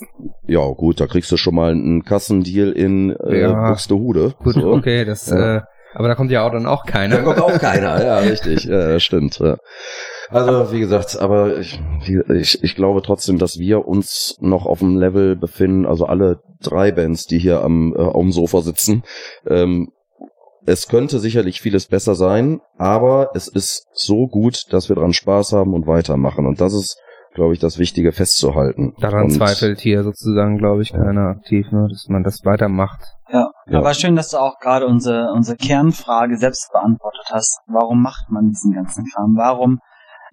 Ja, 0.47 0.67
gut, 0.75 1.01
da 1.01 1.07
kriegst 1.07 1.31
du 1.33 1.37
schon 1.37 1.55
mal 1.55 1.73
einen 1.73 2.05
Kassendeal 2.05 2.73
in 2.73 3.11
äh, 3.11 3.41
Ja. 3.41 3.69
Buxtehude. 3.71 4.35
gut, 4.43 4.55
So. 4.55 4.73
okay, 4.73 5.05
das, 5.05 5.29
Ja. 5.31 5.57
äh, 5.57 5.61
aber 5.95 6.09
da 6.09 6.15
kommt 6.15 6.31
ja 6.31 6.43
auch 6.47 6.53
dann 6.53 6.67
auch 6.67 6.85
Da 6.87 6.91
keiner. 6.93 7.19
kommt 7.23 7.41
auch 7.41 7.59
keiner, 7.59 8.03
ja, 8.05 8.19
richtig. 8.31 8.65
Ja, 8.65 8.99
stimmt. 9.01 9.39
Ja. 9.41 9.57
Also, 10.31 10.73
wie 10.73 10.81
gesagt, 10.81 11.19
aber 11.21 11.59
ich, 11.59 11.79
ich, 12.31 12.65
ich 12.65 12.75
glaube 12.75 13.03
trotzdem, 13.03 13.39
dass 13.39 13.59
wir 13.59 13.87
uns 13.87 14.37
noch 14.41 14.65
auf 14.65 14.79
dem 14.79 14.97
Level 14.97 15.37
befinden, 15.37 15.85
also 15.85 16.07
alle 16.07 16.41
drei 16.63 16.91
Bands, 16.93 17.27
die 17.27 17.39
hier 17.39 17.61
am, 17.63 17.95
äh, 17.95 18.01
am 18.01 18.33
Sofa 18.33 18.63
sitzen. 18.63 19.03
Ähm, 19.47 19.91
es 20.65 20.89
könnte 20.89 21.19
sicherlich 21.19 21.61
vieles 21.61 21.87
besser 21.87 22.15
sein, 22.15 22.61
aber 22.79 23.31
es 23.35 23.49
ist 23.49 23.87
so 23.93 24.29
gut, 24.29 24.73
dass 24.73 24.89
wir 24.89 24.97
dran 24.97 25.13
Spaß 25.13 25.53
haben 25.53 25.75
und 25.75 25.87
weitermachen. 25.87 26.47
Und 26.47 26.61
das 26.61 26.73
ist, 26.73 26.97
glaube 27.35 27.55
ich, 27.55 27.61
das 27.61 27.79
Wichtige 27.79 28.13
festzuhalten. 28.13 28.95
Daran 29.01 29.25
und, 29.25 29.31
zweifelt 29.31 29.81
hier 29.81 30.03
sozusagen, 30.03 30.59
glaube 30.59 30.83
ich, 30.83 30.93
keiner 30.93 31.29
aktiv, 31.29 31.71
ne, 31.71 31.87
dass 31.89 32.09
man 32.09 32.23
das 32.23 32.45
weitermacht. 32.45 33.01
Ja. 33.31 33.51
Ja. 33.67 33.79
Aber 33.79 33.95
schön, 33.95 34.17
dass 34.17 34.31
du 34.31 34.39
auch 34.39 34.59
gerade 34.59 34.87
unsere, 34.87 35.33
unsere 35.33 35.57
Kernfrage 35.57 36.37
selbst 36.37 36.71
beantwortet 36.73 37.27
hast. 37.31 37.61
Warum 37.67 38.03
macht 38.03 38.31
man 38.31 38.49
diesen 38.49 38.75
ganzen 38.75 39.07
Kram? 39.07 39.35
Warum 39.37 39.79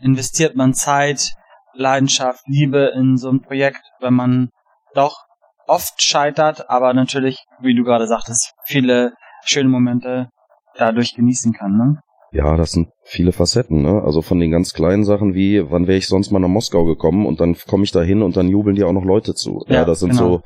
investiert 0.01 0.55
man 0.55 0.73
Zeit, 0.73 1.33
Leidenschaft, 1.73 2.43
Liebe 2.47 2.91
in 2.95 3.17
so 3.17 3.29
ein 3.29 3.41
Projekt, 3.41 3.81
wenn 3.99 4.13
man 4.13 4.49
doch 4.93 5.25
oft 5.67 6.01
scheitert, 6.01 6.69
aber 6.69 6.93
natürlich, 6.93 7.45
wie 7.61 7.75
du 7.75 7.83
gerade 7.83 8.07
sagtest, 8.07 8.53
viele 8.65 9.13
schöne 9.45 9.69
Momente 9.69 10.29
dadurch 10.75 11.13
genießen 11.15 11.53
kann, 11.53 11.77
ne? 11.77 12.01
Ja, 12.31 12.57
das 12.57 12.71
sind 12.71 12.89
viele 13.03 13.31
Facetten, 13.31 13.81
ne? 13.81 14.03
Also 14.03 14.21
von 14.21 14.39
den 14.39 14.51
ganz 14.51 14.73
kleinen 14.73 15.03
Sachen 15.03 15.33
wie, 15.33 15.71
wann 15.71 15.87
wäre 15.87 15.97
ich 15.97 16.07
sonst 16.07 16.31
mal 16.31 16.39
nach 16.39 16.47
Moskau 16.47 16.85
gekommen 16.85 17.25
und 17.25 17.39
dann 17.39 17.55
komme 17.67 17.83
ich 17.83 17.91
da 17.91 18.01
hin 18.03 18.21
und 18.21 18.37
dann 18.37 18.47
jubeln 18.49 18.75
dir 18.75 18.87
auch 18.87 18.93
noch 18.93 19.05
Leute 19.05 19.33
zu. 19.33 19.63
Ja, 19.67 19.75
Ja, 19.77 19.85
das 19.85 19.99
sind 20.01 20.11
genau. 20.11 20.41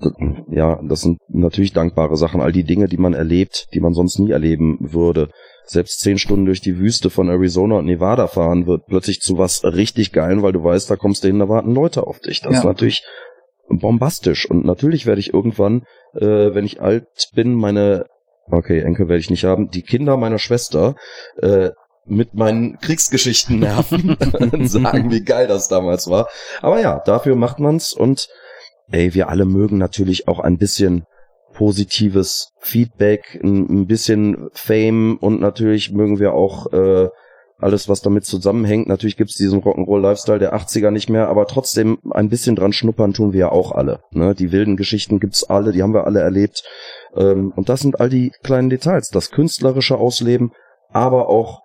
so, 0.00 0.10
ja, 0.50 0.80
das 0.82 1.00
sind 1.00 1.18
natürlich 1.28 1.72
dankbare 1.72 2.16
Sachen. 2.16 2.40
All 2.40 2.52
die 2.52 2.64
Dinge, 2.64 2.88
die 2.88 2.98
man 2.98 3.14
erlebt, 3.14 3.68
die 3.72 3.80
man 3.80 3.94
sonst 3.94 4.18
nie 4.18 4.30
erleben 4.32 4.76
würde. 4.80 5.30
Selbst 5.64 6.00
zehn 6.00 6.18
Stunden 6.18 6.44
durch 6.44 6.60
die 6.60 6.78
Wüste 6.78 7.08
von 7.08 7.28
Arizona 7.28 7.76
und 7.78 7.86
Nevada 7.86 8.26
fahren 8.26 8.66
wird 8.66 8.86
plötzlich 8.86 9.20
zu 9.20 9.38
was 9.38 9.64
richtig 9.64 10.12
Geilen, 10.12 10.42
weil 10.42 10.52
du 10.52 10.62
weißt, 10.62 10.90
da 10.90 10.96
kommst 10.96 11.24
du 11.24 11.28
hin, 11.28 11.38
da 11.38 11.48
warten 11.48 11.72
Leute 11.72 12.06
auf 12.06 12.18
dich. 12.18 12.40
Das 12.42 12.52
Ja. 12.52 12.58
ist 12.58 12.64
natürlich 12.64 13.02
bombastisch. 13.68 14.50
Und 14.50 14.64
natürlich 14.64 15.06
werde 15.06 15.20
ich 15.20 15.32
irgendwann, 15.32 15.84
äh, 16.14 16.52
wenn 16.54 16.64
ich 16.66 16.82
alt 16.82 17.06
bin, 17.34 17.54
meine 17.54 18.06
Okay, 18.52 18.80
Enkel 18.80 19.08
werde 19.08 19.20
ich 19.20 19.30
nicht 19.30 19.44
haben. 19.44 19.70
Die 19.70 19.80
Kinder 19.80 20.18
meiner 20.18 20.38
Schwester 20.38 20.94
äh, 21.40 21.70
mit 22.04 22.34
meinen 22.34 22.78
Kriegsgeschichten 22.78 23.60
nerven 23.60 24.16
sagen, 24.66 25.10
wie 25.10 25.24
geil 25.24 25.46
das 25.46 25.68
damals 25.68 26.10
war. 26.10 26.28
Aber 26.60 26.78
ja, 26.78 27.00
dafür 27.06 27.34
macht 27.34 27.60
man's 27.60 27.94
und 27.94 28.28
ey, 28.90 29.14
wir 29.14 29.30
alle 29.30 29.46
mögen 29.46 29.78
natürlich 29.78 30.28
auch 30.28 30.38
ein 30.38 30.58
bisschen 30.58 31.04
positives 31.54 32.50
Feedback, 32.60 33.40
ein, 33.42 33.68
ein 33.70 33.86
bisschen 33.86 34.50
Fame 34.52 35.16
und 35.16 35.40
natürlich 35.40 35.90
mögen 35.90 36.18
wir 36.18 36.34
auch 36.34 36.70
äh, 36.74 37.08
alles, 37.62 37.88
was 37.88 38.00
damit 38.00 38.24
zusammenhängt. 38.24 38.88
Natürlich 38.88 39.16
gibt's 39.16 39.36
diesen 39.36 39.62
Rock'n'Roll-Lifestyle 39.62 40.38
der 40.38 40.54
80er 40.54 40.90
nicht 40.90 41.08
mehr, 41.08 41.28
aber 41.28 41.46
trotzdem 41.46 41.98
ein 42.10 42.28
bisschen 42.28 42.56
dran 42.56 42.72
schnuppern 42.72 43.12
tun 43.12 43.32
wir 43.32 43.40
ja 43.40 43.52
auch 43.52 43.72
alle. 43.72 44.00
Ne? 44.10 44.34
Die 44.34 44.52
wilden 44.52 44.76
Geschichten 44.76 45.20
gibt's 45.20 45.44
alle, 45.44 45.72
die 45.72 45.82
haben 45.82 45.94
wir 45.94 46.06
alle 46.06 46.20
erlebt. 46.20 46.62
Ähm, 47.16 47.52
und 47.54 47.68
das 47.68 47.80
sind 47.80 48.00
all 48.00 48.08
die 48.08 48.32
kleinen 48.42 48.70
Details, 48.70 49.08
das 49.08 49.30
künstlerische 49.30 49.96
Ausleben, 49.96 50.52
aber 50.90 51.28
auch 51.28 51.62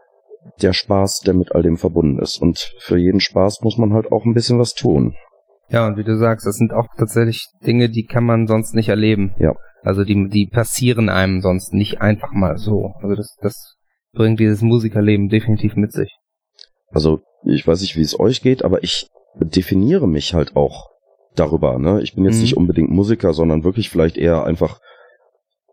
der 0.62 0.74
Spaß, 0.74 1.22
der 1.26 1.34
mit 1.34 1.54
all 1.54 1.64
dem 1.64 1.78
verbunden 1.78 2.20
ist. 2.20 2.42
Und 2.42 2.72
für 2.80 2.98
jeden 2.98 3.20
Spaß 3.20 3.62
muss 3.62 3.78
man 3.78 3.94
halt 3.94 4.12
auch 4.12 4.26
ein 4.26 4.34
bisschen 4.34 4.60
was 4.60 4.74
tun. 4.74 5.16
Ja, 5.70 5.86
und 5.86 5.98
wie 5.98 6.04
du 6.04 6.18
sagst, 6.18 6.46
das 6.48 6.56
sind 6.56 6.74
auch 6.74 6.88
tatsächlich 6.98 7.48
Dinge, 7.66 7.90
die 7.90 8.06
kann 8.06 8.24
man 8.24 8.48
sonst 8.48 8.74
nicht 8.74 8.90
erleben. 8.90 9.34
Ja. 9.38 9.54
Also 9.84 10.04
die, 10.04 10.28
die 10.30 10.48
passieren 10.48 11.10
einem 11.10 11.42
sonst 11.42 11.74
nicht 11.74 12.02
einfach 12.02 12.32
mal 12.32 12.58
so. 12.58 12.94
Also 13.02 13.16
das, 13.16 13.36
das 13.42 13.77
bringt 14.14 14.40
dieses 14.40 14.62
Musikerleben 14.62 15.30
definitiv 15.30 15.76
mit 15.76 15.92
sich. 15.92 16.16
Also 16.90 17.22
ich 17.46 17.68
weiß 17.68 17.82
nicht, 17.82 17.96
wie 17.96 18.02
es 18.02 18.20
euch 18.20 18.42
geht, 18.42 18.64
aber 18.64 18.84
ich 18.84 19.08
definiere 19.36 20.08
mich 20.08 20.34
halt 20.34 20.56
auch 20.56 20.90
darüber. 21.36 21.78
Ne? 21.78 22.02
Ich 22.02 22.16
bin 22.16 22.24
jetzt 22.26 22.38
Mhm. 22.38 22.42
nicht 22.42 22.58
unbedingt 22.58 22.90
Musiker, 22.90 23.34
sondern 23.34 23.64
wirklich 23.64 23.90
vielleicht 23.90 24.18
eher 24.18 24.44
einfach 24.44 24.80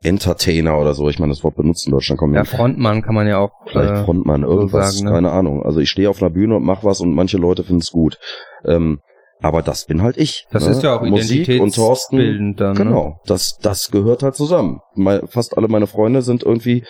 Entertainer 0.03 0.79
oder 0.79 0.93
so. 0.93 1.09
Ich 1.09 1.19
meine, 1.19 1.33
das 1.33 1.43
Wort 1.45 1.57
benutzt 1.57 1.87
in 1.87 1.93
Deutschland 1.93 2.19
kommen 2.19 2.35
Ja, 2.35 2.45
Frontmann 2.45 3.01
kann 3.01 3.15
man 3.15 3.27
ja 3.27 3.39
auch. 3.39 3.53
vielleicht 3.67 3.91
äh, 3.91 4.05
Frontmann, 4.05 4.43
irgendwas, 4.43 4.99
sagen, 4.99 5.07
ne? 5.09 5.15
keine 5.15 5.31
Ahnung. 5.31 5.63
Also 5.63 5.81
ich 5.81 5.89
stehe 5.89 6.11
auf 6.11 6.21
einer 6.21 6.31
Bühne 6.31 6.57
und 6.57 6.65
mach 6.65 6.85
was 6.85 7.01
und 7.01 7.15
manche 7.15 7.39
Leute 7.39 7.65
finden 7.65 7.81
es 7.81 7.91
gut. 7.91 8.19
Ähm, 8.67 9.01
aber 9.41 9.63
das 9.63 9.87
bin 9.87 10.03
halt 10.03 10.19
ich. 10.19 10.47
Das 10.51 10.67
ne? 10.67 10.73
ist 10.73 10.83
ja 10.83 10.97
auch 10.99 11.03
Musik 11.03 11.61
und 11.61 11.75
Thorsten. 11.75 12.55
dann. 12.57 12.73
Ne? 12.77 12.85
Genau, 12.85 13.21
das, 13.27 13.57
das 13.63 13.91
gehört 13.91 14.23
halt 14.23 14.35
zusammen. 14.35 14.81
Fast 15.27 15.57
alle 15.57 15.69
meine 15.69 15.87
Freunde 15.87 16.21
sind 16.21 16.43
irgendwie, 16.43 16.85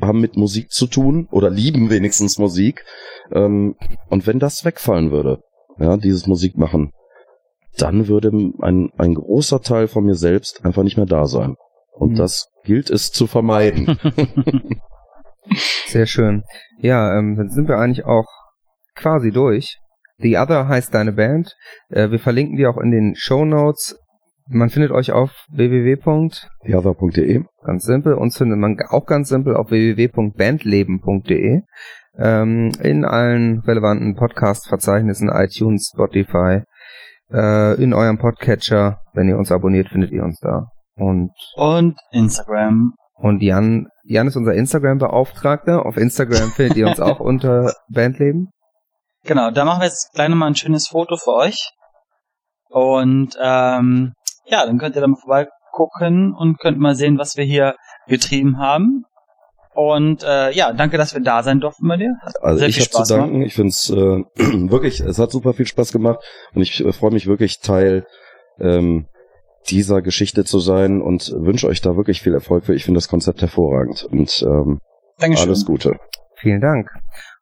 haben 0.00 0.20
mit 0.20 0.36
Musik 0.36 0.70
zu 0.70 0.86
tun 0.86 1.28
oder 1.30 1.50
lieben 1.50 1.90
wenigstens 1.90 2.38
Musik. 2.38 2.84
Ähm, 3.32 3.76
und 4.08 4.26
wenn 4.26 4.38
das 4.38 4.64
wegfallen 4.64 5.10
würde, 5.10 5.40
ja, 5.78 5.96
dieses 5.96 6.26
Musik 6.26 6.56
machen, 6.56 6.92
dann 7.78 8.06
würde 8.08 8.28
ein, 8.28 8.90
ein 8.96 9.14
großer 9.14 9.60
Teil 9.60 9.88
von 9.88 10.04
mir 10.04 10.14
selbst 10.14 10.64
einfach 10.64 10.82
nicht 10.82 10.96
mehr 10.96 11.06
da 11.06 11.26
sein. 11.26 11.56
Und 11.92 12.12
Mhm. 12.12 12.16
das 12.16 12.48
gilt 12.64 12.90
es 12.90 13.10
zu 13.10 13.26
vermeiden. 13.26 13.98
Sehr 15.86 16.06
schön. 16.06 16.44
Ja, 16.78 17.18
ähm, 17.18 17.36
dann 17.36 17.50
sind 17.50 17.68
wir 17.68 17.78
eigentlich 17.78 18.04
auch 18.04 18.26
quasi 18.94 19.30
durch. 19.30 19.78
The 20.18 20.38
Other 20.38 20.68
heißt 20.68 20.94
deine 20.94 21.12
Band. 21.12 21.56
Äh, 21.90 22.10
wir 22.10 22.18
verlinken 22.18 22.56
die 22.56 22.66
auch 22.66 22.78
in 22.78 22.90
den 22.90 23.14
Show 23.16 23.44
Notes. 23.44 23.98
Man 24.46 24.68
findet 24.68 24.90
euch 24.92 25.12
auf 25.12 25.46
www. 25.50 26.28
theother.de. 26.66 27.44
Ganz 27.64 27.84
simpel. 27.84 28.14
Uns 28.14 28.36
findet 28.36 28.58
man 28.58 28.78
auch 28.90 29.06
ganz 29.06 29.28
simpel 29.30 29.56
auf 29.56 29.70
www.bandleben.de. 29.70 31.62
Ähm, 32.16 32.72
in 32.80 33.04
allen 33.04 33.60
relevanten 33.60 34.14
Podcast-Verzeichnissen, 34.14 35.30
iTunes, 35.30 35.90
Spotify, 35.92 36.62
äh, 37.32 37.82
in 37.82 37.92
eurem 37.94 38.18
Podcatcher. 38.18 39.00
Wenn 39.14 39.28
ihr 39.28 39.38
uns 39.38 39.50
abonniert, 39.50 39.88
findet 39.88 40.12
ihr 40.12 40.22
uns 40.22 40.38
da. 40.40 40.68
Und, 40.96 41.32
Und 41.56 41.96
Instagram. 42.12 42.92
und 43.14 43.42
Jan, 43.42 43.88
Jan 44.04 44.28
ist 44.28 44.36
unser 44.36 44.54
Instagram-Beauftragter. 44.54 45.84
Auf 45.86 45.96
Instagram 45.96 46.50
findet 46.50 46.76
ihr 46.76 46.86
uns 46.86 47.00
auch 47.00 47.18
unter 47.18 47.72
Bandleben. 47.88 48.50
Genau, 49.24 49.50
da 49.50 49.64
machen 49.64 49.80
wir 49.80 49.86
jetzt 49.86 50.12
gleich 50.14 50.28
nochmal 50.28 50.50
ein 50.50 50.54
schönes 50.54 50.88
Foto 50.88 51.16
für 51.16 51.32
euch. 51.32 51.70
Und 52.74 53.36
ähm, 53.40 54.14
ja, 54.46 54.66
dann 54.66 54.78
könnt 54.78 54.96
ihr 54.96 55.00
da 55.00 55.06
mal 55.06 55.16
vorbeigucken 55.16 56.34
und 56.34 56.58
könnt 56.58 56.78
mal 56.78 56.96
sehen, 56.96 57.18
was 57.18 57.36
wir 57.36 57.44
hier 57.44 57.76
getrieben 58.08 58.58
haben. 58.58 59.04
Und 59.74 60.24
äh, 60.24 60.50
ja, 60.52 60.72
danke, 60.72 60.98
dass 60.98 61.14
wir 61.14 61.20
da 61.22 61.42
sein 61.44 61.60
durften 61.60 61.86
bei 61.86 61.96
dir. 61.96 62.14
Hat 62.22 62.34
Also 62.42 62.58
sehr 62.58 62.68
ich 62.68 62.76
viel 62.76 62.84
habe 62.84 63.04
zu 63.04 63.14
gemacht. 63.14 63.28
danken. 63.28 63.42
Ich 63.42 63.54
finde 63.54 63.68
es 63.68 63.90
äh, 63.90 63.94
wirklich, 64.70 65.00
es 65.00 65.18
hat 65.18 65.30
super 65.30 65.52
viel 65.52 65.66
Spaß 65.66 65.92
gemacht 65.92 66.18
und 66.52 66.62
ich 66.62 66.84
äh, 66.84 66.92
freue 66.92 67.12
mich 67.12 67.26
wirklich 67.28 67.60
Teil 67.60 68.06
ähm, 68.60 69.06
dieser 69.70 70.02
Geschichte 70.02 70.44
zu 70.44 70.58
sein 70.58 71.00
und 71.00 71.32
wünsche 71.36 71.68
euch 71.68 71.80
da 71.80 71.96
wirklich 71.96 72.22
viel 72.22 72.34
Erfolg 72.34 72.66
für. 72.66 72.74
Ich 72.74 72.84
finde 72.84 72.98
das 72.98 73.08
Konzept 73.08 73.40
hervorragend 73.40 74.04
und 74.10 74.42
ähm, 74.46 74.80
Dankeschön. 75.18 75.48
alles 75.48 75.64
Gute. 75.64 75.96
Vielen 76.36 76.60
Dank. 76.60 76.90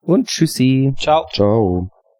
Und 0.02 0.28
tschüssi. 0.28 0.94
Ciao. 0.98 1.26
Ciao. 1.32 2.01